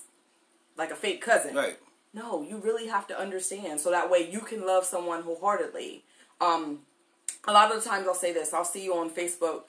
like 0.78 0.92
a 0.92 0.96
fake 0.96 1.22
cousin. 1.22 1.56
right. 1.56 1.78
No, 2.14 2.42
you 2.42 2.58
really 2.58 2.88
have 2.88 3.06
to 3.08 3.20
understand, 3.20 3.80
so 3.80 3.92
that 3.92 4.10
way 4.10 4.28
you 4.30 4.40
can 4.42 4.66
love 4.66 4.84
someone 4.86 5.22
wholeheartedly. 5.22 6.04
Um, 6.42 6.80
a 7.48 7.54
lot 7.54 7.72
of 7.72 7.84
the 7.84 7.88
times 7.90 8.08
I'll 8.08 8.14
say 8.16 8.34
this: 8.34 8.54
I'll 8.54 8.66
see 8.66 8.84
you 8.84 8.96
on 8.96 9.10
Facebook. 9.12 9.64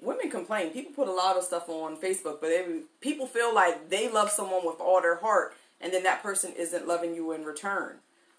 Women 0.00 0.30
complain. 0.30 0.70
People 0.70 0.92
put 0.92 1.08
a 1.08 1.12
lot 1.12 1.36
of 1.36 1.42
stuff 1.44 1.68
on 1.68 1.96
Facebook, 1.96 2.40
but 2.40 2.48
they, 2.50 2.64
people 3.00 3.26
feel 3.26 3.52
like 3.54 3.90
they 3.90 4.08
love 4.10 4.30
someone 4.30 4.64
with 4.64 4.80
all 4.80 5.02
their 5.02 5.16
heart, 5.16 5.54
and 5.80 5.92
then 5.92 6.04
that 6.04 6.22
person 6.22 6.52
isn't 6.56 6.86
loving 6.86 7.14
you 7.14 7.32
in 7.32 7.44
return. 7.44 7.96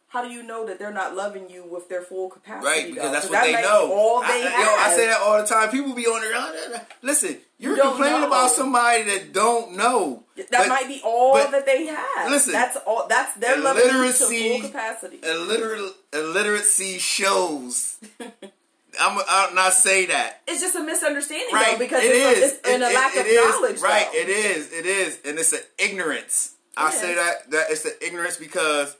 How 0.07 0.23
do 0.23 0.29
you 0.31 0.41
know 0.41 0.65
that 0.65 0.79
they're 0.79 0.91
not 0.91 1.15
loving 1.15 1.51
you 1.51 1.63
with 1.63 1.87
their 1.87 2.01
full 2.01 2.29
capacity? 2.29 2.65
Right, 2.65 2.87
though? 2.87 2.93
because 2.95 3.11
that's 3.11 3.25
'Cause 3.25 3.31
what 3.31 3.43
that 3.45 3.55
they 3.57 3.61
know. 3.61 3.91
All 3.93 4.23
I, 4.23 4.27
they 4.27 4.47
I- 4.47 4.49
have. 4.49 4.59
yo, 4.65 4.75
I 4.91 4.95
say 4.95 5.05
that 5.07 5.21
all 5.21 5.37
the 5.39 5.45
time. 5.47 5.69
People 5.69 5.93
be 5.93 6.07
on 6.07 6.21
there. 6.21 6.31
"Oh, 6.33 6.67
nah, 6.71 6.77
nah." 6.77 6.83
Listen, 7.03 7.37
you're 7.59 7.75
don't 7.75 7.89
complaining 7.91 8.21
know. 8.21 8.27
about 8.27 8.49
somebody 8.49 9.03
that 9.03 9.33
don't 9.33 9.73
know. 9.75 10.23
That 10.35 10.47
But- 10.51 10.67
might 10.69 10.87
be 10.87 10.99
all 11.03 11.35
that 11.35 11.63
they 11.65 11.85
have. 11.85 12.29
listen, 12.31 12.53
that's 12.53 12.77
all. 12.87 13.05
That's 13.07 13.35
their 13.35 13.57
loving 13.57 13.83
you 13.85 13.91
to 14.07 14.11
full 14.13 14.61
capacity. 14.61 15.17
Illiter- 15.19 15.91
illiteracy 16.13 16.97
shows. 16.97 17.97
I'm, 18.99 19.19
I'll 19.29 19.53
not 19.55 19.73
say 19.73 20.05
that. 20.07 20.41
It's 20.47 20.61
just 20.61 20.75
a 20.75 20.81
misunderstanding, 20.83 21.53
Right, 21.53 21.73
though, 21.73 21.79
because 21.79 22.03
it 22.03 22.07
it's, 22.07 22.37
is. 22.37 22.43
A, 22.43 22.45
it's 22.55 22.67
It- 22.67 22.81
a 22.81 22.89
it- 22.89 22.93
lack 22.95 23.15
it 23.15 23.19
of 23.21 23.25
is. 23.27 23.49
knowledge. 23.61 23.79
Right, 23.81 24.07
though. 24.11 24.17
it 24.19 24.29
is. 24.29 24.71
It 24.73 24.85
is, 24.85 25.19
and 25.25 25.39
it's 25.39 25.53
an 25.53 25.61
ignorance. 25.77 26.55
I 26.77 26.91
say 26.91 27.15
that 27.15 27.49
that 27.51 27.65
it's 27.71 27.83
an 27.85 27.91
ignorance 28.01 28.37
because, 28.37 28.95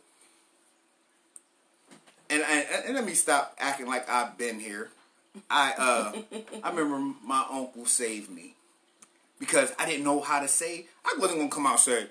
and, 2.29 2.41
and 2.43 2.65
and 2.85 2.95
let 2.95 3.05
me 3.05 3.13
stop 3.13 3.55
acting 3.59 3.88
like 3.88 4.09
I've 4.09 4.38
been 4.38 4.59
here. 4.59 4.89
I 5.49 5.73
uh 5.77 6.38
I 6.63 6.69
remember 6.71 7.15
my 7.23 7.45
uncle 7.49 7.85
saved 7.85 8.29
me 8.29 8.55
because 9.39 9.71
I 9.79 9.85
didn't 9.85 10.03
know 10.03 10.19
how 10.19 10.39
to 10.41 10.47
say. 10.47 10.88
I 11.05 11.15
wasn't 11.19 11.39
gonna 11.39 11.51
come 11.51 11.65
out 11.65 11.73
and 11.73 11.79
say, 11.79 12.07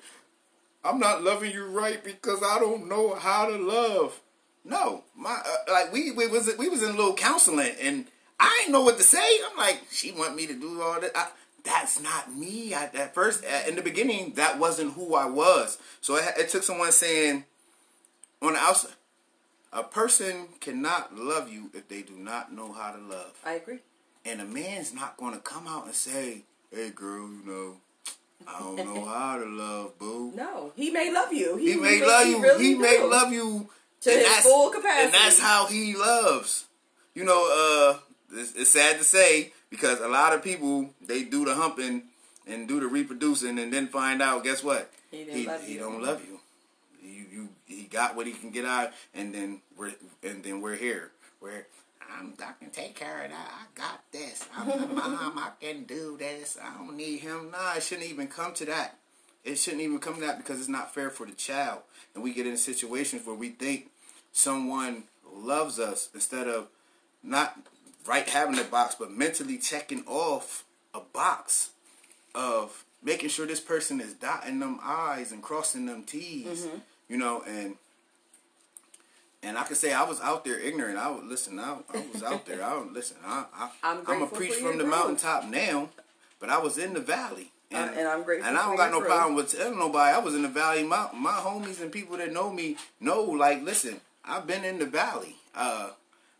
"I'm 0.85 0.98
not 0.98 1.22
loving 1.22 1.53
you 1.53 1.66
right 1.66 2.03
because 2.03 2.42
I 2.42 2.59
don't 2.59 2.88
know 2.88 3.14
how 3.14 3.46
to 3.46 3.57
love." 3.57 4.20
No, 4.64 5.05
my 5.16 5.31
uh, 5.44 5.73
like 5.73 5.92
we 5.92 6.11
we 6.11 6.27
was 6.27 6.51
we 6.59 6.68
was 6.68 6.83
in 6.83 6.90
a 6.90 6.97
little 6.97 7.14
counseling 7.14 7.75
and 7.81 8.07
I 8.40 8.57
didn't 8.61 8.73
know 8.73 8.83
what 8.83 8.99
to 8.99 9.03
say. 9.03 9.27
I'm 9.51 9.57
like, 9.57 9.81
she 9.90 10.12
want 10.12 10.37
me 10.37 10.47
to 10.47 10.55
do 10.55 10.81
all 10.83 11.01
that. 11.01 11.11
I, 11.16 11.29
that's 11.64 12.01
not 12.01 12.35
me. 12.35 12.73
I, 12.75 12.85
at 12.85 13.14
first, 13.14 13.44
uh, 13.44 13.68
in 13.68 13.75
the 13.77 13.83
beginning, 13.83 14.35
that 14.35 14.59
wasn't 14.59 14.92
who 14.94 15.14
I 15.14 15.27
was. 15.27 15.79
So 16.01 16.16
it, 16.16 16.25
it 16.38 16.49
took 16.49 16.62
someone 16.62 16.92
saying 16.92 17.44
on 18.40 18.53
the 18.53 18.59
outside, 18.61 18.92
a 19.73 19.83
person 19.83 20.49
cannot 20.61 21.16
love 21.16 21.53
you 21.53 21.71
if 21.75 21.88
they 21.88 22.03
do 22.03 22.14
not 22.16 22.53
know 22.53 22.73
how 22.73 22.92
to 22.92 22.99
love. 22.99 23.38
I 23.44 23.55
agree. 23.55 23.81
And 24.25 24.40
a 24.40 24.44
man's 24.44 24.94
not 24.94 25.16
going 25.16 25.35
to 25.35 25.40
come 25.40 25.66
out 25.66 25.87
and 25.87 25.94
say, 25.94 26.44
"Hey, 26.71 26.90
girl, 26.90 27.29
you 27.29 27.42
know, 27.44 27.77
I 28.47 28.59
don't 28.61 28.77
know 28.77 29.05
how 29.07 29.38
to 29.38 29.47
love, 29.47 29.99
boo." 29.99 30.33
No, 30.35 30.73
he 30.77 30.90
may 30.90 31.12
love 31.12 31.33
you. 31.33 31.57
He 31.57 31.75
may 31.77 32.01
really- 32.01 32.07
love 32.07 32.27
you. 32.27 32.42
really 32.42 32.64
He 32.64 32.75
may 32.77 33.03
love 33.03 33.33
you 33.33 33.68
To 34.03 34.11
and 34.11 34.19
his 34.21 34.29
that's- 34.29 34.45
full 34.45 34.71
capacity. 34.71 35.05
and 35.07 35.15
that's 35.15 35.41
how 35.41 35.67
he 35.67 35.95
loves. 35.97 36.67
You 37.15 37.25
know, 37.25 37.49
uh, 37.93 37.99
it's, 38.33 38.55
it's 38.55 38.71
sad 38.71 38.99
to 38.99 39.05
say 39.05 39.53
because 39.71 40.01
a 40.01 40.09
lot 40.09 40.33
of 40.33 40.43
people 40.43 40.91
they 41.01 41.25
do 41.25 41.45
the 41.45 41.55
humping 41.55 42.05
and 42.47 42.69
do 42.69 42.79
the 42.81 42.87
reproducing 42.87 43.59
and 43.59 43.73
then 43.73 43.89
find 43.89 44.23
out. 44.23 44.45
Guess 44.45 44.63
what? 44.63 44.91
He 45.11 45.25
didn't 45.25 45.47
love 45.47 45.63
he 45.65 45.73
you. 45.75 45.79
don't 45.81 46.03
love 46.03 46.23
you. 46.29 46.39
You 47.03 47.25
you 47.33 47.49
he 47.67 47.85
got 47.85 48.15
what 48.15 48.27
he 48.27 48.33
can 48.33 48.51
get 48.51 48.65
out, 48.65 48.91
and 49.15 49.35
then 49.35 49.63
we're 49.77 49.95
and 50.23 50.45
then 50.45 50.61
we're 50.61 50.77
here. 50.77 51.11
We're 51.41 51.67
I'm 52.19 52.35
I 52.41 52.53
can 52.61 52.71
take 52.71 52.95
care 52.95 53.25
of 53.25 53.31
that. 53.31 53.51
I 53.53 53.79
got 53.79 54.01
this. 54.13 54.45
I'm 54.57 54.69
the 54.69 54.87
mom. 54.95 55.39
I 55.39 55.51
can 55.61 55.85
do 55.85 56.17
this. 56.19 56.57
I 56.63 56.77
don't 56.77 56.97
need 56.97 57.21
him. 57.21 57.51
Nah, 57.51 57.75
it 57.77 57.83
shouldn't 57.83 58.09
even 58.09 58.29
come 58.29 58.53
to 58.55 58.65
that. 58.67 58.98
It 59.49 59.59
shouldn't 59.59 59.83
even 59.83 59.99
come 59.99 60.17
to 60.17 60.21
that 60.21 60.37
because 60.39 60.61
it's 60.61 60.69
not 60.69 60.95
fair 60.95 61.09
for 61.09 61.27
the 61.27 61.33
child. 61.33 61.81
And 62.15 62.23
we 62.23 62.35
get 62.35 62.47
in 62.47 62.57
situations 62.57 63.27
where 63.27 63.35
we 63.35 63.49
think 63.49 63.91
someone 64.31 65.05
loves 65.33 65.79
us 65.79 66.11
instead 66.15 66.47
of 66.49 66.69
not 67.23 67.59
right 68.07 68.29
having 68.29 68.59
a 68.59 68.65
box, 68.65 68.95
but 68.95 69.11
mentally 69.11 69.57
checking 69.57 70.05
off 70.07 70.65
a 70.93 71.01
box 71.01 71.71
of 72.35 72.85
making 73.03 73.31
sure 73.31 73.47
this 73.47 73.61
person 73.61 74.01
is 74.01 74.13
dotting 74.13 74.61
them 74.61 74.81
I's 74.83 75.33
and 75.33 75.43
crossing 75.43 75.87
them 75.87 76.05
T's. 76.05 76.67
Mm-hmm. 76.67 76.79
You 77.09 77.17
know, 77.17 77.43
and 77.47 77.77
and 79.43 79.57
I 79.57 79.65
can 79.65 79.77
say 79.77 79.95
I 79.95 80.03
was 80.03 80.21
out 80.21 80.45
there 80.45 80.59
ignorant. 80.59 80.99
I 80.99 81.11
would 81.11 81.25
listen. 81.25 81.59
I, 81.59 81.79
I 81.95 82.05
was 82.13 82.23
out 82.23 82.45
there. 82.45 82.63
I 82.63 82.77
would 82.77 82.93
listen. 82.93 83.17
I, 83.25 83.47
I, 83.55 83.71
I'm 83.83 84.03
I'm 84.07 84.23
a 84.23 84.27
preach 84.27 84.55
from 84.55 84.77
the 84.77 84.85
growth. 84.85 84.91
mountaintop 84.91 85.45
now, 85.45 85.89
but 86.39 86.51
I 86.51 86.59
was 86.59 86.77
in 86.77 86.93
the 86.93 87.01
valley. 87.01 87.53
Uh, 87.72 87.76
and 87.76 88.09
I'm 88.09 88.22
grateful 88.22 88.48
And 88.48 88.57
I 88.57 88.64
don't 88.66 88.76
got 88.76 88.90
no 88.90 89.02
problem 89.02 89.35
with 89.35 89.52
telling 89.52 89.78
nobody. 89.78 90.14
I 90.14 90.18
was 90.20 90.35
in 90.35 90.42
the 90.42 90.48
valley. 90.48 90.83
My 90.85 91.09
my 91.14 91.33
homies 91.33 91.83
and 91.83 91.92
people 91.92 92.16
that 92.16 92.33
know 92.33 92.50
me 92.50 92.76
know. 92.98 93.22
Like, 93.22 93.62
listen, 93.62 94.00
I've 94.24 94.46
been 94.46 94.64
in 94.64 94.78
the 94.78 94.87
valley. 94.87 95.37
Uh, 95.54 95.90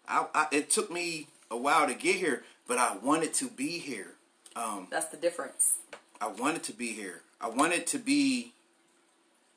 I, 0.08 0.26
I 0.34 0.46
it 0.52 0.70
took 0.70 0.90
me 0.90 1.26
a 1.50 1.56
while 1.56 1.86
to 1.86 1.94
get 1.94 2.16
here, 2.16 2.44
but 2.66 2.78
I 2.78 2.96
wanted 2.96 3.34
to 3.34 3.48
be 3.50 3.78
here. 3.78 4.14
Um, 4.56 4.86
That's 4.90 5.06
the 5.08 5.16
difference. 5.18 5.74
I 6.20 6.28
wanted 6.28 6.62
to 6.64 6.72
be 6.72 6.92
here. 6.94 7.20
I 7.40 7.48
wanted 7.48 7.86
to 7.88 7.98
be 7.98 8.52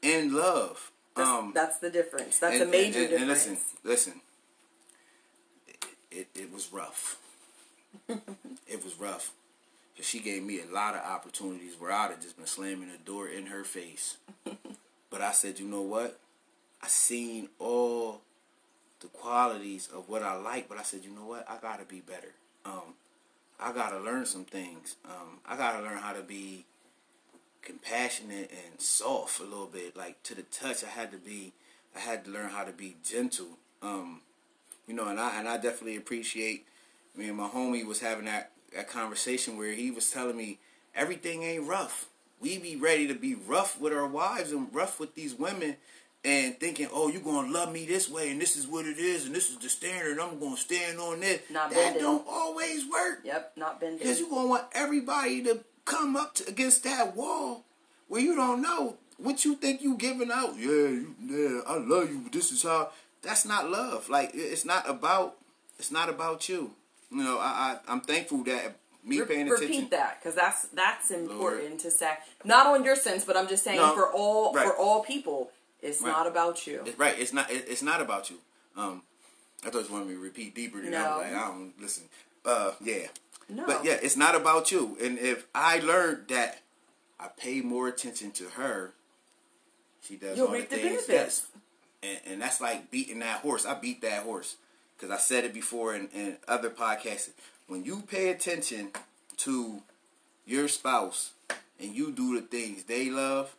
in 0.02 0.34
love. 0.34 0.92
That's, 1.16 1.30
um, 1.30 1.52
that's 1.56 1.78
the 1.80 1.90
difference. 1.90 2.38
That's 2.40 2.56
and- 2.56 2.64
a 2.64 2.66
major 2.68 3.00
and- 3.00 3.14
and 3.14 3.28
difference. 3.30 3.48
listen, 3.48 3.58
listen. 3.84 4.22
It, 5.68 5.86
it, 6.12 6.28
it 6.36 6.54
was 6.54 6.72
rough. 6.72 7.18
it 8.10 8.84
was 8.84 8.96
rough. 9.00 9.32
'Cause 9.96 10.06
she 10.06 10.20
gave 10.20 10.44
me 10.44 10.60
a 10.62 10.66
lot 10.66 10.96
of 10.96 11.02
opportunities 11.02 11.76
where 11.78 11.92
I'd 11.92 12.12
have 12.12 12.22
just 12.22 12.38
been 12.38 12.48
slamming 12.48 12.92
the 12.92 12.98
door 12.98 13.28
in 13.28 13.48
her 13.48 13.64
face. 13.64 14.18
but 15.10 15.22
I 15.22 15.32
said, 15.32 15.60
you 15.60 15.68
know 15.68 15.82
what? 15.82 16.20
I 16.82 16.88
seen 16.88 17.50
all 17.60 18.22
the 19.02 19.08
qualities 19.08 19.88
of 19.88 20.08
what 20.10 20.24
I 20.24 20.36
like, 20.36 20.70
but 20.70 20.78
I 20.78 20.84
said, 20.84 21.04
you 21.04 21.12
know 21.12 21.26
what? 21.26 21.50
I 21.50 21.58
gotta 21.58 21.86
be 21.86 22.00
better. 22.00 22.34
Um, 22.66 22.96
I 23.60 23.72
gotta 23.74 24.00
learn 24.00 24.26
some 24.26 24.46
things. 24.46 24.96
Um, 25.06 25.40
I 25.46 25.58
gotta 25.58 25.84
learn 25.84 25.98
how 25.98 26.14
to 26.14 26.22
be 26.22 26.66
compassionate 27.62 28.52
and 28.52 28.82
soft 28.82 29.40
a 29.40 29.44
little 29.44 29.68
bit. 29.68 29.96
Like 29.96 30.22
to 30.24 30.36
the 30.36 30.44
touch, 30.44 30.84
I 30.84 30.88
had 30.88 31.12
to 31.12 31.18
be. 31.18 31.54
I 31.96 32.00
had 32.00 32.26
to 32.26 32.32
learn 32.32 32.50
how 32.50 32.64
to 32.64 32.72
be 32.72 32.96
gentle. 33.04 33.58
Um, 33.82 34.22
you 34.88 34.94
know, 34.94 35.08
and 35.08 35.20
I 35.20 35.38
and 35.40 35.48
I 35.48 35.58
definitely 35.58 35.98
appreciate. 35.98 36.66
Me 37.16 37.28
and 37.28 37.38
my 37.38 37.50
homie 37.50 37.86
was 37.86 38.00
having 38.00 38.26
that 38.26 38.51
that 38.76 38.90
conversation 38.90 39.58
where 39.58 39.74
he 39.74 39.92
was 39.92 40.10
telling 40.10 40.38
me 40.38 40.60
everything 40.96 41.44
ain't 41.44 41.68
rough. 41.68 42.08
We 42.40 42.58
be 42.58 42.76
ready 42.76 43.08
to 43.08 43.14
be 43.14 43.36
rough 43.36 43.80
with 43.80 43.94
our 43.94 44.08
wives 44.08 44.52
and 44.52 44.74
rough 44.74 45.00
with 45.00 45.16
these 45.16 45.36
women. 45.36 45.78
And 46.24 46.60
thinking, 46.60 46.88
oh, 46.94 47.08
you 47.08 47.20
gonna 47.20 47.52
love 47.52 47.74
me 47.74 47.88
this 47.88 48.08
way, 48.08 48.30
and 48.30 48.40
this 48.40 48.56
is 48.56 48.68
what 48.68 48.86
it 48.86 49.00
is, 49.00 49.26
and 49.26 49.34
this 49.34 49.50
is 49.50 49.58
the 49.58 49.70
standard. 49.70 50.20
I'm 50.20 50.40
gonna 50.40 50.56
stand 50.56 51.00
on 51.00 51.20
this. 51.22 51.42
Not 51.50 51.72
that 51.72 51.76
bending. 51.76 52.04
don't 52.04 52.28
always 52.30 52.88
work. 52.88 53.22
Yep, 53.24 53.54
not 53.56 53.80
bending. 53.80 53.98
Because 53.98 54.20
you're 54.20 54.30
going 54.30 54.44
to 54.44 54.50
want 54.50 54.66
everybody 54.74 55.42
to 55.46 55.64
come 55.84 56.16
up 56.16 56.36
to, 56.36 56.48
against 56.48 56.84
that 56.84 57.16
wall 57.16 57.64
where 58.08 58.22
you 58.22 58.36
don't 58.36 58.62
know 58.62 58.98
what 59.18 59.46
you 59.46 59.56
think 59.56 59.82
you 59.82 59.98
giving 59.98 60.30
out. 60.32 60.56
Yeah, 60.60 60.68
you, 60.68 61.16
yeah, 61.26 61.62
I 61.68 61.78
love 61.78 62.12
you. 62.12 62.30
This 62.32 62.52
is 62.52 62.62
how. 62.62 62.92
That's 63.24 63.44
not 63.44 63.72
love. 63.72 64.08
Like 64.08 64.30
it's 64.36 64.64
not 64.64 64.88
about. 64.88 65.38
It's 65.80 65.92
not 65.92 66.08
about 66.08 66.48
you. 66.48 66.74
You 67.12 67.24
know, 67.24 67.38
I, 67.40 67.78
I 67.88 67.92
I'm 67.92 68.02
thankful 68.02 68.44
that 68.46 68.76
me 69.04 69.20
Re- 69.20 69.26
paying 69.26 69.48
repeat 69.50 69.66
attention. 69.66 69.90
that 69.92 70.20
because 70.20 70.36
that's 70.36 70.68
that's 70.68 71.12
important 71.12 71.80
to 71.82 71.92
say. 71.92 72.12
Not 72.46 72.68
on 72.68 72.84
your 72.84 72.96
sense, 72.96 73.26
but 73.26 73.36
I'm 73.36 73.48
just 73.48 73.64
saying 73.64 73.78
No, 73.80 73.94
for 73.94 74.08
all 74.12 74.54
right. 74.54 74.66
for 74.66 74.76
all 74.76 75.04
people, 75.04 75.52
it's 75.82 76.02
Right. 76.02 76.10
not 76.12 76.28
about 76.28 76.66
you. 76.68 76.84
It's 76.86 76.98
right. 76.98 77.18
It's 77.20 77.34
not. 77.34 77.52
it- 77.52 77.66
It's 77.68 77.82
not 77.82 78.02
about 78.02 78.30
you. 78.30 78.38
Um, 78.78 79.04
I 79.66 79.70
thought 79.70 79.88
you 79.88 79.94
wanted 79.94 80.08
me 80.08 80.14
to 80.16 80.20
repeat 80.22 80.56
deeper. 80.56 80.82
Than 80.82 80.92
that. 80.92 81.06
I 81.06 81.18
was 81.18 81.26
No. 81.28 81.34
like, 81.38 81.44
I 81.44 81.48
don't 81.50 81.74
listen. 81.82 82.04
Uh, 82.46 82.72
yeah. 82.82 83.08
No. 83.50 83.66
But 83.66 83.84
yeah, 83.84 83.98
it's 84.02 84.16
not 84.16 84.34
about 84.36 84.72
you. 84.72 84.98
And 85.02 85.20
if 85.20 85.46
I 85.54 85.80
learned 85.80 86.30
that 86.30 86.60
I 87.20 87.28
pay 87.28 87.62
more 87.62 87.88
attention 87.90 88.32
to 88.32 88.46
her, 88.52 88.94
she 90.02 90.16
does 90.16 90.38
You'll 90.38 90.48
all 90.48 90.54
the 90.54 90.62
the 90.62 90.66
things. 90.68 90.84
benefits. 91.06 91.10
Yes. 91.10 91.46
And, 92.04 92.20
and 92.34 92.42
that's 92.42 92.62
like 92.62 92.90
beating 92.90 93.20
that 93.20 93.42
horse. 93.42 93.66
I 93.66 93.74
beat 93.76 94.02
that 94.02 94.24
horse 94.24 94.56
because 95.02 95.16
I 95.16 95.20
said 95.20 95.46
it 95.46 95.54
before 95.54 95.96
in, 95.96 96.10
in 96.14 96.38
other 96.48 96.70
podcasts. 96.70 97.32
When 97.68 97.84
you 97.84 98.04
pay 98.08 98.30
attention 98.30 98.92
to 99.38 99.82
your 100.46 100.68
spouse 100.68 101.32
and 101.80 101.96
you 101.96 102.12
do 102.12 102.40
the 102.40 102.46
things 102.46 102.84
they 102.84 103.10
love, 103.10 103.56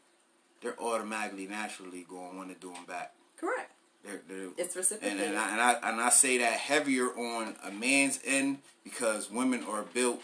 they're 0.62 0.80
automatically, 0.80 1.46
naturally 1.48 2.06
going 2.08 2.30
to 2.30 2.36
want 2.36 2.48
to 2.50 2.54
do 2.54 2.72
them 2.72 2.84
back. 2.86 3.14
Correct. 3.36 3.72
They're, 4.04 4.20
they're, 4.28 4.48
It's 4.56 4.74
and, 4.74 4.76
reciprocated. 4.76 5.20
and, 5.20 5.38
I, 5.38 5.52
and 5.52 5.60
I 5.60 5.90
and 5.90 6.00
I 6.00 6.10
say 6.10 6.38
that 6.38 6.52
heavier 6.52 7.06
on 7.06 7.56
a 7.64 7.70
man's 7.70 8.20
end 8.24 8.58
because 8.84 9.30
women 9.30 9.64
are 9.64 9.82
built 9.82 10.20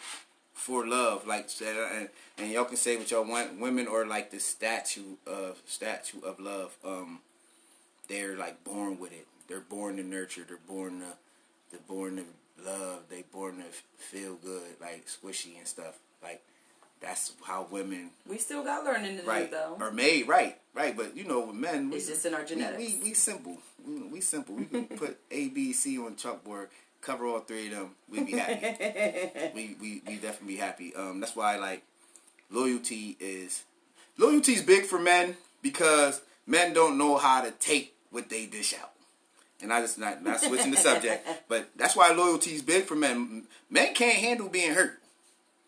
for 0.52 0.86
love. 0.86 1.26
Like 1.26 1.48
said, 1.48 1.76
and, 1.76 2.08
and 2.38 2.50
y'all 2.50 2.64
can 2.64 2.76
say 2.76 2.96
what 2.96 3.10
y'all 3.10 3.24
want. 3.24 3.58
Women 3.60 3.86
are 3.88 4.04
like 4.06 4.30
the 4.30 4.40
statue 4.40 5.16
of 5.26 5.62
statue 5.64 6.20
of 6.20 6.40
love. 6.40 6.76
Um, 6.84 7.20
they're 8.08 8.36
like 8.36 8.64
born 8.64 8.98
with 8.98 9.12
it. 9.12 9.26
They're 9.48 9.60
born 9.60 9.96
to 9.96 10.02
nurture. 10.02 10.44
They're 10.46 10.58
born 10.66 11.00
to 11.00 11.06
they're 11.70 11.80
born 11.88 12.16
to 12.16 12.24
love. 12.70 13.00
They 13.08 13.22
born 13.32 13.56
to 13.58 13.64
feel 14.02 14.34
good, 14.36 14.62
like 14.80 15.06
squishy 15.08 15.58
and 15.58 15.66
stuff. 15.66 15.98
Like 16.22 16.42
that's 17.00 17.32
how 17.44 17.66
women 17.70 18.10
We 18.28 18.38
still 18.38 18.64
got 18.64 18.84
learning 18.84 19.18
to 19.18 19.22
right 19.24 19.50
do 19.50 19.56
though. 19.56 19.76
are 19.80 19.92
made 19.92 20.26
right 20.26 20.58
right 20.74 20.96
but 20.96 21.16
you 21.16 21.22
know 21.24 21.46
with 21.46 21.54
men 21.54 21.92
It's 21.92 22.06
we, 22.08 22.12
just 22.12 22.26
in 22.26 22.34
our 22.34 22.40
we- 22.40 22.46
genetics. 22.46 22.78
we, 22.78 23.00
we, 23.04 23.14
simple 23.14 23.56
we, 23.86 24.02
we 24.02 24.20
simple 24.20 24.56
we 24.56 24.64
can 24.64 24.84
put 24.86 25.16
a 25.30 25.46
b 25.48 25.72
c 25.72 25.96
on 25.98 26.16
chalkboard 26.16 26.66
cover 27.00 27.24
all 27.26 27.38
three 27.38 27.66
of 27.68 27.74
them 27.74 27.90
we'd 28.10 28.26
be 28.26 28.32
happy 28.32 29.52
we, 29.54 29.76
we 29.80 30.02
we 30.08 30.16
definitely 30.16 30.54
be 30.54 30.56
happy 30.56 30.92
um 30.96 31.20
that's 31.20 31.36
why 31.36 31.56
like 31.56 31.84
loyalty 32.50 33.16
is 33.20 33.62
loyalty 34.16 34.54
is 34.54 34.62
big 34.62 34.84
for 34.84 34.98
men 34.98 35.36
because 35.62 36.20
men 36.48 36.72
don't 36.72 36.98
know 36.98 37.16
how 37.16 37.42
to 37.42 37.52
take 37.52 37.94
what 38.10 38.28
they 38.28 38.46
dish 38.46 38.74
out 38.74 38.90
and 39.62 39.72
I 39.72 39.80
just 39.80 39.98
not 39.98 40.22
not 40.22 40.40
switching 40.40 40.70
the 40.70 40.76
subject, 40.76 41.26
but 41.48 41.68
that's 41.76 41.96
why 41.96 42.12
loyalty 42.12 42.54
is 42.54 42.62
big 42.62 42.84
for 42.84 42.94
men. 42.94 43.44
Men 43.70 43.94
can't 43.94 44.16
handle 44.16 44.48
being 44.48 44.74
hurt. 44.74 44.98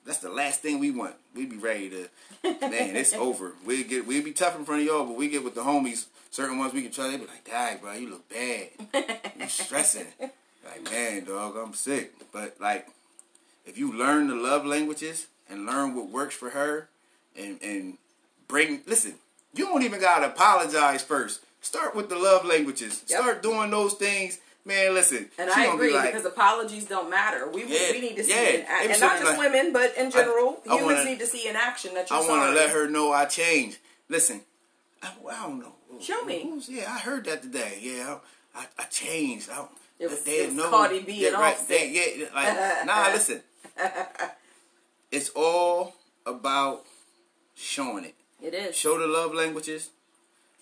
That's 0.06 0.18
the 0.18 0.30
last 0.30 0.60
thing 0.62 0.78
we 0.78 0.90
want. 0.90 1.14
We'd 1.34 1.50
be 1.50 1.56
ready 1.58 1.90
to, 1.90 2.08
man. 2.42 2.96
It's 2.96 3.12
over. 3.14 3.52
We 3.64 3.84
get 3.84 4.06
we'd 4.06 4.24
be 4.24 4.32
tough 4.32 4.56
in 4.56 4.64
front 4.64 4.82
of 4.82 4.86
y'all, 4.86 5.04
but 5.04 5.16
we 5.16 5.28
get 5.28 5.44
with 5.44 5.54
the 5.54 5.62
homies. 5.62 6.06
Certain 6.30 6.58
ones 6.58 6.72
we 6.72 6.82
can 6.82 6.92
try. 6.92 7.10
They 7.10 7.16
be 7.16 7.26
like, 7.26 7.44
"Dang, 7.44 7.78
bro, 7.78 7.92
you 7.92 8.10
look 8.10 8.28
bad. 8.28 8.68
You 9.38 9.48
stressing." 9.48 10.06
Like, 10.64 10.84
man, 10.84 11.24
dog, 11.24 11.56
I'm 11.56 11.74
sick. 11.74 12.12
But 12.32 12.56
like, 12.60 12.88
if 13.66 13.76
you 13.76 13.92
learn 13.92 14.28
the 14.28 14.34
love 14.34 14.64
languages 14.64 15.26
and 15.48 15.66
learn 15.66 15.94
what 15.94 16.08
works 16.08 16.34
for 16.34 16.50
her, 16.50 16.88
and 17.36 17.58
and 17.62 17.98
bring 18.48 18.80
listen, 18.86 19.14
You 19.54 19.66
don't 19.66 19.82
even 19.82 20.00
gotta 20.00 20.26
apologize 20.26 21.02
first. 21.02 21.40
Start 21.60 21.94
with 21.94 22.08
the 22.08 22.16
love 22.16 22.44
languages. 22.44 23.04
Yep. 23.08 23.20
Start 23.20 23.42
doing 23.42 23.70
those 23.70 23.94
things. 23.94 24.38
Man, 24.64 24.92
listen. 24.94 25.28
And 25.38 25.50
I 25.50 25.66
gonna 25.66 25.78
be 25.78 25.86
agree 25.86 25.94
like, 25.94 26.12
because 26.12 26.26
apologies 26.26 26.84
don't 26.86 27.08
matter. 27.10 27.48
We 27.50 27.64
Yeah, 27.64 27.92
we 27.92 28.00
need 28.00 28.16
to 28.16 28.24
see 28.24 28.30
yeah. 28.30 28.40
it 28.40 28.60
in 28.84 28.90
and 28.90 29.00
not 29.00 29.18
just 29.20 29.24
like, 29.24 29.38
women, 29.38 29.72
but 29.72 29.96
in 29.96 30.10
general, 30.10 30.62
I 30.68 30.74
humans 30.76 30.98
wanna- 30.98 31.04
need 31.10 31.18
to 31.20 31.26
see 31.26 31.48
in 31.48 31.56
action 31.56 31.94
that 31.94 32.10
you're 32.10 32.18
I 32.22 32.28
want 32.28 32.42
to 32.50 32.50
let 32.54 32.70
her 32.70 32.88
know 32.88 33.10
I 33.12 33.24
changed. 33.24 33.78
Listen, 34.08 34.42
I, 35.02 35.12
I 35.30 35.46
don't 35.46 35.60
know. 35.60 35.72
Show 36.00 36.24
me. 36.24 36.50
Yeah, 36.68 36.92
I 36.92 36.98
heard 36.98 37.24
that 37.24 37.42
today. 37.42 37.78
Yeah, 37.80 38.18
I, 38.54 38.66
I 38.78 38.84
changed. 38.84 39.48
I, 39.50 39.64
It 39.98 40.10
was- 40.10 40.22
they 40.24 40.40
it 40.40 40.46
was 40.48 40.54
know- 40.56 40.70
Cardi 40.70 41.00
B 41.00 41.12
yeah, 41.14 41.28
and 41.28 41.36
right, 41.38 41.56
they- 41.68 41.88
yeah, 41.90 42.26
like, 42.34 42.84
nah, 42.86 43.08
listen. 43.12 43.42
It's 45.10 45.30
all 45.30 45.94
about 46.26 46.84
showing 47.54 48.04
it. 48.04 48.14
It 48.42 48.54
is. 48.54 48.76
Show 48.76 48.98
the 48.98 49.06
love 49.06 49.34
languages, 49.34 49.90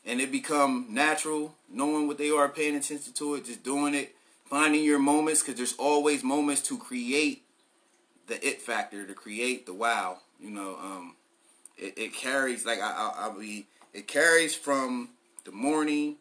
and 0.08 0.20
it 0.20 0.32
become 0.32 0.86
natural. 0.88 1.54
Knowing 1.70 2.06
what 2.08 2.18
they 2.18 2.30
are, 2.30 2.48
paying 2.48 2.74
attention 2.74 3.12
to 3.12 3.34
it, 3.34 3.44
just 3.44 3.62
doing 3.62 3.94
it, 3.94 4.16
finding 4.46 4.82
your 4.82 4.98
moments, 4.98 5.42
because 5.42 5.56
there's 5.56 5.74
always 5.74 6.24
moments 6.24 6.62
to 6.62 6.78
create 6.78 7.44
the 8.26 8.44
it 8.46 8.62
factor, 8.62 9.06
to 9.06 9.14
create 9.14 9.66
the 9.66 9.74
wow. 9.74 10.18
You 10.40 10.50
know, 10.50 10.76
um, 10.82 11.14
it, 11.76 11.98
it 11.98 12.14
carries 12.14 12.64
like 12.64 12.80
I, 12.80 12.90
I, 12.90 13.12
I'll 13.24 13.38
be. 13.38 13.66
It 13.92 14.06
carries 14.08 14.54
from 14.54 15.10
the 15.44 15.52
morning 15.52 16.16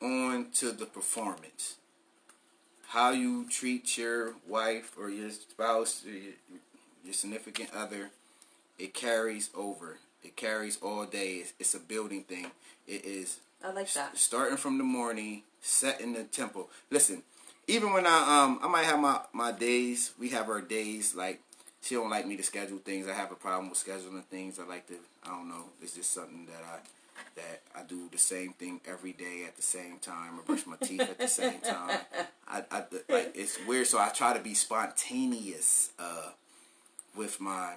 on 0.00 0.50
to 0.54 0.72
the 0.72 0.86
performance. 0.86 1.76
How 2.88 3.10
you 3.10 3.48
treat 3.48 3.96
your 3.96 4.34
wife 4.46 4.92
or 4.98 5.08
your 5.08 5.30
spouse, 5.30 6.04
or 6.04 6.10
your, 6.10 6.32
your 7.04 7.14
significant 7.14 7.70
other, 7.74 8.10
it 8.78 8.92
carries 8.92 9.50
over. 9.54 9.98
It 10.22 10.36
carries 10.36 10.78
all 10.80 11.04
day. 11.04 11.36
It's, 11.36 11.52
it's 11.58 11.74
a 11.74 11.80
building 11.80 12.22
thing. 12.22 12.46
It 12.86 13.04
is 13.04 13.38
I 13.64 13.72
like 13.72 13.92
that. 13.94 14.16
starting 14.16 14.56
from 14.56 14.78
the 14.78 14.84
morning, 14.84 15.42
setting 15.60 16.12
the 16.14 16.24
tempo. 16.24 16.68
Listen, 16.90 17.22
even 17.66 17.92
when 17.92 18.06
I 18.06 18.44
um 18.44 18.58
I 18.62 18.68
might 18.68 18.84
have 18.84 18.98
my 18.98 19.20
my 19.32 19.52
days. 19.52 20.12
We 20.18 20.30
have 20.30 20.48
our 20.48 20.60
days. 20.60 21.14
Like 21.14 21.40
she 21.80 21.94
don't 21.94 22.10
like 22.10 22.26
me 22.26 22.36
to 22.36 22.42
schedule 22.42 22.78
things. 22.78 23.08
I 23.08 23.14
have 23.14 23.32
a 23.32 23.36
problem 23.36 23.70
with 23.70 23.78
scheduling 23.78 24.24
things. 24.24 24.58
I 24.58 24.64
like 24.64 24.86
to. 24.88 24.94
I 25.24 25.28
don't 25.28 25.48
know. 25.48 25.64
It's 25.80 25.94
just 25.94 26.12
something 26.12 26.46
that 26.46 26.62
I 26.64 26.78
that 27.36 27.62
I 27.74 27.82
do 27.82 28.08
the 28.10 28.18
same 28.18 28.52
thing 28.52 28.80
every 28.86 29.12
day 29.12 29.44
at 29.46 29.56
the 29.56 29.62
same 29.62 29.98
time. 29.98 30.38
I 30.38 30.42
brush 30.46 30.66
my 30.66 30.76
teeth 30.76 31.02
at 31.02 31.18
the 31.18 31.28
same 31.28 31.60
time. 31.60 31.98
I, 32.48 32.64
I 32.70 32.84
like 33.08 33.32
it's 33.34 33.58
weird. 33.66 33.86
So 33.86 33.98
I 33.98 34.08
try 34.08 34.36
to 34.36 34.42
be 34.42 34.54
spontaneous 34.54 35.90
uh, 35.98 36.30
with 37.16 37.40
my 37.40 37.74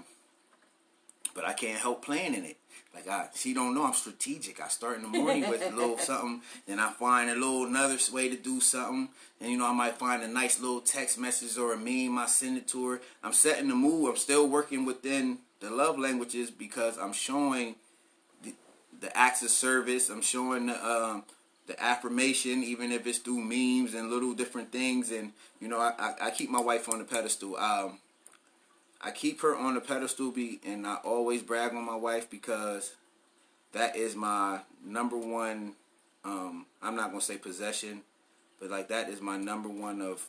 but 1.33 1.45
I 1.45 1.53
can't 1.53 1.79
help 1.79 2.03
planning 2.03 2.45
it. 2.45 2.57
Like 2.95 3.09
I, 3.09 3.27
she 3.35 3.53
don't 3.53 3.75
know 3.75 3.83
I'm 3.83 3.93
strategic. 3.93 4.61
I 4.61 4.69
start 4.69 4.95
in 4.95 5.03
the 5.03 5.09
morning 5.09 5.49
with 5.49 5.61
a 5.61 5.75
little 5.75 5.97
something, 5.99 6.41
then 6.65 6.79
I 6.79 6.91
find 6.91 7.29
a 7.29 7.33
little 7.33 7.65
another 7.65 7.97
way 8.13 8.29
to 8.29 8.37
do 8.37 8.61
something, 8.61 9.09
and 9.41 9.51
you 9.51 9.57
know 9.57 9.67
I 9.67 9.73
might 9.73 9.97
find 9.97 10.23
a 10.23 10.27
nice 10.27 10.61
little 10.61 10.79
text 10.79 11.19
message 11.19 11.57
or 11.57 11.73
a 11.73 11.77
meme 11.77 12.17
I 12.17 12.27
send 12.27 12.57
it 12.57 12.67
to 12.69 12.87
her. 12.87 13.01
I'm 13.21 13.33
setting 13.33 13.67
the 13.67 13.75
mood. 13.75 14.09
I'm 14.09 14.15
still 14.15 14.47
working 14.47 14.85
within 14.85 15.39
the 15.59 15.69
love 15.69 15.99
languages 15.99 16.49
because 16.51 16.97
I'm 16.97 17.11
showing 17.11 17.75
the, 18.43 18.53
the 19.01 19.15
acts 19.17 19.43
of 19.43 19.49
service. 19.49 20.09
I'm 20.09 20.21
showing 20.21 20.67
the 20.67 20.85
um, 20.85 21.23
the 21.67 21.81
affirmation, 21.83 22.63
even 22.63 22.91
if 22.91 23.05
it's 23.07 23.17
through 23.17 23.41
memes 23.41 23.93
and 23.93 24.09
little 24.09 24.33
different 24.33 24.71
things. 24.71 25.11
And 25.11 25.33
you 25.59 25.67
know 25.67 25.79
I, 25.79 25.93
I, 25.99 26.27
I 26.27 26.31
keep 26.31 26.49
my 26.49 26.61
wife 26.61 26.87
on 26.87 26.99
the 26.99 27.05
pedestal. 27.05 27.57
Um, 27.57 27.99
I 29.05 29.11
keep 29.11 29.41
her 29.41 29.55
on 29.55 29.75
the 29.75 29.81
pedestal, 29.81 30.31
be, 30.31 30.59
and 30.65 30.87
I 30.87 30.95
always 30.95 31.43
brag 31.43 31.75
on 31.75 31.85
my 31.85 31.95
wife 31.95 32.27
because 32.27 32.95
that 33.71 33.95
is 33.95 34.15
my 34.15 34.61
number 34.83 35.15
one. 35.15 35.73
Um, 36.23 36.65
I'm 36.81 36.95
not 36.95 37.11
gonna 37.11 37.21
say 37.21 37.37
possession, 37.37 38.01
but 38.59 38.71
like 38.71 38.87
that 38.87 39.07
is 39.09 39.21
my 39.21 39.37
number 39.37 39.69
one 39.69 40.01
of 40.01 40.25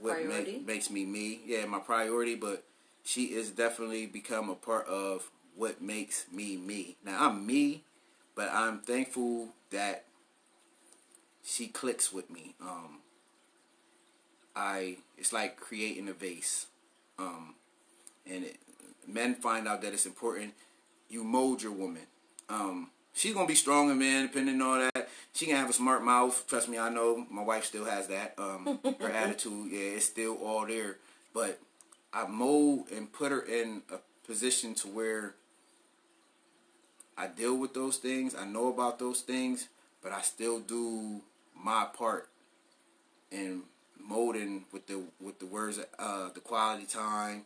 what 0.00 0.26
make, 0.26 0.66
makes 0.66 0.90
me 0.90 1.04
me. 1.06 1.40
Yeah, 1.46 1.66
my 1.66 1.78
priority. 1.78 2.34
But 2.34 2.64
she 3.04 3.26
is 3.26 3.50
definitely 3.50 4.06
become 4.06 4.50
a 4.50 4.56
part 4.56 4.88
of 4.88 5.30
what 5.54 5.80
makes 5.80 6.26
me 6.32 6.56
me. 6.56 6.96
Now 7.04 7.28
I'm 7.28 7.46
me, 7.46 7.84
but 8.34 8.48
I'm 8.52 8.80
thankful 8.80 9.50
that 9.70 10.04
she 11.44 11.68
clicks 11.68 12.12
with 12.12 12.28
me. 12.28 12.56
Um, 12.60 12.98
I 14.56 14.96
it's 15.16 15.32
like 15.32 15.56
creating 15.60 16.08
a 16.08 16.12
vase. 16.12 16.66
Um, 17.16 17.54
and 18.28 18.44
it, 18.44 18.56
men 19.06 19.34
find 19.34 19.68
out 19.68 19.82
that 19.82 19.92
it's 19.92 20.06
important. 20.06 20.54
You 21.08 21.24
mold 21.24 21.62
your 21.62 21.72
woman. 21.72 22.02
Um, 22.48 22.90
she's 23.14 23.34
gonna 23.34 23.46
be 23.46 23.54
strong 23.54 23.90
and 23.90 23.98
man, 23.98 24.26
depending 24.26 24.60
on 24.60 24.80
all 24.82 24.90
that. 24.94 25.08
She 25.32 25.46
can 25.46 25.56
have 25.56 25.70
a 25.70 25.72
smart 25.72 26.04
mouth. 26.04 26.44
Trust 26.46 26.68
me, 26.68 26.78
I 26.78 26.88
know 26.88 27.26
my 27.30 27.42
wife 27.42 27.64
still 27.64 27.84
has 27.84 28.08
that. 28.08 28.34
Um, 28.38 28.78
her 29.00 29.10
attitude, 29.10 29.70
yeah, 29.70 29.96
it's 29.96 30.06
still 30.06 30.34
all 30.36 30.66
there. 30.66 30.96
But 31.32 31.60
I 32.12 32.26
mold 32.26 32.88
and 32.94 33.12
put 33.12 33.32
her 33.32 33.42
in 33.42 33.82
a 33.92 33.98
position 34.26 34.74
to 34.76 34.88
where 34.88 35.34
I 37.16 37.26
deal 37.28 37.56
with 37.56 37.74
those 37.74 37.98
things. 37.98 38.34
I 38.34 38.46
know 38.46 38.68
about 38.68 38.98
those 38.98 39.20
things, 39.20 39.68
but 40.02 40.12
I 40.12 40.22
still 40.22 40.60
do 40.60 41.20
my 41.54 41.86
part 41.96 42.28
in 43.30 43.62
molding 43.98 44.64
with 44.72 44.86
the 44.86 45.02
with 45.20 45.38
the 45.38 45.46
words, 45.46 45.78
uh, 45.98 46.30
the 46.30 46.40
quality 46.40 46.86
time, 46.86 47.42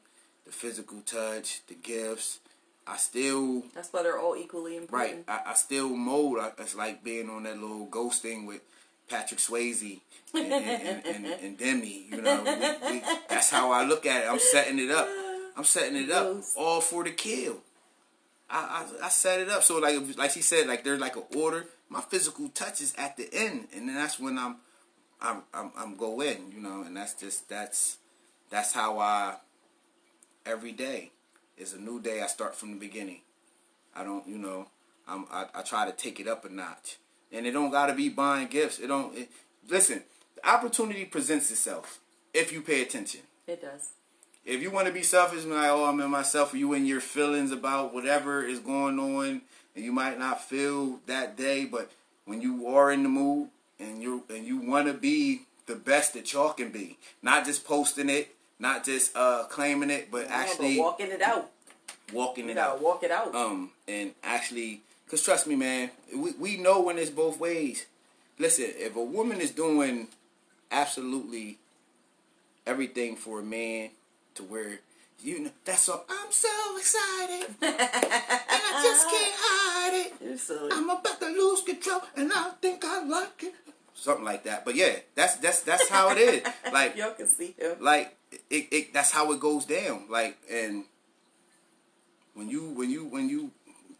the 0.47 0.53
physical 0.53 1.01
touch, 1.01 1.61
the 1.67 1.75
gifts. 1.75 2.41
I 2.87 2.97
still 2.99 3.63
That's 3.75 3.93
why 3.93 4.03
they're 4.03 4.19
all 4.19 4.37
equally 4.37 4.79
right. 4.91 5.15
important. 5.15 5.25
I, 5.29 5.41
I 5.47 5.55
still 5.55 5.89
mold. 5.89 6.39
I, 6.39 6.53
it's 6.59 6.75
like 6.75 7.03
being 7.03 7.31
on 7.31 7.45
that 7.45 7.59
little 7.59 7.87
ghost 7.87 8.21
thing 8.23 8.45
with 8.45 8.61
Patrick 9.09 9.41
Swayze 9.41 10.01
and, 10.35 10.53
and, 10.53 10.63
and, 10.63 11.07
and, 11.07 11.27
and 11.27 11.59
Demi. 11.65 12.07
You 12.11 12.21
know, 12.21 12.43
we, 12.43 12.93
we, 12.93 13.03
that's 13.29 13.51
how 13.51 13.73
I 13.73 13.85
look 13.85 14.05
at 14.05 14.25
it. 14.25 14.29
I'm 14.29 14.39
setting 14.39 14.79
it 14.79 14.91
up. 14.91 15.09
I'm 15.57 15.65
setting 15.65 15.97
it 15.97 16.11
up 16.11 16.43
all 16.57 16.81
for 16.81 17.05
the 17.05 17.11
kill. 17.11 17.59
I, 18.51 18.87
I 19.03 19.07
I 19.07 19.09
set 19.09 19.41
it 19.41 19.49
up 19.49 19.63
so 19.63 19.79
like 19.79 19.97
like 20.19 20.31
she 20.31 20.43
said 20.43 20.67
like 20.67 20.85
there's 20.85 21.01
like 21.01 21.17
an 21.17 21.23
order. 21.35 21.67
My 21.89 22.01
physical 22.01 22.49
touch 22.49 22.81
is 22.81 22.95
at 22.99 23.17
the 23.17 23.29
end, 23.33 23.69
and 23.75 23.89
then 23.89 23.95
that's 23.95 24.19
when 24.19 24.39
I'm 24.39 24.57
I'm 25.21 25.43
I'm, 25.55 25.73
I'm 25.77 25.97
go 25.97 26.21
in. 26.21 26.53
You 26.55 26.61
know, 26.61 26.83
and 26.83 26.97
that's 26.97 27.15
just 27.15 27.49
that's 27.49 27.99
that's 28.51 28.73
how 28.73 28.99
I 28.99 29.37
every 30.47 30.73
day 30.73 31.11
is 31.57 31.73
a 31.73 31.79
new 31.79 32.01
day. 32.01 32.23
I 32.23 32.27
start 32.27 32.55
from 32.55 32.73
the 32.73 32.79
beginning. 32.79 33.21
I 33.95 34.05
don't, 34.05 34.27
you 34.27 34.39
know, 34.39 34.69
I'm, 35.07 35.27
I, 35.31 35.47
I 35.55 35.63
try 35.63 35.87
to 35.87 35.93
take 35.93 36.21
it 36.21 36.29
up 36.29 36.45
a 36.45 36.49
notch, 36.49 36.99
and 37.33 37.47
it 37.47 37.53
don't 37.53 37.71
got 37.71 37.87
to 37.87 37.95
be 37.95 38.09
buying 38.09 38.49
gifts. 38.49 38.79
It 38.79 38.89
don't. 38.89 39.17
It, 39.17 39.31
listen, 39.69 40.03
the 40.35 40.49
opportunity 40.49 41.05
presents 41.05 41.51
itself 41.51 42.01
if 42.33 42.53
you 42.53 42.61
pay 42.61 42.83
attention. 42.83 43.21
It 43.47 43.61
does. 43.61 43.91
If 44.45 44.61
you 44.61 44.71
want 44.71 44.89
to 44.89 44.93
be 44.93 45.03
selfish, 45.03 45.45
and 45.45 45.53
like 45.53 45.71
oh 45.71 45.87
I'm 45.87 46.01
in 46.01 46.11
myself, 46.11 46.55
or 46.55 46.57
you 46.57 46.73
in 46.75 46.87
your 46.87 47.01
feelings 47.01 47.51
about 47.51 47.95
whatever 47.95 48.45
is 48.45 48.59
going 48.59 48.99
on, 48.99 49.43
and 49.75 49.85
you 49.85 49.93
might 49.93 50.19
not 50.19 50.43
feel 50.43 51.01
that 51.07 51.37
day, 51.37 51.65
but 51.65 51.91
when 52.25 52.41
you 52.41 52.67
are 52.69 52.91
in 52.91 53.03
the 53.03 53.09
mood 53.09 53.49
and 53.79 54.03
you 54.03 54.25
and 54.29 54.47
you 54.47 54.59
want 54.59 54.87
to 54.87 54.95
be 54.95 55.43
the 55.67 55.77
best 55.77 56.15
that 56.15 56.33
y'all 56.33 56.53
can 56.53 56.71
be, 56.71 56.99
not 57.23 57.45
just 57.45 57.65
posting 57.65 58.11
it, 58.11 58.35
not 58.65 58.85
just 58.85 59.15
uh 59.17 59.45
claiming 59.57 59.91
it, 59.91 60.11
but 60.11 60.25
Yeah, 60.27 60.37
actually 60.43 60.77
but 60.77 60.83
walking 60.89 61.11
it 61.13 61.23
out. 61.23 61.51
walking 62.13 62.47
You 62.47 62.53
it 62.53 62.59
out. 62.59 62.81
walk 62.83 63.03
it 63.05 63.11
out. 63.11 63.35
Um, 63.35 63.71
and 63.87 64.13
actually, 64.23 64.81
cause 65.09 65.23
trust 65.23 65.47
me, 65.47 65.55
man, 65.57 65.91
we 66.15 66.33
we 66.45 66.51
know 66.57 66.81
when 66.87 66.97
it's 66.99 67.11
both 67.11 67.39
ways. 67.39 67.87
Listen, 68.39 68.67
if 68.89 68.97
a 68.97 69.05
woman 69.19 69.41
is 69.41 69.51
doing 69.53 70.09
absolutely 70.73 71.59
everything 72.67 73.17
for 73.17 73.41
a 73.41 73.43
man 73.43 73.91
to 74.35 74.43
where 74.43 74.81
you 75.23 75.41
know 75.41 75.51
that's 75.65 75.89
all. 75.89 76.05
I'm 76.09 76.31
so 76.33 76.49
excited, 76.77 77.47
and 77.63 77.77
I 77.79 78.81
just 78.83 79.05
can't 79.15 79.35
hide 79.47 79.95
it. 80.07 80.73
I'm 80.73 80.91
about 80.91 81.21
to 81.21 81.29
lose 81.29 81.63
control, 81.63 82.01
and 82.17 82.31
I 82.35 82.51
think 82.61 82.85
I 82.85 83.05
like 83.05 83.43
it. 83.45 83.55
Something 83.95 84.25
like 84.25 84.43
that. 84.45 84.65
But 84.65 84.75
yeah, 84.75 84.97
that's 85.15 85.37
that's 85.37 85.61
that's 85.63 85.89
how 85.89 86.11
it 86.11 86.19
is. 86.19 86.43
Like 86.73 86.97
Y'all 86.97 87.13
can 87.13 87.29
see 87.29 87.55
him. 87.59 87.77
like 87.81 88.17
it, 88.51 88.67
it 88.71 88.93
that's 88.95 89.11
how 89.11 89.33
it 89.33 89.41
goes 89.41 89.65
down. 89.65 90.05
Like 90.09 90.37
and 90.51 90.85
when 92.35 92.49
you 92.49 92.71
when 92.71 92.91
you 92.91 93.05
when 93.05 93.29
you 93.29 93.51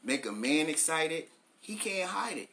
make 0.03 0.27
a 0.27 0.33
man 0.33 0.69
excited 0.69 1.25
he 1.61 1.77
can't 1.77 2.11
hide 2.11 2.37
it. 2.37 2.51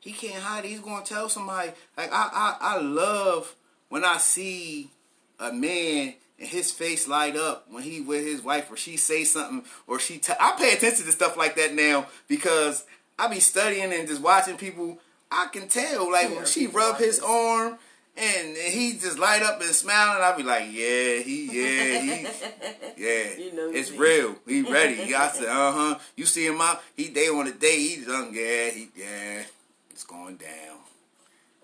He 0.00 0.12
can't 0.12 0.42
hide 0.42 0.64
it. 0.64 0.68
He's 0.68 0.80
gonna 0.80 1.04
tell 1.04 1.28
somebody 1.28 1.72
like 1.96 2.10
i 2.10 2.56
i, 2.60 2.74
I 2.74 2.80
love 2.80 3.54
when 3.90 4.04
i 4.04 4.16
see 4.16 4.90
a 5.38 5.52
man 5.52 6.14
and 6.38 6.48
his 6.48 6.72
face 6.72 7.06
light 7.06 7.36
up 7.36 7.66
when 7.70 7.82
he 7.82 8.00
with 8.00 8.24
his 8.24 8.42
wife 8.42 8.70
or 8.70 8.76
she 8.76 8.96
say 8.96 9.24
something 9.24 9.64
or 9.86 9.98
she 9.98 10.18
t- 10.18 10.32
I 10.40 10.52
pay 10.58 10.72
attention 10.72 11.04
to 11.04 11.12
stuff 11.12 11.36
like 11.36 11.56
that 11.56 11.74
now 11.74 12.06
because 12.28 12.84
I 13.18 13.28
be 13.28 13.40
studying 13.40 13.92
and 13.92 14.08
just 14.08 14.22
watching 14.22 14.56
people. 14.56 14.98
I 15.30 15.48
can 15.52 15.68
tell 15.68 16.10
like 16.10 16.30
Yeah, 16.30 16.36
when 16.36 16.46
she 16.46 16.66
rub 16.66 16.96
his 16.98 17.20
arm 17.20 17.78
and 18.16 18.56
he 18.56 18.92
just 18.94 19.18
light 19.18 19.42
up 19.42 19.60
and 19.60 19.70
smile, 19.70 20.14
and 20.14 20.22
I'll 20.22 20.36
be 20.36 20.42
like, 20.42 20.64
yeah, 20.72 21.20
he, 21.20 21.46
yeah, 21.46 22.00
he, 22.00 22.22
yeah, 22.96 23.38
You 23.38 23.52
know 23.54 23.70
it's 23.72 23.90
real. 23.92 24.36
He 24.46 24.62
ready. 24.70 25.14
I 25.14 25.28
said, 25.28 25.48
uh 25.48 25.72
huh. 25.72 25.98
You 26.16 26.26
see 26.26 26.46
him 26.46 26.60
out? 26.60 26.82
He 26.96 27.08
day 27.08 27.28
on 27.28 27.46
the 27.46 27.52
day. 27.52 27.78
He's 27.78 28.06
done. 28.06 28.30
Yeah, 28.32 28.70
he, 28.70 28.88
yeah, 28.96 29.42
it's 29.90 30.04
going 30.04 30.36
down. 30.36 30.78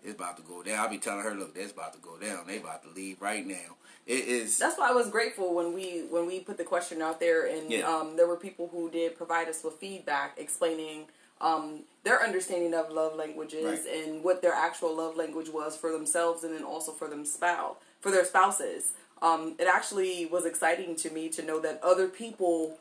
It's 0.05 0.15
about 0.15 0.37
to 0.37 0.43
go 0.45 0.63
down. 0.63 0.79
I'll 0.79 0.89
be 0.89 0.99
telling 0.99 1.25
her, 1.25 1.35
look, 1.35 1.55
that's 1.55 1.73
about 1.73 1.93
to 1.95 1.99
go 1.99 2.17
down. 2.17 2.47
They 2.47 2.59
about 2.59 2.83
to 2.85 2.91
leave 2.91 3.21
right 3.21 3.45
now. 3.45 3.75
It 4.07 4.25
is. 4.29 4.57
That's 4.57 4.79
why 4.79 4.89
I 4.91 4.93
was 4.93 5.11
grateful 5.11 5.53
when 5.53 5.75
we 5.75 6.05
when 6.11 6.27
we 6.27 6.39
put 6.39 6.59
the 6.59 6.65
question 6.65 7.03
out 7.03 7.19
there, 7.19 7.47
and 7.47 7.69
Yeah. 7.71 7.89
um, 7.93 8.17
there 8.17 8.29
were 8.29 8.37
people 8.37 8.69
who 8.69 8.89
did 8.89 9.17
provide 9.17 9.49
us 9.49 9.65
with 9.65 9.75
feedback 9.75 10.35
explaining 10.39 11.07
um, 11.41 11.81
their 12.05 12.23
understanding 12.23 12.73
of 12.75 12.91
love 12.91 13.15
languages 13.17 13.65
Right. 13.85 14.05
and 14.07 14.25
what 14.25 14.43
their 14.43 14.53
actual 14.55 14.95
love 14.97 15.17
language 15.17 15.49
was 15.49 15.77
for 15.77 15.93
themselves, 15.93 16.45
and 16.45 16.55
then 16.55 16.65
also 16.65 16.93
for 16.93 17.09
them 17.09 17.25
spouse 17.25 17.77
for 18.01 18.11
their 18.11 18.25
spouses. 18.25 18.93
Um, 19.23 19.55
it 19.59 19.67
actually 19.67 20.27
was 20.27 20.45
exciting 20.45 20.95
to 20.97 21.11
me 21.11 21.29
to 21.31 21.43
know 21.43 21.59
that 21.61 21.81
other 21.83 22.07
people 22.09 22.79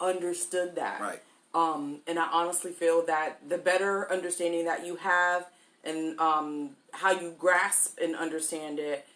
understood 0.00 0.74
that. 0.76 1.00
Right. 1.00 1.22
Um, 1.54 2.00
and 2.06 2.18
I 2.18 2.28
honestly 2.30 2.72
feel 2.72 3.04
that 3.06 3.38
the 3.48 3.58
better 3.58 4.10
understanding 4.12 4.64
that 4.66 4.84
you 4.84 4.96
have 4.96 5.46
and 5.84 6.18
um, 6.20 6.70
how 6.92 7.12
you 7.12 7.34
grasp 7.38 7.98
and 8.02 8.14
understand 8.14 8.78
it, 8.78 9.06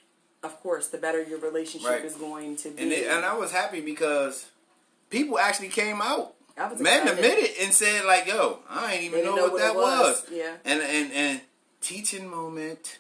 of 0.43 0.59
course, 0.63 0.89
the 0.89 0.99
better 0.99 1.23
your 1.23 1.39
relationship 1.39 1.91
Right. 1.91 2.05
is 2.05 2.15
going 2.15 2.57
to 2.57 2.71
be. 2.71 2.83
And, 2.83 2.93
it, 2.93 3.07
and 3.09 3.25
I 3.25 3.35
was 3.37 3.53
happy 3.53 3.81
because 3.81 4.49
people 5.11 5.39
actually 5.39 5.69
came 5.69 6.01
out. 6.01 6.35
Men 6.57 7.09
admitted 7.09 7.51
and 7.61 7.73
said 7.73 8.05
like, 8.05 8.27
"Yo, 8.27 8.61
I 8.69 8.95
ain't 8.95 9.05
even 9.05 9.25
know, 9.25 9.37
know 9.37 9.43
what, 9.45 9.53
what 9.53 9.61
that 9.61 9.75
was. 9.75 10.23
was." 10.23 10.27
Yeah. 10.31 10.55
And 10.65 10.81
and 10.81 11.13
and 11.13 11.41
teaching 11.81 12.29
moment, 12.29 12.99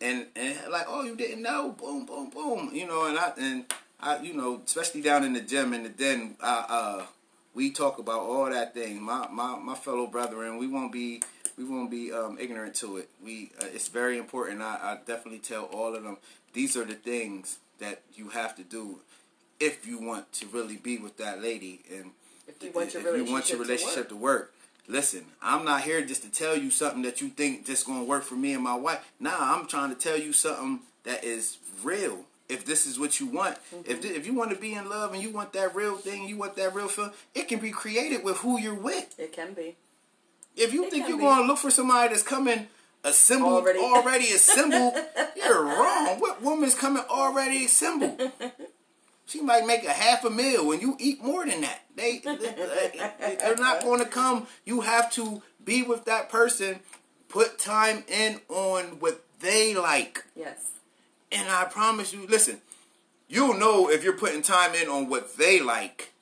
and 0.00 0.26
and 0.34 0.56
like, 0.70 0.86
"Oh, 0.88 1.02
you 1.02 1.16
didn't 1.16 1.42
know?" 1.42 1.72
Boom, 1.72 2.06
boom, 2.06 2.30
boom. 2.30 2.70
You 2.72 2.86
know, 2.86 3.06
and 3.06 3.18
I 3.18 3.32
and 3.38 3.64
I, 4.00 4.20
you 4.20 4.34
know, 4.34 4.62
especially 4.64 5.02
down 5.02 5.24
in 5.24 5.32
the 5.32 5.40
gym 5.40 5.72
and 5.72 5.84
the 5.84 5.90
den, 5.90 6.36
uh, 6.40 6.64
uh, 6.68 7.06
we 7.54 7.70
talk 7.70 7.98
about 7.98 8.20
all 8.20 8.50
that 8.50 8.74
thing. 8.74 9.02
My 9.02 9.28
my 9.30 9.58
my 9.58 9.74
fellow 9.74 10.06
brethren, 10.06 10.58
we 10.58 10.66
won't 10.66 10.92
be. 10.92 11.22
We 11.56 11.64
won't 11.64 11.90
be 11.90 12.12
um, 12.12 12.38
ignorant 12.40 12.76
to 12.76 12.98
it. 12.98 13.10
We 13.24 13.50
uh, 13.60 13.66
it's 13.74 13.88
very 13.88 14.16
important. 14.16 14.62
I, 14.62 14.76
I 14.80 14.98
definitely 15.04 15.40
tell 15.40 15.64
all 15.64 15.96
of 15.96 16.04
them 16.04 16.18
these 16.52 16.76
are 16.76 16.84
the 16.84 16.94
things 16.94 17.58
that 17.80 18.02
you 18.14 18.28
have 18.28 18.54
to 18.56 18.62
do 18.62 19.00
if 19.58 19.86
you 19.86 20.00
want 20.00 20.32
to 20.34 20.46
really 20.46 20.76
be 20.76 20.98
with 20.98 21.16
that 21.16 21.42
lady 21.42 21.80
and 21.90 22.12
If 22.48 22.62
you 22.62 22.70
want 22.72 22.94
your 22.94 23.02
if 23.16 23.26
you 23.26 23.32
want 23.32 23.50
your 23.50 23.58
relationship 23.58 23.58
relationship 23.60 24.02
to 24.08 24.14
to 24.14 24.16
work. 24.16 24.54
Listen, 24.90 25.26
I'm 25.42 25.64
not 25.66 25.82
here 25.82 26.00
just 26.04 26.22
to 26.22 26.30
tell 26.30 26.56
you 26.56 26.70
something 26.70 27.02
that 27.02 27.20
you 27.20 27.28
think 27.28 27.66
just 27.66 27.86
gonna 27.86 28.04
work 28.04 28.22
for 28.24 28.36
me 28.36 28.54
and 28.54 28.64
my 28.64 28.74
wife. 28.74 29.06
Nah, 29.20 29.36
I'm 29.54 29.66
trying 29.66 29.90
to 29.90 29.96
tell 29.96 30.16
you 30.18 30.32
something 30.32 30.80
that 31.04 31.24
is 31.24 31.58
real. 31.82 32.24
If 32.48 32.64
this 32.64 32.86
is 32.86 32.98
what 32.98 33.20
you 33.20 33.26
want, 33.26 33.56
Mm-hmm. 33.74 33.90
if 33.90 34.00
th- 34.00 34.16
if 34.16 34.26
you 34.26 34.32
want 34.32 34.50
to 34.52 34.56
be 34.56 34.72
in 34.72 34.88
love 34.88 35.12
and 35.12 35.22
you 35.22 35.28
want 35.30 35.52
that 35.52 35.74
real 35.74 35.96
thing, 35.96 36.26
you 36.26 36.38
want 36.38 36.56
that 36.56 36.74
real 36.74 36.88
feeling, 36.88 37.12
it 37.34 37.46
can 37.48 37.58
be 37.60 37.70
created 37.70 38.24
with 38.24 38.38
who 38.38 38.58
you're 38.58 38.74
with. 38.74 39.14
It 39.18 39.32
can 39.34 39.52
be. 39.52 39.76
If 40.56 40.72
you 40.72 40.84
It 40.84 40.90
think 40.90 41.08
you're 41.08 41.18
be. 41.18 41.24
to 41.24 41.42
look 41.46 41.58
for 41.58 41.70
somebody 41.70 42.08
that's 42.08 42.22
coming 42.22 42.68
assembled, 43.04 43.52
Already. 43.64 43.78
already, 43.78 44.24
assembled, 44.32 44.94
you're 45.36 45.62
wrong. 45.62 46.18
What 46.18 46.40
woman's 46.42 46.74
coming 46.74 47.02
already 47.10 47.66
assembled? 47.66 48.18
She 49.28 49.42
might 49.42 49.66
make 49.66 49.84
a 49.84 49.92
half 49.92 50.24
a 50.24 50.30
meal 50.30 50.72
and 50.72 50.80
you 50.80 50.96
eat 50.98 51.22
more 51.22 51.44
than 51.44 51.60
that. 51.60 51.82
They, 51.94 52.18
they 52.18 53.36
they're 53.38 53.56
not 53.56 53.82
going 53.84 54.00
to 54.00 54.06
come. 54.06 54.46
You 54.64 54.80
have 54.80 55.12
to 55.12 55.42
be 55.62 55.82
with 55.82 56.06
that 56.06 56.30
person, 56.30 56.80
put 57.28 57.58
time 57.58 58.04
in 58.08 58.40
on 58.48 59.00
what 59.00 59.22
they 59.40 59.74
like. 59.74 60.24
Yes. 60.34 60.70
And 61.30 61.50
I 61.50 61.66
promise 61.66 62.14
you, 62.14 62.26
listen, 62.26 62.62
you'll 63.28 63.58
know 63.58 63.90
if 63.90 64.02
you're 64.02 64.16
putting 64.16 64.40
time 64.40 64.74
in 64.74 64.88
on 64.88 65.10
what 65.10 65.36
they 65.36 65.60
like 65.60 66.14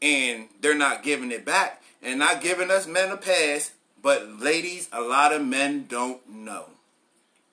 and 0.00 0.46
they're 0.60 0.76
not 0.76 1.02
giving 1.02 1.32
it 1.32 1.44
back 1.44 1.82
and 2.00 2.20
not 2.20 2.40
giving 2.40 2.70
us 2.70 2.86
men 2.86 3.10
a 3.10 3.16
pass. 3.16 3.72
But 4.00 4.38
ladies, 4.38 4.88
a 4.92 5.00
lot 5.00 5.32
of 5.32 5.44
men 5.44 5.86
don't 5.88 6.28
know. 6.28 6.66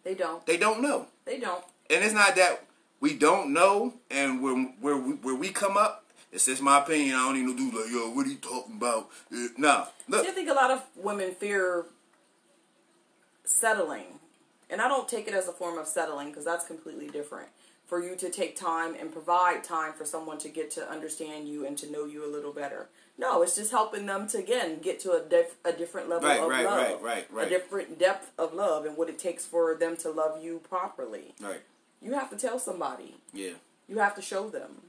They 0.03 0.13
don't. 0.13 0.45
They 0.45 0.57
don't 0.57 0.83
know. 0.83 1.07
They 1.25 1.39
don't. 1.39 1.63
And 1.89 2.03
it's 2.03 2.13
not 2.13 2.35
that 2.35 2.63
we 3.03 3.13
don't 3.13 3.51
know 3.51 3.93
and 4.09 4.41
where, 4.41 4.55
where, 4.79 4.97
we, 4.97 5.11
where 5.15 5.35
we 5.35 5.49
come 5.49 5.75
up, 5.75 6.05
it's 6.31 6.45
just 6.45 6.61
my 6.61 6.79
opinion. 6.79 7.15
I 7.15 7.25
don't 7.27 7.35
even 7.37 7.55
do 7.57 7.65
like, 7.77 7.91
yo, 7.91 8.09
what 8.11 8.25
are 8.25 8.29
you 8.29 8.37
talking 8.37 8.75
about? 8.77 9.09
Uh, 9.31 9.47
No. 9.57 9.87
Look, 10.07 10.25
I 10.25 10.31
think 10.31 10.49
a 10.49 10.53
lot 10.53 10.71
of 10.71 10.81
women 10.95 11.35
fear 11.35 11.85
settling. 13.43 14.19
And 14.69 14.81
I 14.81 14.87
don't 14.87 15.07
take 15.09 15.27
it 15.27 15.33
as 15.33 15.49
a 15.49 15.51
form 15.51 15.77
of 15.77 15.85
settling 15.85 16.29
because 16.29 16.45
that's 16.45 16.65
completely 16.65 17.07
different. 17.09 17.49
For 17.85 18.01
you 18.01 18.15
to 18.15 18.29
take 18.29 18.55
time 18.55 18.95
and 18.99 19.11
provide 19.11 19.63
time 19.63 19.91
for 19.93 20.05
someone 20.05 20.37
to 20.39 20.49
get 20.49 20.71
to 20.71 20.89
understand 20.89 21.47
you 21.49 21.65
and 21.67 21.77
to 21.79 21.91
know 21.91 22.05
you 22.05 22.25
a 22.25 22.31
little 22.31 22.53
better. 22.53 22.87
No, 23.17 23.43
it's 23.43 23.55
just 23.55 23.69
helping 23.71 24.05
them 24.07 24.27
to 24.29 24.37
again 24.39 24.79
get 24.81 24.99
to 25.01 25.11
a 25.11 25.69
a 25.69 25.73
different 25.73 26.09
level 26.09 26.27
Right, 26.29 26.39
of 26.39 26.49
right, 26.49 26.65
love, 26.65 26.79
right, 26.79 27.01
right, 27.03 27.27
right. 27.31 27.47
a 27.47 27.49
different 27.49 27.99
depth 27.99 28.31
of 28.39 28.53
love, 28.53 28.85
and 28.87 28.97
what 28.97 29.09
it 29.09 29.19
takes 29.19 29.45
for 29.45 29.75
them 29.75 29.95
to 29.97 30.09
love 30.09 30.41
you 30.43 30.61
properly. 30.67 31.35
right. 31.39 31.61
You 32.03 32.13
have 32.13 32.29
to 32.31 32.35
tell 32.35 32.59
somebody. 32.59 33.15
Yeah. 33.33 33.51
You 33.87 33.99
have 33.99 34.15
to 34.15 34.21
show 34.21 34.49
them, 34.49 34.83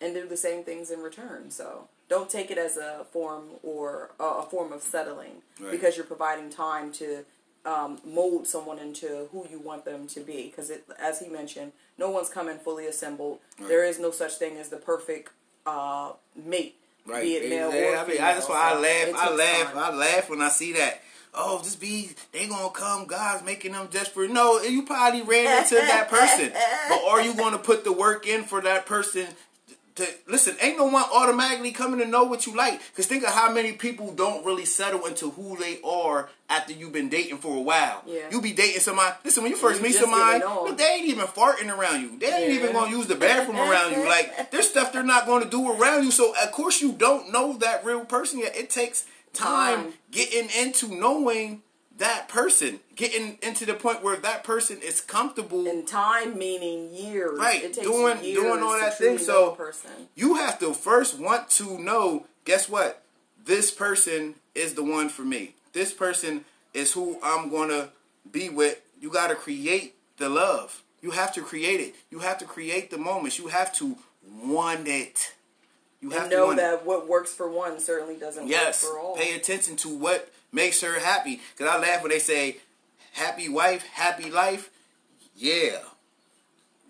and 0.00 0.14
do 0.14 0.26
the 0.28 0.36
same 0.36 0.64
things 0.64 0.90
in 0.90 1.00
return. 1.00 1.50
So 1.50 1.88
don't 2.08 2.28
take 2.30 2.50
it 2.50 2.58
as 2.58 2.76
a 2.76 3.04
form 3.12 3.44
or 3.62 4.10
uh, 4.20 4.40
a 4.40 4.42
form 4.42 4.72
of 4.72 4.82
settling 4.82 5.42
Right. 5.60 5.70
because 5.70 5.96
you're 5.96 6.06
providing 6.06 6.50
time 6.50 6.92
to 6.94 7.24
um, 7.64 7.98
mold 8.04 8.46
someone 8.46 8.78
into 8.78 9.28
who 9.32 9.46
you 9.50 9.58
want 9.58 9.84
them 9.84 10.06
to 10.08 10.20
be. 10.20 10.44
Because 10.50 10.70
as 11.00 11.20
he 11.20 11.28
mentioned, 11.28 11.72
no 11.96 12.10
one's 12.10 12.28
coming 12.28 12.58
fully 12.58 12.86
assembled. 12.86 13.38
Right. 13.58 13.68
There 13.68 13.84
is 13.84 13.98
no 13.98 14.10
such 14.10 14.34
thing 14.34 14.56
as 14.58 14.68
the 14.68 14.76
perfect 14.76 15.30
uh, 15.66 16.12
mate, 16.36 16.76
Right. 17.06 17.22
be 17.22 17.34
it 17.36 17.48
male 17.48 17.72
Yeah, 17.74 17.80
or 17.92 17.96
I 17.96 18.02
mean, 18.02 18.16
female. 18.16 18.34
That's 18.34 18.48
why 18.48 18.72
I 18.72 18.78
laugh. 18.78 19.14
I 19.16 19.34
laugh. 19.34 19.66
time. 19.72 19.78
I 19.78 19.94
laugh 19.96 20.28
when 20.30 20.42
I 20.42 20.48
see 20.50 20.72
that. 20.74 21.02
Oh, 21.36 21.60
just 21.62 21.80
be 21.80 22.10
they 22.32 22.46
gonna 22.46 22.70
come. 22.70 23.06
God's 23.06 23.44
making 23.44 23.72
them 23.72 23.88
desperate. 23.90 24.30
No, 24.30 24.60
you 24.60 24.82
probably 24.84 25.22
ran 25.22 25.62
into 25.62 25.74
that 25.76 26.08
person, 26.08 26.52
but 26.88 27.02
are 27.04 27.20
you 27.22 27.34
gonna 27.34 27.58
put 27.58 27.84
the 27.84 27.92
work 27.92 28.26
in 28.26 28.44
for 28.44 28.60
that 28.60 28.86
person? 28.86 29.26
To 29.96 30.06
listen, 30.26 30.56
ain't 30.60 30.76
no 30.76 30.86
one 30.86 31.04
automatically 31.14 31.70
coming 31.70 32.00
to 32.00 32.06
know 32.06 32.24
what 32.24 32.46
you 32.46 32.56
like. 32.56 32.80
Cause 32.96 33.06
think 33.06 33.22
of 33.22 33.30
how 33.32 33.52
many 33.52 33.70
people 33.72 34.12
don't 34.12 34.44
really 34.44 34.64
settle 34.64 35.06
into 35.06 35.30
who 35.30 35.56
they 35.56 35.78
are 35.84 36.28
after 36.50 36.72
you've 36.72 36.92
been 36.92 37.08
dating 37.08 37.38
for 37.38 37.56
a 37.56 37.60
while. 37.60 38.02
Yeah. 38.04 38.22
You 38.28 38.40
be 38.40 38.52
dating 38.52 38.80
somebody. 38.80 39.14
Listen, 39.24 39.44
when 39.44 39.52
you 39.52 39.56
first 39.56 39.80
You 39.80 39.86
meet 39.86 39.94
somebody, 39.94 40.42
look, 40.42 40.76
they 40.78 40.84
ain't 40.84 41.06
even 41.06 41.26
farting 41.26 41.68
around 41.70 42.00
you. 42.02 42.18
They 42.18 42.26
ain't 42.26 42.48
Yeah. 42.48 42.58
even 42.58 42.72
gonna 42.72 42.90
use 42.90 43.06
the 43.06 43.14
bathroom 43.14 43.56
around 43.56 43.92
you. 43.92 44.04
Like 44.08 44.50
there's 44.50 44.68
stuff 44.68 44.92
they're 44.92 45.04
not 45.04 45.26
gonna 45.26 45.44
do 45.44 45.70
around 45.72 46.02
you. 46.02 46.10
So 46.10 46.34
of 46.42 46.50
course 46.50 46.82
you 46.82 46.90
don't 46.90 47.30
know 47.32 47.52
that 47.58 47.84
real 47.84 48.04
person 48.04 48.40
yet. 48.40 48.56
It 48.56 48.70
takes 48.70 49.04
time, 49.34 49.94
getting 50.10 50.48
into 50.50 50.88
knowing 50.94 51.62
that 51.98 52.28
person, 52.28 52.80
getting 52.96 53.38
into 53.42 53.64
the 53.66 53.74
point 53.74 54.02
where 54.02 54.16
that 54.16 54.42
person 54.42 54.78
is 54.82 55.00
comfortable. 55.00 55.66
and 55.68 55.86
time 55.86 56.36
meaning 56.38 56.92
years. 56.92 57.38
Right, 57.38 57.62
It 57.62 57.74
takes 57.74 57.86
doing- 57.86 58.24
years 58.24 58.38
doing 58.42 58.62
all 58.62 58.78
that 58.78 58.98
thing, 58.98 59.18
so- 59.18 59.52
person. 59.52 60.08
you 60.14 60.34
have 60.34 60.58
to 60.60 60.74
first 60.74 61.18
want 61.18 61.50
to 61.50 61.78
know. 61.78 62.26
Guess 62.44 62.68
what? 62.68 63.02
This 63.44 63.70
person 63.70 64.34
is 64.54 64.74
the 64.74 64.82
one 64.82 65.08
for 65.08 65.22
me. 65.22 65.54
This 65.72 65.92
person 65.92 66.44
is 66.72 66.92
who 66.92 67.18
I'm 67.22 67.50
gonna 67.50 67.90
be 68.30 68.48
with. 68.48 68.80
You 69.00 69.10
got 69.10 69.28
to 69.28 69.34
create 69.36 69.94
the 70.16 70.28
love. 70.28 70.82
You 71.02 71.10
have 71.12 71.32
to 71.34 71.42
create 71.42 71.80
it. 71.80 71.94
You 72.10 72.20
have 72.20 72.38
to 72.38 72.44
create 72.46 72.90
the 72.90 72.96
moments. 72.98 73.38
You 73.38 73.48
have 73.48 73.72
to 73.74 73.98
want 74.26 74.88
it. 74.88 75.33
You 76.04 76.10
have 76.10 76.22
and 76.24 76.30
to 76.32 76.36
know 76.36 76.54
that 76.54 76.84
what 76.84 77.08
works 77.08 77.32
for 77.32 77.48
one 77.50 77.80
certainly 77.80 78.16
doesn't 78.16 78.46
Yes. 78.46 78.82
work 78.84 78.92
for 78.92 78.98
all. 78.98 79.16
Pay 79.16 79.34
attention 79.34 79.74
to 79.76 79.88
what 79.88 80.30
makes 80.52 80.82
her 80.82 80.98
happy. 81.00 81.40
Cause 81.56 81.66
I 81.66 81.78
laugh 81.78 82.02
when 82.02 82.10
they 82.10 82.18
say, 82.18 82.58
"Happy 83.14 83.48
wife, 83.48 83.84
happy 83.86 84.30
life." 84.30 84.68
Yeah, 85.34 85.78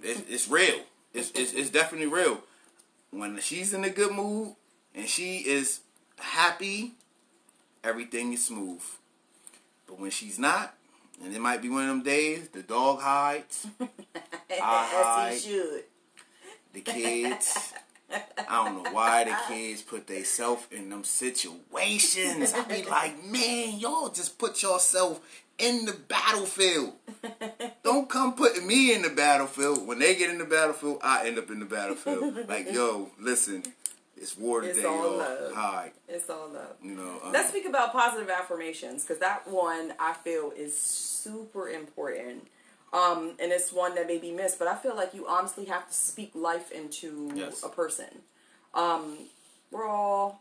it's, 0.03 0.21
it's 0.29 0.49
real. 0.49 0.81
It's, 1.13 1.31
it's 1.31 1.53
it's 1.53 1.71
definitely 1.71 2.09
real. 2.09 2.41
When 3.13 3.39
she's 3.39 3.73
in 3.73 3.85
a 3.85 3.91
good 3.91 4.11
mood 4.11 4.57
and 4.97 5.07
she 5.09 5.37
is 5.47 5.79
happy, 6.19 6.95
everything 7.85 8.33
is 8.33 8.45
smooth. 8.45 8.83
But 9.87 10.01
when 10.01 10.11
she's 10.11 10.41
not, 10.41 10.75
and 11.23 11.33
it 11.33 11.41
might 11.41 11.63
be 11.63 11.69
one 11.69 11.83
of 11.85 11.89
them 11.89 12.03
days, 12.03 12.49
the 12.49 12.63
dog 12.65 13.01
hides, 13.01 13.65
As 13.81 13.89
I- 14.61 15.31
he 15.35 15.39
should. 15.39 15.85
the 16.73 16.81
kids. 16.81 17.73
I 18.11 18.65
don't 18.65 18.83
know 18.85 18.91
why 18.93 19.25
the 19.25 19.37
kids 19.49 19.83
put 19.83 20.07
themselves 20.07 20.67
in 20.71 20.91
them 20.91 21.05
situations. 21.05 22.53
I 22.53 22.63
be 22.65 22.83
like, 22.85 23.25
man, 23.25 23.79
y'all 23.79 24.09
just 24.09 24.39
put 24.39 24.63
yourself 24.63 25.21
in 25.59 25.85
the 25.87 25.93
battlefield. 26.09 26.93
Don't 27.83 28.09
come 28.09 28.35
putting 28.35 28.67
me 28.67 28.95
in 28.95 29.03
the 29.03 29.11
battlefield. 29.11 29.87
When 29.87 29.99
they 29.99 30.15
get 30.15 30.31
in 30.31 30.39
the 30.39 30.45
battlefield, 30.45 30.99
I 31.03 31.27
end 31.27 31.39
up 31.39 31.51
in 31.51 31.61
the 31.61 31.65
battlefield. 31.67 32.49
Like, 32.49 32.73
yo, 32.73 33.11
listen, 33.21 33.63
it's 34.17 34.37
war 34.37 34.63
It's 34.63 34.77
today, 34.77 34.89
all 34.89 34.97
y'all. 35.11 35.17
love. 35.19 35.53
Hi, 35.55 35.93
It's 36.09 36.29
all 36.31 36.49
love. 36.53 36.77
you 36.83 36.95
know. 36.95 37.21
um, 37.25 37.33
Let's 37.33 37.49
speak 37.51 37.67
about 37.67 37.93
positive 37.93 38.29
affirmations 38.31 39.03
because 39.03 39.19
that 39.21 39.49
one 39.49 39.95
I 39.99 40.13
feel 40.15 40.53
is 40.57 40.77
super 40.79 41.69
important. 41.69 42.47
Um, 42.95 43.35
and 43.39 43.53
it's 43.53 43.73
one 43.73 43.95
that 43.97 44.07
may 44.07 44.19
be 44.19 44.31
missed. 44.31 44.59
But 44.59 44.69
I 44.69 44.77
feel 44.77 44.95
like 44.97 45.13
you 45.13 45.27
honestly 45.27 45.67
have 45.67 45.87
to 45.89 45.95
speak 45.95 46.31
life 46.35 46.71
into 46.71 47.31
Yes. 47.35 47.63
a 47.63 47.69
person. 47.69 48.23
Um, 48.73 49.19
we're 49.71 49.87
all 49.87 50.41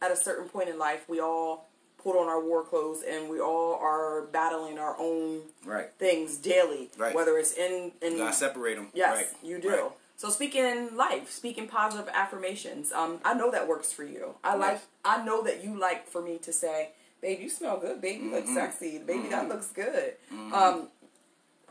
at 0.00 0.10
a 0.10 0.16
certain 0.16 0.48
point 0.48 0.68
in 0.68 0.78
life. 0.78 1.08
We 1.08 1.20
all 1.20 1.68
put 2.02 2.16
on 2.20 2.28
our 2.28 2.40
war 2.40 2.64
clothes, 2.64 3.02
and 3.08 3.28
we 3.28 3.40
all 3.40 3.74
are 3.74 4.22
battling 4.22 4.78
our 4.78 4.96
own 4.98 5.42
Right. 5.64 5.90
things 5.98 6.36
daily. 6.36 6.90
Right. 6.96 7.14
Whether 7.14 7.36
it's 7.38 7.52
in 7.52 7.92
in 8.00 8.12
You 8.12 8.18
gotta 8.18 8.32
separate 8.32 8.76
them. 8.76 8.88
Yes, 8.94 9.16
right. 9.16 9.28
you 9.42 9.58
do. 9.60 9.92
So 10.16 10.28
speaking 10.30 10.96
life, 10.96 11.30
speaking 11.32 11.66
positive 11.68 12.08
affirmations. 12.14 12.92
Um, 12.92 13.20
I 13.24 13.34
know 13.34 13.50
that 13.50 13.66
works 13.66 13.92
for 13.92 14.04
you. 14.04 14.34
I 14.44 14.54
like. 14.54 14.80
I 15.04 15.24
know 15.24 15.42
that 15.42 15.64
you 15.64 15.76
like 15.78 16.06
for 16.08 16.22
me 16.22 16.38
to 16.38 16.52
say, 16.52 16.90
"Babe, 17.20 17.40
you 17.40 17.48
smell 17.48 17.76
good. 17.78 18.00
Babe, 18.00 18.22
you 18.22 18.30
look 18.30 18.44
Mm-hmm. 18.44 18.54
sexy. 18.54 18.98
Baby, 18.98 19.28
that 19.28 19.48
looks 19.48 19.68
good." 19.68 20.16
Um, 20.52 20.88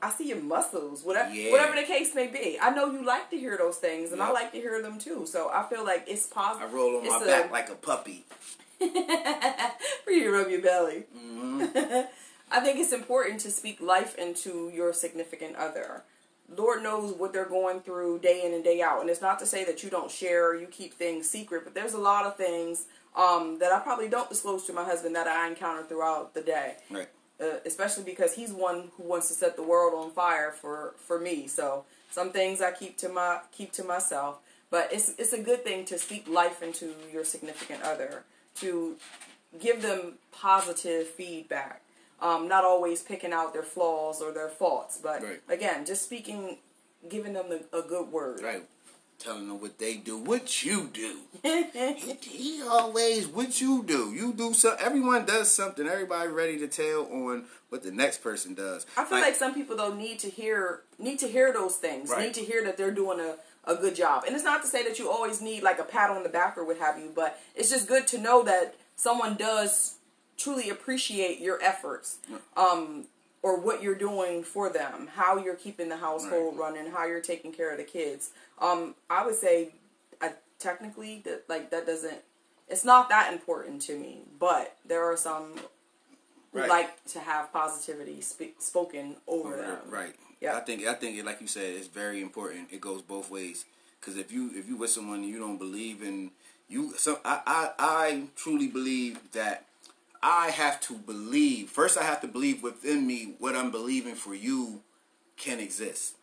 I 0.02 0.10
see 0.10 0.28
your 0.30 0.42
muscles. 0.42 1.04
Whatever, 1.04 1.32
Yeah. 1.34 1.52
whatever 1.52 1.76
the 1.76 1.84
case 1.84 2.16
may 2.16 2.28
be. 2.28 2.58
I 2.60 2.72
know 2.72 2.92
you 2.92 3.04
like 3.06 3.30
to 3.30 3.38
hear 3.38 3.58
those 3.58 3.78
things, 3.78 4.12
and 4.12 4.22
I 4.22 4.32
like 4.32 4.52
to 4.54 4.58
hear 4.58 4.82
them 4.82 4.98
too. 4.98 5.26
So 5.26 5.50
I 5.54 5.64
feel 5.70 5.84
like 5.84 6.06
it's 6.08 6.26
possible. 6.26 6.68
I 6.68 6.72
roll 6.72 6.98
on 6.98 7.08
my 7.08 7.18
it's 7.18 7.26
back 7.26 7.52
like 7.52 7.70
a 7.70 7.76
puppy. 7.76 8.26
for 8.80 10.12
you 10.12 10.34
rub 10.34 10.50
your 10.50 10.62
belly. 10.62 11.04
Mm-hmm. 11.16 12.02
I 12.52 12.60
think 12.60 12.80
it's 12.80 12.92
important 12.92 13.40
to 13.42 13.52
speak 13.52 13.80
life 13.80 14.18
into 14.18 14.72
your 14.74 14.92
significant 14.94 15.56
other. 15.56 16.04
Lord 16.54 16.84
knows 16.84 17.14
what 17.14 17.32
they're 17.32 17.46
going 17.46 17.80
through 17.80 18.20
day 18.20 18.44
in 18.46 18.54
and 18.54 18.64
day 18.64 18.82
out. 18.82 19.00
And 19.00 19.10
it's 19.10 19.22
not 19.22 19.40
to 19.40 19.46
say 19.46 19.64
that 19.64 19.84
you 19.84 19.90
don't 19.90 20.12
share 20.12 20.50
or 20.50 20.56
you 20.56 20.68
keep 20.68 20.94
things 20.94 21.30
secret, 21.30 21.64
but 21.64 21.74
there's 21.74 21.94
a 21.94 21.98
lot 22.00 22.26
of 22.26 22.36
things 22.36 22.88
um, 23.16 23.60
that 23.60 23.72
I 23.72 23.80
probably 23.80 24.10
don't 24.10 24.30
disclose 24.30 24.66
to 24.66 24.74
my 24.74 24.84
husband 24.84 25.16
that 25.16 25.28
I 25.28 25.48
encounter 25.48 25.84
throughout 25.84 26.34
the 26.34 26.42
day. 26.42 26.76
Right. 26.90 27.08
Uh, 27.42 27.60
especially 27.66 28.04
because 28.04 28.36
he's 28.36 28.52
one 28.52 28.90
who 28.98 29.04
wants 29.04 29.28
to 29.30 29.34
set 29.34 29.56
the 29.56 29.64
world 29.64 29.94
on 29.96 30.12
fire 30.12 30.52
for, 30.52 30.94
for 30.98 31.20
me. 31.20 31.48
So 31.48 31.86
some 32.12 32.32
things 32.32 32.62
I 32.62 32.72
keep 32.72 32.98
to 32.98 33.10
my 33.10 33.40
keep 33.52 33.72
to 33.74 33.84
myself. 33.84 34.38
But 34.70 34.90
it's 34.94 35.16
it's 35.18 35.34
a 35.34 35.42
good 35.42 35.64
thing 35.64 35.86
to 35.86 35.98
speak 35.98 36.28
life 36.30 36.62
into 36.62 36.94
your 37.12 37.26
significant 37.26 37.82
other 37.82 38.24
to 38.56 38.96
give 39.60 39.82
them 39.82 40.14
positive 40.32 41.08
feedback. 41.08 41.82
Um, 42.22 42.48
not 42.48 42.64
always 42.64 43.02
picking 43.02 43.34
out 43.34 43.54
their 43.54 43.64
flaws 43.64 44.22
or 44.22 44.32
their 44.32 44.50
faults, 44.50 45.00
but 45.02 45.24
Right. 45.24 45.42
again, 45.50 45.86
just 45.86 46.04
speaking, 46.04 46.60
giving 47.10 47.34
them 47.34 47.50
the, 47.50 47.64
a 47.76 47.82
good 47.82 48.12
word. 48.12 48.44
Right. 48.44 48.64
Telling 49.24 49.50
them 49.50 49.62
what 49.62 49.78
they 49.78 49.98
do, 49.98 50.18
what 50.18 50.64
you 50.64 50.90
do. 50.92 51.18
he, 51.44 52.14
he 52.22 52.62
always 52.64 53.28
what 53.28 53.62
you 53.62 53.84
do. 53.84 54.12
You 54.12 54.34
do 54.34 54.52
so. 54.54 54.76
Everyone 54.80 55.26
does 55.26 55.52
something. 55.52 55.86
Everybody 55.88 56.30
ready 56.30 56.58
to 56.58 56.68
tell 56.68 57.06
on 57.06 57.46
what 57.70 57.84
the 57.84 57.92
next 57.92 58.24
person 58.24 58.56
does. 58.56 58.88
I 58.98 59.06
feel 59.06 59.20
like, 59.20 59.36
some 59.36 59.54
people 59.54 59.78
though 59.78 59.94
need 59.94 60.18
to 60.20 60.30
hear 60.30 60.82
need 60.98 61.20
to 61.20 61.28
hear 61.28 61.54
those 61.54 61.76
things. 61.76 62.10
Right. 62.10 62.26
Need 62.26 62.34
to 62.36 62.42
hear 62.42 62.64
that 62.64 62.78
they're 62.78 62.90
doing 62.90 63.20
a, 63.20 63.36
a 63.72 63.76
good 63.76 63.96
job. 63.96 64.24
And 64.26 64.34
it's 64.34 64.44
not 64.44 64.64
to 64.64 64.68
say 64.68 64.84
that 64.88 64.98
you 64.98 65.12
always 65.12 65.40
need 65.40 65.62
like 65.62 65.78
a 65.78 65.84
pat 65.84 66.10
on 66.10 66.24
the 66.24 66.30
back 66.30 66.58
or 66.58 66.66
what 66.66 66.80
have 66.80 66.98
you, 66.98 67.12
but 67.14 67.40
it's 67.56 67.70
just 67.70 67.88
good 67.88 68.08
to 68.08 68.18
know 68.18 68.42
that 68.44 68.74
someone 68.96 69.36
does 69.36 69.98
truly 70.36 70.70
appreciate 70.72 71.40
your 71.40 71.62
efforts. 71.62 72.18
Um 72.58 73.06
or 73.44 73.60
what 73.60 73.82
you're 73.82 73.96
doing 73.96 74.44
for 74.44 74.70
them, 74.70 75.10
how 75.16 75.38
you're 75.38 75.56
keeping 75.56 75.90
the 75.90 75.98
household 75.98 76.58
running, 76.58 76.92
how 76.92 77.06
you're 77.06 77.22
taking 77.22 77.52
care 77.52 77.72
of 77.72 77.78
the 77.78 77.84
kids. 77.84 78.32
Um, 78.60 78.96
I 79.10 79.26
would 79.26 79.36
say, 79.36 79.74
I, 80.22 80.34
technically, 80.60 81.22
that 81.26 81.46
like 81.50 81.72
that 81.72 81.86
doesn't. 81.86 82.20
It's 82.68 82.86
not 82.86 83.10
that 83.10 83.34
important 83.34 83.82
to 83.84 83.98
me, 83.98 84.22
but 84.40 84.78
there 84.86 85.04
are 85.12 85.18
some 85.18 85.56
Right. 86.54 86.70
like 86.70 87.04
to 87.06 87.20
have 87.20 87.54
positivity 87.54 88.20
spe- 88.20 88.60
spoken 88.60 89.16
over 89.26 89.56
them. 89.56 89.78
Right. 89.90 90.14
Yeah. 90.42 90.58
I 90.58 90.60
think 90.60 90.86
I 90.86 90.94
think 90.94 91.24
like 91.26 91.40
you 91.40 91.48
said, 91.48 91.74
it's 91.76 91.88
very 91.88 92.22
important. 92.22 92.68
It 92.72 92.82
goes 92.82 93.02
both 93.02 93.32
ways. 93.32 93.66
Because 94.00 94.18
if 94.18 94.32
you 94.32 94.52
if 94.56 94.68
you 94.68 94.76
with 94.76 94.90
someone 94.90 95.20
and 95.20 95.30
you 95.30 95.40
don't 95.40 95.58
believe 95.58 96.02
in 96.02 96.32
you, 96.68 96.94
so 96.98 97.20
I, 97.24 97.40
I 97.46 97.70
I 97.80 98.24
truly 98.36 98.68
believe 98.68 99.32
that 99.32 99.66
I 100.24 100.52
have 100.52 100.80
to 100.82 100.94
believe 100.94 101.70
first. 101.70 101.98
I 101.98 102.04
have 102.04 102.22
to 102.22 102.28
believe 102.28 102.62
within 102.62 103.08
me 103.08 103.34
what 103.40 103.56
I'm 103.56 103.72
believing 103.72 104.16
for 104.16 104.36
you 104.36 104.82
can 105.36 105.60
exist. 105.60 106.16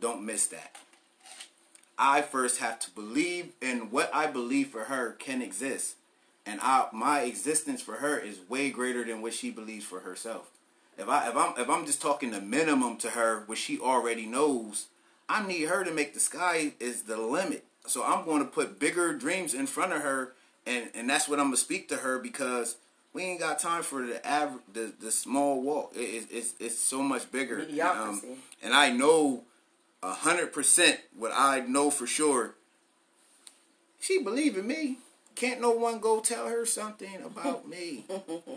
Don't 0.00 0.24
miss 0.24 0.46
that. 0.48 0.76
I 1.98 2.20
first 2.22 2.58
have 2.58 2.78
to 2.80 2.90
believe 2.90 3.52
in 3.62 3.90
what 3.90 4.10
I 4.12 4.26
believe 4.26 4.68
for 4.68 4.84
her 4.84 5.12
can 5.12 5.40
exist, 5.40 5.96
and 6.44 6.60
I 6.62 6.88
my 6.92 7.20
existence 7.20 7.80
for 7.80 7.96
her 7.96 8.18
is 8.18 8.40
way 8.48 8.70
greater 8.70 9.04
than 9.04 9.22
what 9.22 9.32
she 9.32 9.50
believes 9.50 9.84
for 9.84 10.00
herself. 10.00 10.50
If 10.98 11.08
I 11.08 11.28
if 11.28 11.36
I'm 11.36 11.54
if 11.56 11.70
I'm 11.70 11.86
just 11.86 12.02
talking 12.02 12.32
the 12.32 12.40
minimum 12.40 12.96
to 12.98 13.10
her, 13.10 13.44
which 13.46 13.60
she 13.60 13.78
already 13.78 14.26
knows, 14.26 14.86
I 15.28 15.46
need 15.46 15.68
her 15.68 15.84
to 15.84 15.90
make 15.90 16.12
the 16.12 16.20
sky 16.20 16.72
is 16.80 17.02
the 17.02 17.16
limit. 17.16 17.64
So 17.86 18.04
I'm 18.04 18.24
going 18.24 18.40
to 18.40 18.50
put 18.50 18.80
bigger 18.80 19.14
dreams 19.14 19.54
in 19.54 19.66
front 19.66 19.92
of 19.92 20.02
her, 20.02 20.34
and 20.66 20.90
and 20.94 21.08
that's 21.08 21.28
what 21.28 21.38
I'm 21.38 21.46
gonna 21.46 21.56
speak 21.56 21.88
to 21.90 21.98
her 21.98 22.18
because 22.18 22.76
we 23.16 23.22
ain't 23.22 23.40
got 23.40 23.58
time 23.58 23.82
for 23.82 24.04
the 24.04 24.24
average 24.26 24.62
the, 24.74 24.92
the 25.00 25.10
small 25.10 25.62
walk. 25.62 25.92
It, 25.96 26.00
it, 26.00 26.26
it's 26.30 26.54
it's 26.60 26.78
so 26.78 27.02
much 27.02 27.32
bigger. 27.32 27.66
Um, 27.82 28.20
and 28.62 28.74
I 28.74 28.90
know 28.92 29.44
a 30.02 30.12
hundred 30.12 30.52
percent 30.52 31.00
what 31.16 31.32
I 31.34 31.60
know 31.60 31.90
for 31.90 32.06
sure. 32.06 32.54
She 33.98 34.22
believe 34.22 34.58
in 34.58 34.66
me. 34.66 34.98
Can't 35.34 35.62
no 35.62 35.70
one 35.70 35.98
go 35.98 36.20
tell 36.20 36.46
her 36.46 36.66
something 36.66 37.22
about 37.24 37.66
me. 37.66 38.04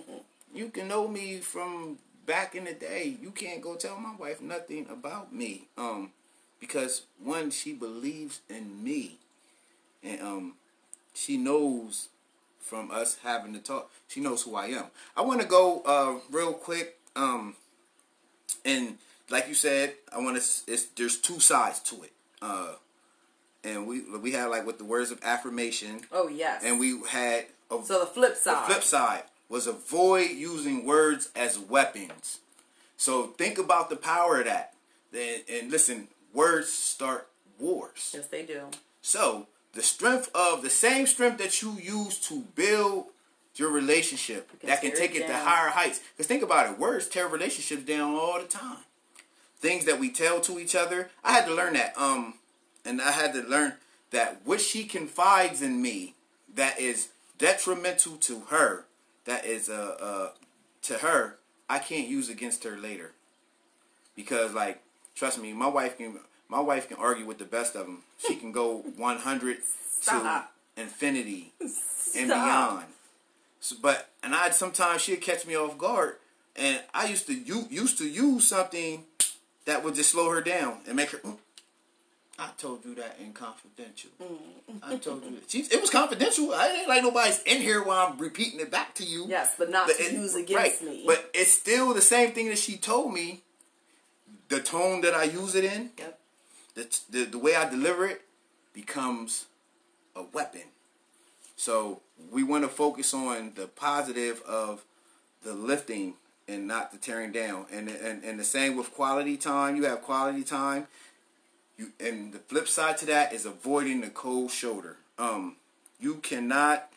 you 0.53 0.67
can 0.67 0.89
know 0.89 1.07
me 1.07 1.37
from 1.37 1.97
back 2.25 2.53
in 2.53 2.65
the 2.65 2.73
day. 2.73 3.15
You 3.21 3.31
can't 3.31 3.61
go 3.61 3.75
tell 3.75 3.97
my 3.97 4.15
wife 4.17 4.41
nothing 4.41 4.87
about 4.91 5.33
me. 5.33 5.69
Um, 5.77 6.11
because 6.59 7.03
one, 7.23 7.51
she 7.51 7.71
believes 7.71 8.41
in 8.49 8.83
me, 8.83 9.19
and 10.03 10.21
um, 10.21 10.53
she 11.13 11.37
knows 11.37 12.09
from 12.59 12.91
us 12.91 13.17
having 13.23 13.53
to 13.53 13.59
talk. 13.59 13.89
She 14.07 14.19
knows 14.19 14.43
who 14.43 14.55
I 14.55 14.67
am. 14.67 14.85
I 15.17 15.21
want 15.21 15.41
to 15.41 15.47
go 15.47 15.81
uh 15.85 16.19
real 16.31 16.53
quick. 16.53 16.97
Um, 17.15 17.55
and 18.65 18.97
like 19.29 19.47
you 19.47 19.53
said, 19.53 19.93
I 20.13 20.19
want 20.19 20.37
to. 20.41 20.71
It's 20.71 20.85
there's 20.95 21.17
two 21.17 21.39
sides 21.39 21.79
to 21.81 22.03
it. 22.03 22.11
Uh, 22.41 22.73
and 23.63 23.87
we 23.87 24.01
we 24.17 24.31
had 24.31 24.45
like 24.47 24.65
with 24.65 24.77
the 24.77 24.85
words 24.85 25.11
of 25.11 25.19
affirmation, 25.23 26.01
Oh 26.11 26.27
yes. 26.27 26.63
and 26.63 26.79
we 26.79 26.99
had 27.09 27.45
a, 27.71 27.83
so 27.83 27.99
the 27.99 28.05
flip 28.05 28.35
side. 28.35 28.63
the 28.69 28.73
flip 28.73 28.83
side 28.83 29.23
was 29.49 29.67
avoid 29.67 30.31
using 30.31 30.85
words 30.85 31.29
as 31.35 31.57
weapons. 31.59 32.39
So 32.97 33.27
think 33.27 33.57
about 33.57 33.89
the 33.89 33.95
power 33.95 34.39
of 34.39 34.45
that. 34.45 34.73
Then 35.11 35.39
and 35.51 35.71
listen, 35.71 36.07
words 36.33 36.69
start 36.71 37.27
wars. 37.59 38.11
Yes, 38.13 38.27
they 38.27 38.43
do. 38.43 38.67
So 39.01 39.47
the 39.73 39.81
strength 39.81 40.29
of 40.33 40.61
the 40.61 40.69
same 40.69 41.05
strength 41.07 41.37
that 41.37 41.61
you 41.61 41.73
use 41.73 42.17
to 42.27 42.41
build 42.55 43.05
your 43.55 43.69
relationship 43.69 44.59
can 44.59 44.69
that 44.69 44.81
can 44.81 44.95
take 44.95 45.15
it 45.15 45.23
it 45.23 45.27
to 45.27 45.33
higher 45.33 45.69
heights. 45.69 45.99
Because 46.15 46.27
think 46.27 46.43
about 46.43 46.69
it, 46.69 46.79
words 46.79 47.07
tear 47.07 47.27
relationships 47.27 47.83
down 47.83 48.15
all 48.15 48.39
the 48.39 48.47
time. 48.47 48.77
Things 49.59 49.85
that 49.85 49.99
we 49.99 50.09
tell 50.09 50.39
to 50.41 50.57
each 50.59 50.75
other. 50.75 51.09
I 51.23 51.33
had 51.33 51.45
to 51.45 51.53
learn 51.53 51.73
that. 51.73 51.93
Um, 51.97 52.35
and 52.85 53.01
I 53.01 53.11
had 53.11 53.33
to 53.33 53.41
learn 53.41 53.73
that 54.11 54.41
what 54.45 54.61
she 54.61 54.85
confides 54.85 55.61
in 55.61 55.81
me 55.81 56.15
that 56.55 56.79
is 56.79 57.09
detrimental 57.37 58.15
to 58.17 58.41
her, 58.49 58.85
that 59.25 59.45
is 59.45 59.69
uh 59.69 59.95
uh 59.99 60.29
to 60.83 60.99
her, 60.99 61.37
I 61.69 61.79
can't 61.79 62.07
use 62.07 62.29
against 62.29 62.63
her 62.63 62.77
later. 62.77 63.11
Because 64.15 64.53
like, 64.53 64.81
trust 65.15 65.41
me, 65.41 65.53
my 65.53 65.67
wife 65.67 65.97
can 65.97 66.19
my 66.49 66.59
wife 66.59 66.87
can 66.87 66.97
argue 66.97 67.25
with 67.25 67.37
the 67.37 67.45
best 67.45 67.75
of 67.75 67.85
them. 67.85 67.99
She 68.17 68.35
can 68.35 68.51
go 68.51 68.77
100 68.97 69.57
to 69.57 69.61
Stop. 70.01 70.51
infinity 70.75 71.53
and 72.15 72.27
beyond. 72.27 72.85
So, 73.61 73.75
but 73.81 74.09
and 74.23 74.33
I 74.33 74.49
sometimes 74.51 75.01
she'd 75.01 75.21
catch 75.21 75.45
me 75.45 75.55
off 75.55 75.77
guard, 75.77 76.15
and 76.55 76.81
I 76.93 77.07
used 77.07 77.27
to 77.27 77.33
you 77.33 77.65
used 77.69 77.97
to 77.99 78.07
use 78.07 78.47
something 78.47 79.03
that 79.65 79.83
would 79.83 79.95
just 79.95 80.11
slow 80.11 80.29
her 80.31 80.41
down 80.41 80.77
and 80.87 80.95
make 80.95 81.09
her. 81.11 81.17
"Mm, 81.19 81.37
I 82.39 82.49
told 82.57 82.85
you 82.85 82.95
that 82.95 83.17
in 83.19 83.33
confidential. 83.33 84.11
I 84.81 84.95
told 84.95 85.25
you 85.25 85.31
that. 85.31 85.51
She, 85.51 85.59
it 85.59 85.81
was 85.81 85.89
confidential. 85.89 86.53
I 86.53 86.69
ain't 86.69 86.87
like 86.87 87.03
nobody's 87.03 87.43
in 87.43 87.61
here 87.61 87.83
while 87.83 88.07
I'm 88.07 88.17
repeating 88.17 88.61
it 88.61 88.71
back 88.71 88.95
to 88.95 89.03
you. 89.05 89.25
Yes, 89.27 89.55
but 89.57 89.69
not 89.69 89.89
to 89.89 89.93
it- 90.01 90.13
use 90.13 90.35
against 90.35 90.81
right. 90.81 90.89
me. 90.89 91.03
But 91.05 91.29
it's 91.33 91.51
still 91.53 91.93
the 91.93 92.01
same 92.01 92.31
thing 92.31 92.47
that 92.47 92.57
she 92.57 92.77
told 92.77 93.13
me. 93.13 93.41
The 94.47 94.61
tone 94.61 95.01
that 95.01 95.13
I 95.13 95.25
use 95.25 95.53
it 95.53 95.63
in, 95.65 95.91
Yep. 95.99 96.18
The, 96.79 96.99
the, 97.09 97.25
the 97.25 97.37
way 97.37 97.55
I 97.55 97.69
deliver 97.69 98.05
it 98.07 98.21
becomes 98.73 99.45
a 100.15 100.23
weapon. 100.23 100.63
So 101.55 102.01
we 102.31 102.43
want 102.43 102.63
to 102.63 102.69
focus 102.69 103.13
on 103.13 103.53
the 103.55 103.67
positive 103.67 104.41
of 104.43 104.83
the 105.43 105.53
lifting 105.53 106.13
and 106.47 106.67
not 106.67 106.91
the 106.91 106.97
tearing 106.97 107.31
down. 107.31 107.65
And, 107.71 107.89
and 107.89 108.23
and 108.23 108.39
the 108.39 108.43
same 108.43 108.75
with 108.75 108.93
quality 108.93 109.37
time. 109.37 109.75
You 109.75 109.85
have 109.85 110.01
quality 110.01 110.43
time. 110.43 110.87
You 111.77 111.91
and 111.99 112.33
the 112.33 112.39
flip 112.39 112.67
side 112.67 112.97
to 112.99 113.05
that 113.07 113.33
is 113.33 113.45
avoiding 113.45 114.01
the 114.01 114.09
cold 114.09 114.51
shoulder. 114.51 114.97
Um, 115.17 115.57
you 115.99 116.15
cannot 116.15 116.89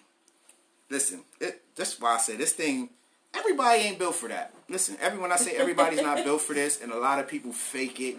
listen. 0.90 1.22
It, 1.40 1.62
that's 1.74 2.00
why 2.00 2.14
I 2.14 2.18
say 2.18 2.36
this 2.36 2.52
thing 2.52 2.90
everybody 3.34 3.82
ain't 3.82 3.98
built 3.98 4.14
for 4.14 4.28
that. 4.28 4.52
Listen, 4.68 4.96
everyone 5.00 5.32
I 5.32 5.36
say 5.36 5.56
everybody's 5.56 6.02
not 6.02 6.24
built 6.24 6.40
for 6.40 6.54
this, 6.54 6.80
and 6.80 6.92
a 6.92 6.98
lot 6.98 7.18
of 7.18 7.28
people 7.28 7.52
fake 7.52 8.00
it 8.00 8.18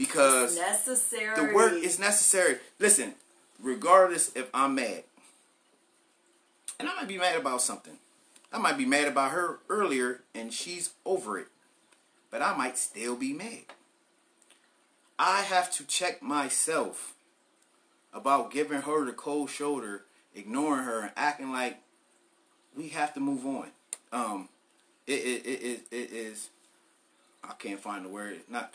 because 0.00 0.56
necessary. 0.56 1.36
the 1.36 1.54
work 1.54 1.74
is 1.74 1.98
necessary. 1.98 2.56
Listen, 2.78 3.12
regardless 3.62 4.34
if 4.34 4.48
I'm 4.54 4.74
mad, 4.74 5.04
and 6.78 6.88
I 6.88 6.94
might 6.94 7.08
be 7.08 7.18
mad 7.18 7.36
about 7.36 7.60
something, 7.60 7.98
I 8.50 8.56
might 8.56 8.78
be 8.78 8.86
mad 8.86 9.08
about 9.08 9.32
her 9.32 9.58
earlier, 9.68 10.22
and 10.34 10.54
she's 10.54 10.94
over 11.04 11.38
it, 11.38 11.48
but 12.30 12.40
I 12.40 12.56
might 12.56 12.78
still 12.78 13.14
be 13.14 13.34
mad. 13.34 13.66
I 15.18 15.42
have 15.42 15.70
to 15.72 15.84
check 15.84 16.22
myself 16.22 17.14
about 18.14 18.50
giving 18.50 18.80
her 18.80 19.04
the 19.04 19.12
cold 19.12 19.50
shoulder, 19.50 20.04
ignoring 20.34 20.84
her, 20.84 21.00
and 21.00 21.12
acting 21.14 21.52
like 21.52 21.78
we 22.74 22.88
have 22.88 23.12
to 23.14 23.20
move 23.20 23.44
on. 23.44 23.66
Um, 24.12 24.48
it 25.06 25.12
it 25.12 25.46
it, 25.46 25.62
it, 25.62 25.80
it 25.90 26.10
is. 26.10 26.48
I 27.44 27.52
can't 27.58 27.80
find 27.80 28.06
the 28.06 28.08
word. 28.08 28.40
Not 28.48 28.72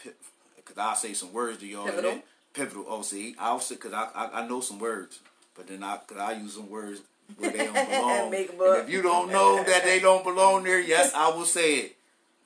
because 0.65 0.77
I'll 0.77 0.95
say 0.95 1.13
some 1.13 1.31
words 1.33 1.59
to 1.59 1.65
y'all. 1.67 1.85
Pivotal? 1.85 2.21
Pivotal. 2.53 2.85
Oh, 2.87 3.01
see, 3.01 3.35
I'll 3.39 3.59
say 3.59 3.75
because 3.75 3.93
I, 3.93 4.07
I 4.15 4.41
I 4.41 4.47
know 4.47 4.61
some 4.61 4.79
words, 4.79 5.19
but 5.55 5.67
then 5.67 5.83
I 5.83 5.97
cause 6.07 6.17
I 6.17 6.33
use 6.33 6.55
some 6.55 6.69
words 6.69 7.01
where 7.37 7.51
they 7.51 7.65
don't 7.65 7.73
belong. 7.89 8.31
Make 8.31 8.49
'em 8.53 8.59
And 8.61 8.69
up. 8.69 8.77
if 8.83 8.89
you 8.89 9.01
don't 9.01 9.31
know 9.31 9.63
that 9.63 9.83
they 9.83 9.99
don't 9.99 10.23
belong 10.23 10.63
there, 10.63 10.79
yes, 10.79 11.13
I 11.13 11.29
will 11.29 11.45
say 11.45 11.75
it. 11.75 11.95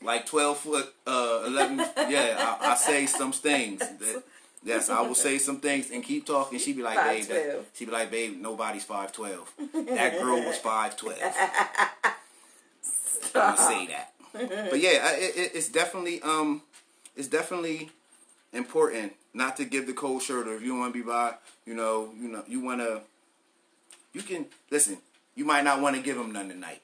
Like 0.02 0.26
twelve 0.26 0.58
foot, 0.58 0.94
uh, 1.06 1.44
eleven. 1.46 1.78
Yeah, 2.10 2.58
I, 2.62 2.72
I 2.72 2.76
say 2.76 3.06
some 3.06 3.32
things. 3.34 3.80
That, 3.80 4.24
yes, 4.64 4.90
I 4.90 5.02
will 5.02 5.14
say 5.16 5.38
some 5.38 5.60
things 5.60 5.92
and 5.92 6.04
keep 6.04 6.26
talking. 6.26 6.58
She 6.58 6.72
be 6.74 6.82
like, 6.82 6.98
babe, 6.98 7.26
that, 7.26 7.58
5'12". 7.60 7.64
she 7.74 7.86
be 7.86 7.92
like, 7.92 8.10
babe, 8.10 8.38
nobody's 8.42 8.86
five 8.86 9.12
twelve. 9.12 9.52
That 9.74 10.20
girl 10.20 10.40
was 10.44 10.58
five 10.58 10.96
twelve. 10.98 11.20
I'm 13.36 13.56
gonna 13.56 13.58
say 13.58 13.88
that. 13.88 14.14
But 14.70 14.80
yeah, 14.80 15.12
it, 15.16 15.36
it, 15.38 15.52
it's 15.56 15.70
definitely 15.70 16.22
um, 16.22 16.62
it's 17.16 17.28
definitely 17.28 17.92
important 18.54 19.14
not 19.34 19.58
to 19.58 19.66
give 19.66 19.88
the 19.88 19.94
cold 19.94 20.22
shoulder 20.22 20.56
if 20.56 20.64
you 20.64 20.76
want 20.76 20.94
to 20.94 21.00
be 21.00 21.06
by. 21.06 21.36
You 21.66 21.76
know, 21.76 22.12
you 22.20 22.28
know, 22.28 22.44
you 22.48 22.62
want 22.62 22.82
to. 22.82 23.02
You 24.14 24.22
can 24.22 24.46
listen. 24.72 24.98
You 25.36 25.46
might 25.46 25.64
not 25.64 25.82
want 25.82 25.96
to 25.96 26.02
give 26.02 26.18
him 26.18 26.32
none 26.32 26.50
tonight. 26.50 26.82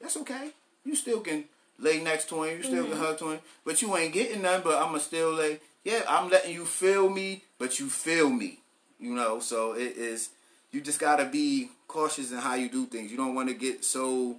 That's 0.00 0.16
okay. 0.18 0.50
You 0.84 0.94
still 0.94 1.20
can 1.20 1.44
lay 1.78 2.02
next 2.02 2.28
to 2.30 2.42
him. 2.42 2.58
You 2.58 2.62
still 2.64 2.84
can 2.84 2.92
mm-hmm. 2.92 3.02
hug 3.02 3.18
to 3.18 3.30
him. 3.30 3.40
But 3.64 3.82
you 3.82 3.96
ain't 3.96 4.12
getting 4.12 4.42
none. 4.42 4.62
But 4.62 4.82
I'ma 4.82 4.98
still 4.98 5.32
lay. 5.32 5.60
Yeah, 5.84 6.02
I'm 6.08 6.28
letting 6.28 6.52
you 6.52 6.64
feel 6.64 7.08
me, 7.08 7.44
but 7.58 7.78
you 7.78 7.88
feel 7.88 8.28
me. 8.28 8.60
You 8.98 9.14
know, 9.14 9.40
so 9.40 9.72
it 9.72 9.96
is. 9.96 10.30
You 10.72 10.80
just 10.80 10.98
gotta 10.98 11.24
be 11.24 11.70
cautious 11.86 12.32
in 12.32 12.38
how 12.38 12.54
you 12.54 12.68
do 12.68 12.86
things. 12.86 13.10
You 13.10 13.16
don't 13.16 13.34
want 13.34 13.48
to 13.48 13.54
get 13.54 13.84
so 13.84 14.36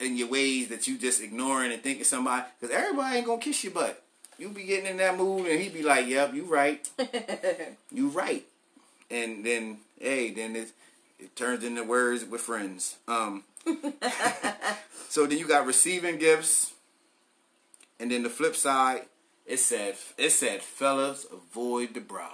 in 0.00 0.16
your 0.16 0.28
ways 0.28 0.68
that 0.68 0.86
you 0.86 0.98
just 0.98 1.22
ignoring 1.22 1.72
and 1.72 1.82
thinking 1.82 2.04
somebody 2.04 2.44
because 2.58 2.74
everybody 2.74 3.18
ain't 3.18 3.26
gonna 3.26 3.40
kiss 3.40 3.62
your 3.64 3.72
butt. 3.72 4.02
You 4.38 4.50
be 4.50 4.64
getting 4.64 4.86
in 4.86 4.96
that 4.98 5.16
mood 5.16 5.46
and 5.46 5.60
he 5.60 5.68
be 5.68 5.82
like, 5.82 6.06
"Yep, 6.06 6.34
you 6.34 6.44
right, 6.44 6.88
you 7.90 8.08
right," 8.08 8.44
and 9.10 9.44
then 9.44 9.78
hey, 9.98 10.30
then 10.30 10.56
it 10.56 10.72
it 11.18 11.34
turns 11.34 11.64
into 11.64 11.82
words 11.84 12.24
with 12.24 12.42
friends. 12.42 12.96
Um, 13.08 13.44
so 15.08 15.26
then 15.26 15.38
you 15.38 15.46
got 15.46 15.66
receiving 15.66 16.18
gifts, 16.18 16.74
and 17.98 18.10
then 18.10 18.22
the 18.22 18.30
flip 18.30 18.56
side, 18.56 19.06
it 19.46 19.58
said 19.58 19.96
it 20.18 20.30
said, 20.30 20.62
"Fellas, 20.62 21.26
avoid 21.32 21.94
the 21.94 22.00
bride." 22.00 22.30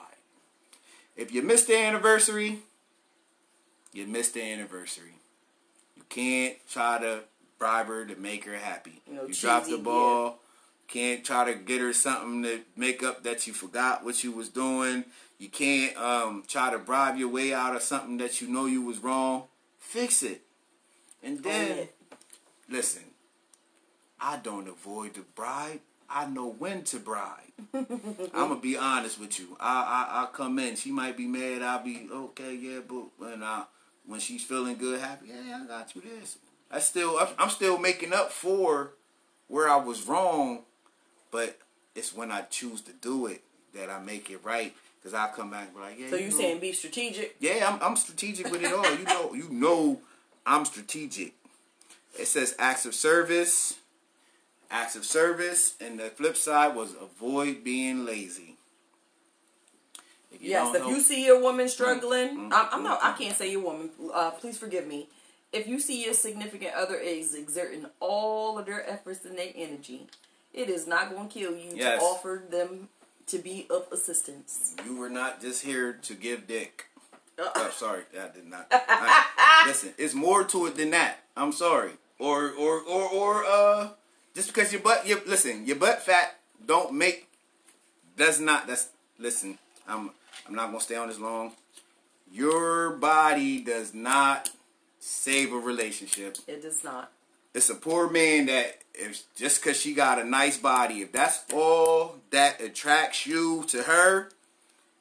If 1.16 1.32
you 1.32 1.42
missed 1.42 1.68
the 1.68 1.76
anniversary, 1.76 2.60
you 3.92 4.06
missed 4.06 4.34
the 4.34 4.42
anniversary. 4.42 5.14
You 5.96 6.02
can't 6.08 6.56
try 6.68 6.98
to 6.98 7.20
bribe 7.58 7.86
her 7.86 8.04
to 8.06 8.16
make 8.16 8.44
her 8.46 8.56
happy. 8.56 9.02
No 9.08 9.26
you 9.26 9.34
drop 9.34 9.66
the 9.66 9.78
ball. 9.78 10.38
Can't 10.92 11.24
try 11.24 11.50
to 11.50 11.58
get 11.58 11.80
her 11.80 11.94
something 11.94 12.42
to 12.42 12.60
make 12.76 13.02
up 13.02 13.22
that 13.22 13.46
you 13.46 13.54
forgot 13.54 14.04
what 14.04 14.22
you 14.22 14.30
was 14.30 14.50
doing. 14.50 15.06
You 15.38 15.48
can't 15.48 15.96
um, 15.96 16.44
try 16.46 16.70
to 16.70 16.76
bribe 16.76 17.16
your 17.16 17.30
way 17.30 17.54
out 17.54 17.74
of 17.74 17.80
something 17.80 18.18
that 18.18 18.42
you 18.42 18.48
know 18.48 18.66
you 18.66 18.82
was 18.82 18.98
wrong. 18.98 19.44
Fix 19.78 20.22
it. 20.22 20.42
And 21.22 21.42
then, 21.42 21.88
listen, 22.68 23.04
I 24.20 24.36
don't 24.36 24.68
avoid 24.68 25.14
the 25.14 25.22
bribe. 25.34 25.80
I 26.10 26.26
know 26.26 26.50
when 26.50 26.82
to 26.84 26.98
bribe. 26.98 27.38
I'm 27.72 27.86
gonna 28.30 28.56
be 28.56 28.76
honest 28.76 29.18
with 29.18 29.40
you. 29.40 29.56
I 29.58 30.08
I 30.12 30.22
I 30.24 30.26
come 30.30 30.58
in. 30.58 30.76
She 30.76 30.92
might 30.92 31.16
be 31.16 31.26
mad. 31.26 31.62
I'll 31.62 31.82
be 31.82 32.06
okay. 32.12 32.54
Yeah, 32.54 32.80
but 32.86 33.04
when 33.16 33.42
I 33.42 33.64
when 34.04 34.20
she's 34.20 34.44
feeling 34.44 34.76
good, 34.76 35.00
happy. 35.00 35.28
Yeah, 35.28 35.62
I 35.64 35.66
got 35.66 35.94
you 35.94 36.02
this. 36.02 36.36
I 36.70 36.80
still 36.80 37.18
I'm 37.38 37.48
still 37.48 37.78
making 37.78 38.12
up 38.12 38.30
for 38.30 38.92
where 39.48 39.70
I 39.70 39.76
was 39.76 40.06
wrong, 40.06 40.64
but 41.32 41.58
it's 41.96 42.14
when 42.14 42.30
I 42.30 42.42
choose 42.42 42.80
to 42.82 42.92
do 42.92 43.26
it 43.26 43.42
that 43.74 43.90
I 43.90 43.98
make 43.98 44.30
it 44.30 44.38
right. 44.44 44.72
Cause 45.02 45.14
I 45.14 45.30
come 45.34 45.50
back 45.50 45.64
and 45.66 45.74
be 45.74 45.80
like, 45.80 45.98
yeah. 45.98 46.10
So 46.10 46.14
you 46.16 46.30
know, 46.30 46.36
saying 46.36 46.60
be 46.60 46.72
strategic? 46.72 47.34
yeah, 47.40 47.68
I'm, 47.68 47.82
I'm 47.82 47.96
strategic 47.96 48.48
with 48.52 48.62
it 48.62 48.72
all. 48.72 48.88
You 48.96 49.02
know, 49.04 49.34
you 49.34 49.48
know, 49.50 49.98
I'm 50.46 50.64
strategic. 50.64 51.32
It 52.16 52.26
says 52.28 52.54
acts 52.56 52.86
of 52.86 52.94
service, 52.94 53.74
acts 54.70 54.94
of 54.94 55.04
service, 55.04 55.74
and 55.80 55.98
the 55.98 56.04
flip 56.10 56.36
side 56.36 56.76
was 56.76 56.94
avoid 56.94 57.64
being 57.64 58.04
lazy. 58.04 58.54
If 60.30 60.40
Yes. 60.40 60.72
If 60.74 60.82
know- 60.82 60.90
you 60.90 61.00
see 61.00 61.24
your 61.26 61.40
woman 61.40 61.68
struggling, 61.68 62.28
Mm-hmm. 62.28 62.52
I'm, 62.52 62.68
I'm 62.70 62.82
not. 62.84 63.00
I 63.02 63.12
can't 63.12 63.36
say 63.36 63.50
your 63.50 63.62
woman. 63.62 63.90
Uh, 64.14 64.30
please 64.30 64.56
forgive 64.56 64.86
me. 64.86 65.08
If 65.52 65.66
you 65.66 65.80
see 65.80 66.04
your 66.04 66.14
significant 66.14 66.74
other 66.74 66.94
is 66.94 67.34
exerting 67.34 67.86
all 67.98 68.56
of 68.58 68.66
their 68.66 68.88
efforts 68.88 69.24
and 69.24 69.36
their 69.36 69.50
energy, 69.54 70.06
it 70.54 70.68
is 70.68 70.86
not 70.86 71.10
going 71.10 71.28
to 71.28 71.32
kill 71.34 71.52
you 71.56 71.72
Yes. 71.74 71.98
to 72.00 72.04
offer 72.04 72.42
them 72.50 72.88
to 73.26 73.38
be 73.38 73.66
of 73.70 73.86
assistance. 73.92 74.74
you 74.86 74.96
were 74.96 75.08
not 75.10 75.40
just 75.40 75.64
here 75.64 75.92
to 76.02 76.14
give 76.14 76.46
dick. 76.46 76.86
Uh, 77.38 77.48
Oh, 77.56 77.70
sorry, 77.74 78.02
I 78.12 78.28
did 78.28 78.46
not. 78.46 78.66
I- 78.70 79.64
listen, 79.66 79.94
it's 79.96 80.14
more 80.14 80.44
to 80.44 80.66
it 80.66 80.76
than 80.76 80.90
that. 80.90 81.18
I'm 81.36 81.52
sorry. 81.52 81.92
Or 82.18 82.50
or 82.50 82.80
or 82.82 83.08
or 83.08 83.44
uh, 83.44 83.88
just 84.34 84.48
because 84.48 84.72
your 84.72 84.82
butt, 84.82 85.06
your 85.06 85.20
listen, 85.26 85.66
your 85.66 85.76
butt 85.76 86.02
fat 86.02 86.38
don't 86.64 86.92
make. 86.94 87.28
That's 88.16 88.38
not. 88.38 88.66
That's 88.66 88.88
listen. 89.18 89.58
I'm 89.88 90.10
I'm 90.46 90.54
not 90.54 90.66
gonna 90.66 90.80
stay 90.80 90.94
on 90.96 91.08
this 91.08 91.18
long. 91.18 91.52
Your 92.30 92.90
body 92.90 93.60
does 93.64 93.92
not 93.94 94.50
save 95.00 95.52
a 95.52 95.56
relationship. 95.58 96.36
it 96.46 96.62
does 96.62 96.84
not. 96.84 97.10
It's 97.54 97.70
a 97.70 97.74
poor 97.74 98.08
man 98.08 98.46
that 98.46 98.82
if 98.94 99.22
just 99.36 99.62
because 99.62 99.80
she 99.80 99.94
got 99.94 100.18
a 100.18 100.24
nice 100.24 100.56
body, 100.56 101.02
if 101.02 101.12
that's 101.12 101.44
all 101.52 102.16
that 102.30 102.60
attracts 102.60 103.26
you 103.26 103.64
to 103.68 103.82
her, 103.82 104.30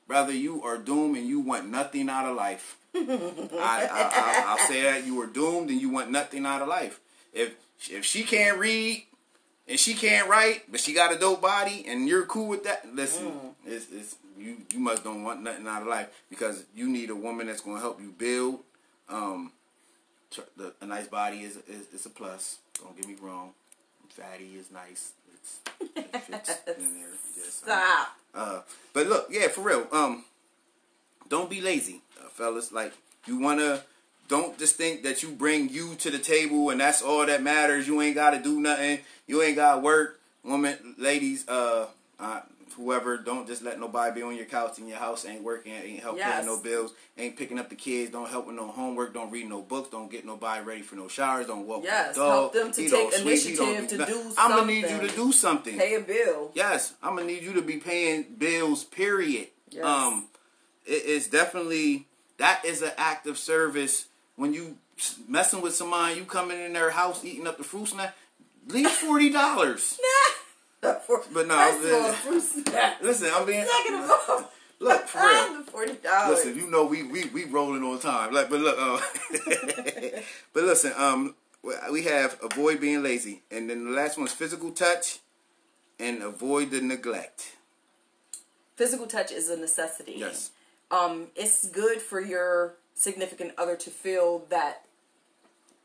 brother, 0.08 0.34
you 0.34 0.64
are 0.64 0.78
doomed 0.78 1.18
and 1.18 1.28
you 1.28 1.40
want 1.40 1.70
nothing 1.70 2.10
out 2.10 2.26
of 2.26 2.36
life. 2.36 2.78
I, 2.96 3.00
I, 3.00 3.88
I, 3.92 4.44
I'll 4.48 4.68
say 4.68 4.84
that 4.84 5.06
you 5.06 5.22
are 5.22 5.28
doomed 5.28 5.70
and 5.70 5.80
you 5.80 5.90
want 5.90 6.12
nothing 6.12 6.46
out 6.46 6.62
of 6.62 6.68
life. 6.68 7.00
If 7.34 7.56
if 7.90 8.04
she 8.06 8.24
can't 8.24 8.60
read 8.60 9.06
and 9.68 9.80
she 9.80 9.94
can't 9.94 10.30
write, 10.30 10.70
but 10.70 10.82
she 10.82 10.94
got 10.94 11.14
a 11.14 11.18
dope 11.18 11.42
body 11.42 11.86
and 11.88 12.08
you're 12.08 12.26
cool 12.26 12.48
with 12.48 12.66
that, 12.66 12.94
listen, 12.94 13.32
it's, 13.66 13.88
it's 13.92 14.16
you 14.38 14.58
you 14.74 14.80
must 14.80 15.04
don't 15.04 15.24
want 15.24 15.42
nothing 15.42 15.68
out 15.68 15.82
of 15.82 15.88
life 15.88 16.10
because 16.30 16.66
you 16.76 16.90
need 16.90 17.10
a 17.10 17.16
woman 17.16 17.48
that's 17.48 17.62
going 17.62 17.78
to 17.78 17.82
help 17.82 18.02
you 18.02 18.12
build. 18.12 18.60
Um, 19.08 19.52
the, 20.58 20.74
a 20.82 20.86
nice 20.86 21.08
body 21.08 21.42
is, 21.42 21.58
is 21.68 21.88
is 21.94 22.06
a 22.06 22.10
plus. 22.10 22.60
Don't 22.82 22.96
get 22.96 23.08
me 23.08 23.16
wrong. 23.22 23.52
Fatty 24.10 24.56
is 24.58 24.72
nice. 24.72 25.14
It's, 25.34 25.60
it 25.96 26.24
fits 26.24 26.50
in 26.68 26.94
there. 26.96 27.08
Um, 27.08 27.50
Stop. 27.50 28.08
uh, 28.36 28.62
but 28.94 29.08
look, 29.08 29.28
yeah, 29.32 29.48
for 29.48 29.62
real. 29.62 29.88
Um, 29.92 30.26
don't 31.30 31.50
be 31.50 31.62
lazy, 31.62 32.02
uh, 32.20 32.28
fellas. 32.30 32.72
Like 32.72 32.94
you 33.26 33.40
wanna, 33.40 33.84
don't 34.28 34.58
just 34.58 34.76
think 34.76 35.04
that 35.04 35.24
you 35.24 35.30
bring 35.30 35.70
you 35.70 35.96
to 35.96 36.10
the 36.12 36.20
table 36.20 36.70
and 36.70 36.80
that's 36.82 37.02
all 37.02 37.26
that 37.26 37.42
matters. 37.42 37.88
You 37.88 38.02
ain't 38.02 38.16
gotta 38.16 38.40
do 38.40 38.60
nothing. 38.60 39.00
You 39.28 39.42
ain't 39.42 39.56
gotta 39.56 39.80
work. 39.80 40.20
Women, 40.44 40.96
ladies, 40.98 41.48
uh, 41.48 41.86
uh, 42.20 42.42
whoever, 42.74 43.18
don't 43.18 43.48
just 43.48 43.62
let 43.62 43.80
nobody 43.80 44.16
be 44.16 44.22
on 44.24 44.36
your 44.36 44.46
couch 44.46 44.80
in 44.80 44.88
your 44.88 44.98
house. 44.98 45.26
Ain't 45.26 45.44
working, 45.44 45.74
ain't 45.74 46.00
helping 46.02 46.20
Yes. 46.20 46.34
paying 46.36 46.46
no 46.46 46.58
bills, 46.60 46.94
ain't 47.18 47.36
picking 47.38 47.60
up 47.60 47.70
the 47.70 47.76
kids, 47.76 48.12
don't 48.12 48.30
help 48.30 48.48
with 48.48 48.56
no 48.56 48.68
homework, 48.68 49.14
don't 49.14 49.32
read 49.32 49.48
no 49.50 49.62
books, 49.62 49.90
don't 49.90 50.10
get 50.12 50.26
nobody 50.26 50.64
ready 50.64 50.82
for 50.82 50.96
no 50.96 51.08
showers, 51.08 51.48
don't 51.48 51.66
walk 51.68 51.84
Yes, 51.84 52.16
the 52.16 52.22
dog. 52.22 52.32
help 52.32 52.54
them 52.54 52.72
to 52.72 52.82
he 52.82 52.90
take 52.90 53.12
don't 53.12 53.14
sweep, 53.22 53.40
he 53.42 53.56
don't 53.56 53.68
initiative 53.70 53.90
to 53.90 53.98
nothing. 53.98 54.16
do 54.30 54.36
I'm 54.38 54.52
gonna 54.52 54.66
need 54.68 54.90
you 54.90 55.00
to 55.08 55.16
do 55.16 55.32
something. 55.32 55.78
Pay 55.78 55.96
a 55.96 56.00
bill. 56.02 56.52
Yes, 56.54 56.94
I'm 57.04 57.16
gonna 57.16 57.28
need 57.28 57.44
you 57.44 57.54
to 57.54 57.62
be 57.62 57.78
paying 57.78 58.24
bills. 58.38 58.84
Period. 58.84 59.48
Yes. 59.70 59.86
Um, 59.86 60.28
it 60.86 61.06
is 61.06 61.28
definitely 61.28 62.08
that 62.38 62.66
is 62.66 62.82
an 62.82 62.92
act 62.98 63.28
of 63.28 63.38
service 63.38 64.08
when 64.36 64.54
you 64.54 64.78
messing 65.28 65.62
with 65.62 65.74
somebody. 65.76 66.16
You 66.16 66.26
coming 66.26 66.60
in 66.60 66.74
their 66.74 66.90
house 66.92 67.24
eating 67.24 67.48
up 67.48 67.58
the 67.58 67.64
fruit 67.64 67.88
snack. 67.88 68.16
Leave 68.68 68.90
forty 68.90 69.30
dollars. 69.30 70.00
For, 70.82 71.24
But 71.32 71.48
no, 71.48 71.56
first 71.56 71.86
of 71.86 71.94
all, 71.94 72.08
the- 72.08 72.14
fruit 72.14 72.42
snacks. 72.68 73.04
Listen, 73.04 73.30
I'm 73.34 73.46
being 73.46 73.66
Second 73.66 74.04
of 74.04 74.12
all, 74.30 74.52
look 74.80 75.08
for 75.08 75.20
real. 75.20 75.64
the 75.64 75.72
forty 75.72 75.94
dollars. 75.94 76.38
Listen, 76.46 76.58
you 76.58 76.70
know 76.70 76.86
we 76.86 77.04
we 77.04 77.26
we 77.26 77.46
rolling 77.46 77.84
on 77.84 78.00
time. 78.00 78.34
Like, 78.34 78.50
but 78.50 78.60
look, 78.62 78.78
uh, 78.80 79.00
but 80.54 80.64
listen, 80.64 80.94
um, 80.98 81.36
we 81.92 82.04
have 82.04 82.38
avoid 82.44 82.80
being 82.82 83.04
lazy, 83.04 83.44
and 83.52 83.70
then 83.70 83.86
the 83.86 83.92
last 83.92 84.18
one 84.18 84.26
is 84.28 84.34
physical 84.34 84.72
touch, 84.72 85.20
and 86.00 86.24
avoid 86.24 86.72
the 86.72 86.82
neglect. 86.82 87.56
Physical 88.76 89.06
touch 89.06 89.32
is 89.32 89.50
a 89.50 89.58
necessity. 89.58 90.14
Yes. 90.18 90.50
Um, 90.90 91.28
it's 91.36 91.68
good 91.70 92.02
for 92.02 92.20
your 92.20 92.74
significant 92.96 93.52
other 93.58 93.76
to 93.76 93.90
feel 93.92 94.46
that 94.50 94.84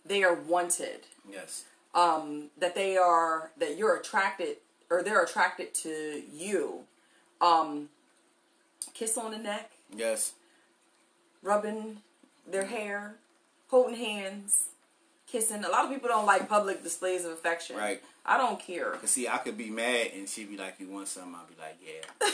they 0.07 0.25
are 0.25 0.35
wanted. 0.35 1.01
Yes. 1.31 1.65
Um, 1.95 2.49
that 2.59 2.75
they 2.75 2.97
are 2.97 3.51
that 3.59 3.77
you're 3.77 3.97
attracted 3.97 4.57
or 4.91 5.03
they're 5.03 5.23
attracted 5.23 5.75
to 5.75 6.23
you. 6.33 6.81
Um, 7.41 7.89
kiss 8.95 9.19
on 9.19 9.31
the 9.33 9.39
neck, 9.39 9.71
Yes. 9.95 10.33
rubbing 11.43 11.99
their 12.47 12.65
hair, 12.65 13.17
holding 13.69 13.97
hands, 13.97 14.67
kissing. 15.27 15.65
A 15.65 15.69
lot 15.69 15.85
of 15.85 15.91
people 15.91 16.09
don't 16.09 16.27
like 16.27 16.49
public 16.49 16.83
displays 16.83 17.25
of 17.25 17.33
affection. 17.33 17.77
Right. 17.77 18.03
I 18.25 18.39
don't 18.39 18.59
care. 18.59 18.93
Cause 18.93 19.11
see, 19.11 19.29
I 19.29 19.37
could 19.39 19.57
be 19.59 19.71
mad, 19.71 20.11
and 20.17 20.29
she'd 20.29 20.49
be 20.51 20.57
like, 20.57 20.81
"You 20.81 20.89
want 20.89 21.07
something?" 21.09 21.35
I'd 21.35 21.49
be 21.49 21.55
like, 21.61 21.77
"Yeah." 21.81 22.31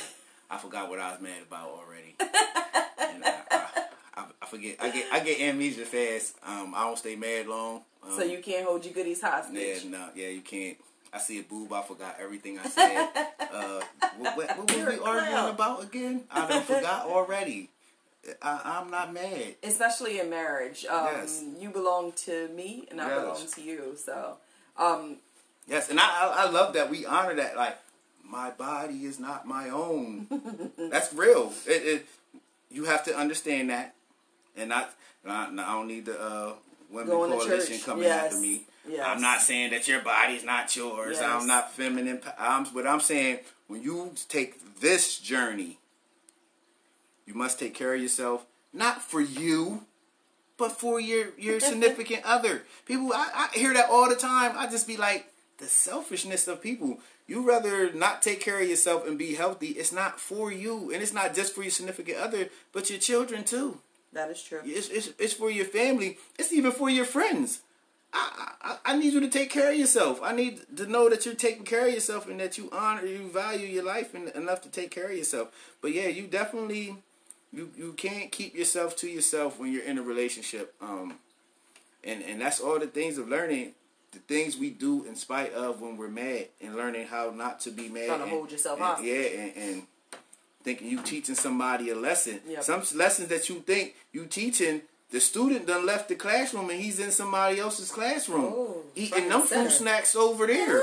I 0.51 0.59
forgot 0.59 0.89
what 0.89 0.99
I 0.99 1.13
was 1.13 1.21
mad 1.21 1.43
about 1.47 1.69
already. 1.71 2.15
and 2.21 3.25
I, 3.25 3.35
I, 3.51 3.67
I, 4.17 4.25
I 4.43 4.47
forget. 4.47 4.77
I 4.81 4.91
get 4.91 5.07
I 5.13 5.21
get 5.21 5.41
amnesia 5.41 5.85
fast. 5.85 6.37
Um, 6.47 6.75
I 6.75 6.85
don't 6.85 6.99
stay 6.99 7.17
mad 7.17 7.47
long. 7.47 7.83
Um, 8.03 8.17
So 8.17 8.23
you 8.25 8.39
can't 8.39 8.67
hold 8.67 8.85
your 8.85 8.95
goodies 8.95 9.21
hostage. 9.21 9.85
Yeah, 9.85 9.91
no, 9.91 10.09
yeah, 10.15 10.29
you 10.29 10.41
can't. 10.43 10.79
I 11.13 11.19
see 11.19 11.39
a 11.41 11.43
boob. 11.43 11.73
I 11.73 11.83
forgot 11.83 12.17
everything 12.21 12.59
I 12.59 12.67
said. 12.69 13.09
uh, 13.53 13.83
what, 14.19 14.37
what, 14.37 14.59
what 14.59 14.71
were 14.71 14.91
we 14.91 14.99
arguing 14.99 15.51
about 15.55 15.83
again? 15.83 16.25
I 16.31 16.49
done 16.49 16.63
forgot 16.63 17.07
already. 17.07 17.69
I, 18.41 18.79
I'm 18.81 18.91
not 18.91 19.13
mad. 19.13 19.57
Especially 19.63 20.21
in 20.21 20.31
marriage. 20.31 20.87
Um, 20.87 21.07
Yes. 21.07 21.45
You 21.59 21.71
belong 21.71 22.13
to 22.25 22.49
me 22.49 22.87
and 22.91 23.01
I 23.01 23.09
Yes. 23.09 23.21
belong 23.21 23.47
to 23.47 23.63
you. 23.63 23.97
So, 24.03 24.37
um, 24.77 25.17
Yes, 25.67 25.91
and 25.91 26.01
I, 26.01 26.05
I 26.05 26.47
I 26.47 26.51
love 26.51 26.75
that 26.75 26.91
we 26.91 27.07
honor 27.07 27.35
that. 27.37 27.57
Like, 27.57 27.79
my 28.25 28.51
body 28.51 29.05
is 29.05 29.21
not 29.21 29.47
my 29.47 29.69
own. 29.69 30.27
That's 30.91 31.13
real. 31.13 31.53
It, 31.67 31.83
it 31.87 32.07
you 32.71 32.85
have 32.85 33.05
to 33.05 33.17
understand 33.17 33.71
that, 33.71 33.95
and 34.57 34.71
not. 34.71 34.93
I, 35.25 35.45
I 35.53 35.55
don't 35.55 35.87
need 35.87 36.07
the 36.07 36.21
uh, 36.21 36.53
women 36.91 37.11
Going 37.11 37.31
coalition 37.31 37.79
coming 37.81 38.05
Yes. 38.05 38.25
after 38.25 38.41
me. 38.41 38.65
Yes. 38.89 39.07
I'm 39.07 39.21
not 39.21 39.41
saying 39.41 39.71
that 39.71 39.87
your 39.87 40.01
body's 40.01 40.45
not 40.45 40.75
yours. 40.75 41.19
Yes. 41.21 41.23
I'm 41.23 41.47
not 41.47 41.73
feminine. 41.73 42.21
I'm 42.39 42.67
what 42.67 42.87
I'm 42.87 43.01
saying. 43.01 43.39
When 43.69 43.83
you 43.83 44.13
take 44.29 44.81
this 44.81 45.19
journey, 45.19 45.79
you 47.27 47.35
must 47.35 47.59
take 47.59 47.75
care 47.75 47.95
of 47.95 48.03
yourself, 48.03 48.45
not 48.73 49.01
for 49.01 49.21
you, 49.21 49.85
but 50.59 50.73
for 50.73 51.01
your 51.01 51.29
your 51.39 51.61
significant 51.71 52.23
other. 52.25 52.63
People, 52.87 53.13
I, 53.15 53.49
I 53.55 53.59
hear 53.59 53.73
that 53.75 53.89
all 53.89 54.09
the 54.09 54.17
time. 54.17 54.53
I 54.57 54.69
just 54.69 54.87
be 54.87 54.97
like, 54.97 55.33
the 55.59 55.67
selfishness 55.69 56.49
of 56.49 56.61
people. 56.61 56.99
You 57.27 57.47
rather 57.49 57.93
not 57.93 58.21
take 58.21 58.41
care 58.41 58.61
of 58.61 58.69
yourself 58.69 59.07
and 59.07 59.17
be 59.17 59.35
healthy. 59.35 59.69
It's 59.69 59.93
not 59.93 60.19
for 60.19 60.53
you, 60.53 60.91
and 60.93 61.01
it's 61.03 61.13
not 61.13 61.35
just 61.35 61.55
for 61.55 61.63
your 61.63 61.71
significant 61.71 62.19
other, 62.19 62.49
but 62.73 62.91
your 62.91 62.99
children 62.99 63.45
too. 63.45 63.79
that 64.13 64.29
is 64.29 64.43
true. 64.43 64.61
It's, 64.65 64.89
it's, 64.89 65.11
it's 65.19 65.33
for 65.33 65.51
your 65.51 65.65
family. 65.65 66.19
It's 66.39 66.53
even 66.53 66.73
for 66.73 66.91
your 66.91 67.05
friends. 67.05 67.61
I, 68.15 68.53
I, 68.63 68.77
I 68.93 68.97
need 68.99 69.13
you 69.13 69.21
to 69.21 69.29
take 69.29 69.51
care 69.51 69.71
of 69.73 69.77
yourself. 69.79 70.21
I 70.23 70.35
need 70.35 70.61
to 70.77 70.87
know 70.87 71.09
that 71.09 71.25
you're 71.25 71.35
taking 71.35 71.65
care 71.65 71.87
of 71.89 71.95
yourself 71.95 72.29
and 72.29 72.39
that 72.41 72.59
you 72.59 72.69
honor, 72.73 73.07
you 73.07 73.29
value 73.31 73.67
your 73.67 73.85
life 73.85 74.15
en- 74.15 74.29
enough 74.35 74.61
to 74.63 74.69
take 74.69 74.91
care 74.91 75.07
of 75.11 75.17
yourself. 75.17 75.49
But 75.81 75.93
yeah, 75.93 76.09
you 76.09 76.27
definitely, 76.27 76.97
you, 77.53 77.71
you 77.77 77.95
can't 77.95 78.31
keep 78.31 78.55
yourself 78.55 78.97
to 78.97 79.09
yourself 79.09 79.59
when 79.59 79.73
you're 79.73 79.85
in 79.85 79.99
a 79.99 80.03
relationship. 80.03 80.75
Um, 80.81 81.15
and, 82.05 82.23
and 82.23 82.41
that's 82.41 82.61
all 82.61 82.79
the 82.79 82.87
things 82.87 83.17
of 83.19 83.29
learning, 83.29 83.73
the 84.13 84.19
things 84.19 84.57
we 84.59 84.71
do 84.71 85.05
in 85.05 85.17
spite 85.17 85.55
of 85.55 85.81
when 85.81 85.97
we're 85.97 86.09
mad 86.09 86.49
and 86.61 86.77
learning 86.77 87.07
how 87.07 87.33
not 87.35 87.61
to 87.61 87.71
be 87.71 87.89
mad. 87.89 88.07
Trying 88.07 88.19
to 88.19 88.23
and- 88.25 88.33
hold 88.33 88.53
yourself 88.53 88.79
and- 88.79 88.87
hostage. 88.87 89.07
Yeah, 89.07 89.41
and, 89.41 89.53
and 89.57 89.83
thinking 90.65 90.89
you 90.89 91.01
teaching 91.03 91.35
somebody 91.35 91.91
a 91.91 91.95
lesson. 91.97 92.41
Yep. 92.47 92.63
Some 92.63 92.83
lessons 92.95 93.29
that 93.29 93.49
you 93.49 93.57
think 93.61 93.95
you 94.13 94.27
teaching, 94.27 94.83
the 95.13 95.21
student 95.21 95.67
done 95.67 95.87
left 95.87 96.09
the 96.09 96.15
classroom 96.17 96.71
and 96.71 96.81
he's 96.81 96.99
in 96.99 97.11
somebody 97.13 97.61
else's 97.61 97.91
classroom 97.93 98.45
Oh, 98.45 98.83
eating 98.97 99.29
them 99.29 99.43
fruit 99.43 99.71
snacks 99.71 100.17
over 100.17 100.47
there. 100.47 100.83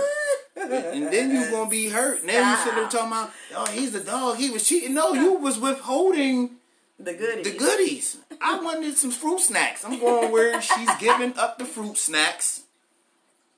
and 0.56 1.08
then 1.12 1.32
you 1.32 1.50
gonna 1.52 1.70
be 1.70 1.90
hurt. 1.90 2.26
Then 2.26 2.50
you 2.50 2.64
sit 2.64 2.76
there 2.76 2.88
talking 2.90 3.08
about, 3.08 3.32
oh, 3.56 3.66
he's 3.72 3.92
the 3.92 4.00
dog. 4.02 4.38
He 4.38 4.50
was 4.50 4.68
cheating. 4.68 4.94
No, 4.94 5.14
you 5.14 5.34
was 5.34 5.60
withholding 5.60 6.52
The 7.00 7.14
goodies. 7.14 7.44
the 7.52 7.58
goodies. 7.58 8.18
I 8.42 8.62
wanted 8.64 8.98
some 8.98 9.12
fruit 9.12 9.40
snacks. 9.40 9.84
I'm 9.84 10.00
going 10.00 10.32
where 10.32 10.62
she's 10.62 10.90
giving 11.00 11.38
up 11.38 11.58
the 11.60 11.66
fruit 11.66 11.98
snacks, 11.98 12.62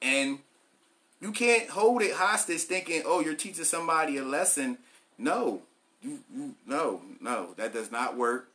and 0.01 0.39
you 1.19 1.32
can't 1.32 1.69
hold 1.69 2.01
it 2.01 2.13
hostage 2.13 2.61
thinking, 2.61 3.03
oh, 3.05 3.19
you're 3.19 3.36
teaching 3.36 3.63
somebody 3.65 4.17
a 4.17 4.24
lesson. 4.24 4.78
No, 5.17 5.61
you, 6.01 6.19
you 6.34 6.55
no, 6.65 7.01
no, 7.19 7.53
that 7.57 7.74
does 7.74 7.91
not 7.91 8.17
work. 8.17 8.47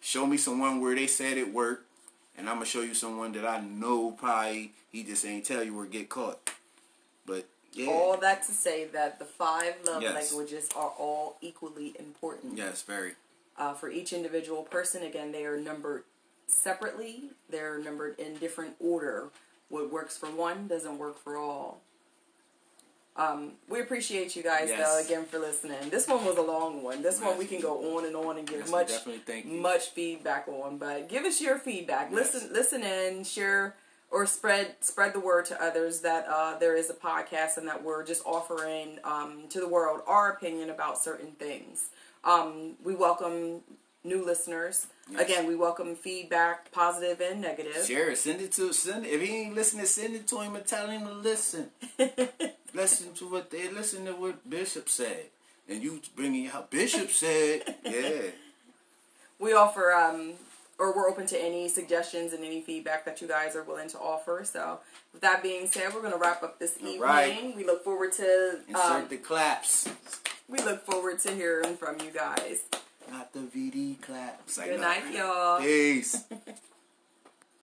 Show 0.00 0.26
me 0.26 0.36
someone 0.36 0.80
where 0.80 0.94
they 0.94 1.06
said 1.06 1.36
it 1.36 1.52
worked, 1.52 1.86
and 2.36 2.48
I'm 2.48 2.56
gonna 2.56 2.66
show 2.66 2.80
you 2.80 2.94
someone 2.94 3.32
that 3.32 3.44
I 3.46 3.60
know 3.60 4.12
probably 4.12 4.72
he 4.90 5.02
just 5.04 5.24
ain't 5.26 5.44
tell 5.44 5.62
you 5.62 5.78
or 5.78 5.86
get 5.86 6.08
caught. 6.08 6.50
But 7.26 7.46
yeah, 7.72 7.88
All 7.90 8.16
that 8.18 8.44
to 8.46 8.52
say 8.52 8.86
that 8.86 9.18
the 9.18 9.24
five 9.24 9.74
love 9.86 10.02
Yes. 10.02 10.14
languages 10.32 10.68
are 10.74 10.92
all 10.98 11.36
equally 11.40 11.94
important. 11.98 12.56
yes, 12.56 12.82
very. 12.82 13.14
Uh, 13.58 13.74
for 13.74 13.90
each 13.90 14.12
individual 14.14 14.62
person, 14.62 15.02
again, 15.02 15.32
they 15.32 15.44
are 15.44 15.58
numbered 15.58 16.04
separately. 16.46 17.30
They're 17.50 17.78
numbered 17.78 18.18
in 18.18 18.34
different 18.36 18.76
order. 18.80 19.28
What 19.68 19.92
works 19.92 20.16
for 20.16 20.26
one 20.30 20.66
doesn't 20.66 20.98
work 20.98 21.18
for 21.22 21.36
all. 21.36 21.82
Um, 23.16 23.52
we 23.68 23.80
appreciate 23.80 24.36
you 24.36 24.42
guys 24.42 24.68
Yes. 24.68 24.78
though 24.88 24.98
again 25.04 25.26
for 25.26 25.38
listening. 25.38 25.90
This 25.90 26.06
one 26.06 26.24
was 26.24 26.36
a 26.38 26.42
long 26.42 26.82
one. 26.82 27.02
This 27.02 27.20
one 27.20 27.36
we 27.36 27.44
can 27.46 27.60
go 27.60 27.96
on 27.96 28.06
and 28.06 28.14
on 28.16 28.38
and 28.38 28.46
give 28.46 28.60
Yes, 28.60 28.70
much 28.70 28.90
much 29.44 29.88
feedback 29.90 30.46
on. 30.48 30.78
But 30.78 31.08
give 31.08 31.24
us 31.24 31.40
your 31.40 31.58
feedback. 31.58 32.10
Yes. 32.10 32.32
Listen 32.34 32.52
listen 32.52 32.82
in, 32.82 33.24
share 33.24 33.74
or 34.10 34.26
spread 34.26 34.76
spread 34.80 35.12
the 35.12 35.20
word 35.20 35.44
to 35.46 35.62
others 35.62 36.00
that 36.00 36.26
uh, 36.28 36.58
there 36.58 36.76
is 36.76 36.88
a 36.88 36.94
podcast 36.94 37.56
and 37.58 37.66
that 37.68 37.82
we're 37.82 38.04
just 38.04 38.22
offering 38.24 38.98
um, 39.04 39.42
to 39.50 39.60
the 39.60 39.68
world 39.68 40.00
our 40.06 40.30
opinion 40.30 40.70
about 40.70 40.96
certain 40.98 41.32
things. 41.32 41.90
Um, 42.24 42.76
we 42.82 42.94
welcome 42.94 43.60
new 44.04 44.24
listeners. 44.24 44.86
Yes. 45.10 45.20
Again, 45.22 45.46
we 45.46 45.56
welcome 45.56 45.94
feedback, 45.96 46.70
positive 46.72 47.20
and 47.20 47.40
negative. 47.40 47.84
Share 47.84 48.10
it. 48.10 48.18
Send 48.18 48.40
it 48.40 48.52
to 48.52 48.72
send. 48.72 49.04
It. 49.06 49.10
If 49.10 49.20
he 49.22 49.36
ain't 49.42 49.54
listening, 49.54 49.86
send 49.86 50.14
it 50.14 50.26
to 50.28 50.40
him 50.40 50.54
and 50.56 50.66
tell 50.66 50.88
him 50.88 51.04
to 51.06 51.12
listen. 51.12 51.70
listen 52.74 53.12
to 53.14 53.30
what 53.30 53.50
they 53.50 53.68
listen 53.70 54.04
to 54.06 54.12
what 54.12 54.48
Bishop 54.48 54.88
said, 54.88 55.26
and 55.68 55.82
you 55.82 56.00
bringing 56.14 56.48
out 56.48 56.70
Bishop 56.70 57.10
said. 57.10 57.76
Yeah. 57.84 58.22
We 59.38 59.54
offer, 59.54 59.90
um, 59.90 60.32
or 60.78 60.94
we're 60.94 61.08
open 61.08 61.24
to 61.28 61.42
any 61.42 61.66
suggestions 61.66 62.34
and 62.34 62.44
any 62.44 62.60
feedback 62.60 63.06
that 63.06 63.22
you 63.22 63.26
guys 63.26 63.56
are 63.56 63.62
willing 63.62 63.88
to 63.88 63.98
offer. 63.98 64.42
So, 64.44 64.80
with 65.14 65.22
that 65.22 65.42
being 65.42 65.66
said, 65.66 65.94
we're 65.94 66.02
going 66.02 66.12
to 66.12 66.18
wrap 66.18 66.42
up 66.42 66.58
this 66.58 66.76
evening. 66.76 67.00
right. 67.00 67.56
We 67.56 67.64
look 67.64 67.82
forward 67.82 68.12
to 68.12 68.58
Insert 68.68 68.84
um, 68.84 69.08
the 69.08 69.16
claps, 69.16 69.88
we 70.46 70.58
look 70.58 70.84
forward 70.84 71.20
to 71.20 71.32
hearing 71.32 71.76
from 71.78 71.96
you 72.00 72.10
guys. 72.10 72.64
Not 73.10 73.32
the 73.32 73.40
VD 73.40 74.00
claps. 74.00 74.58
Like, 74.58 74.70
Good 74.70 74.80
no. 74.80 74.86
night, 74.86 75.14
y'all. 75.14 75.60
Peace. 75.60 76.24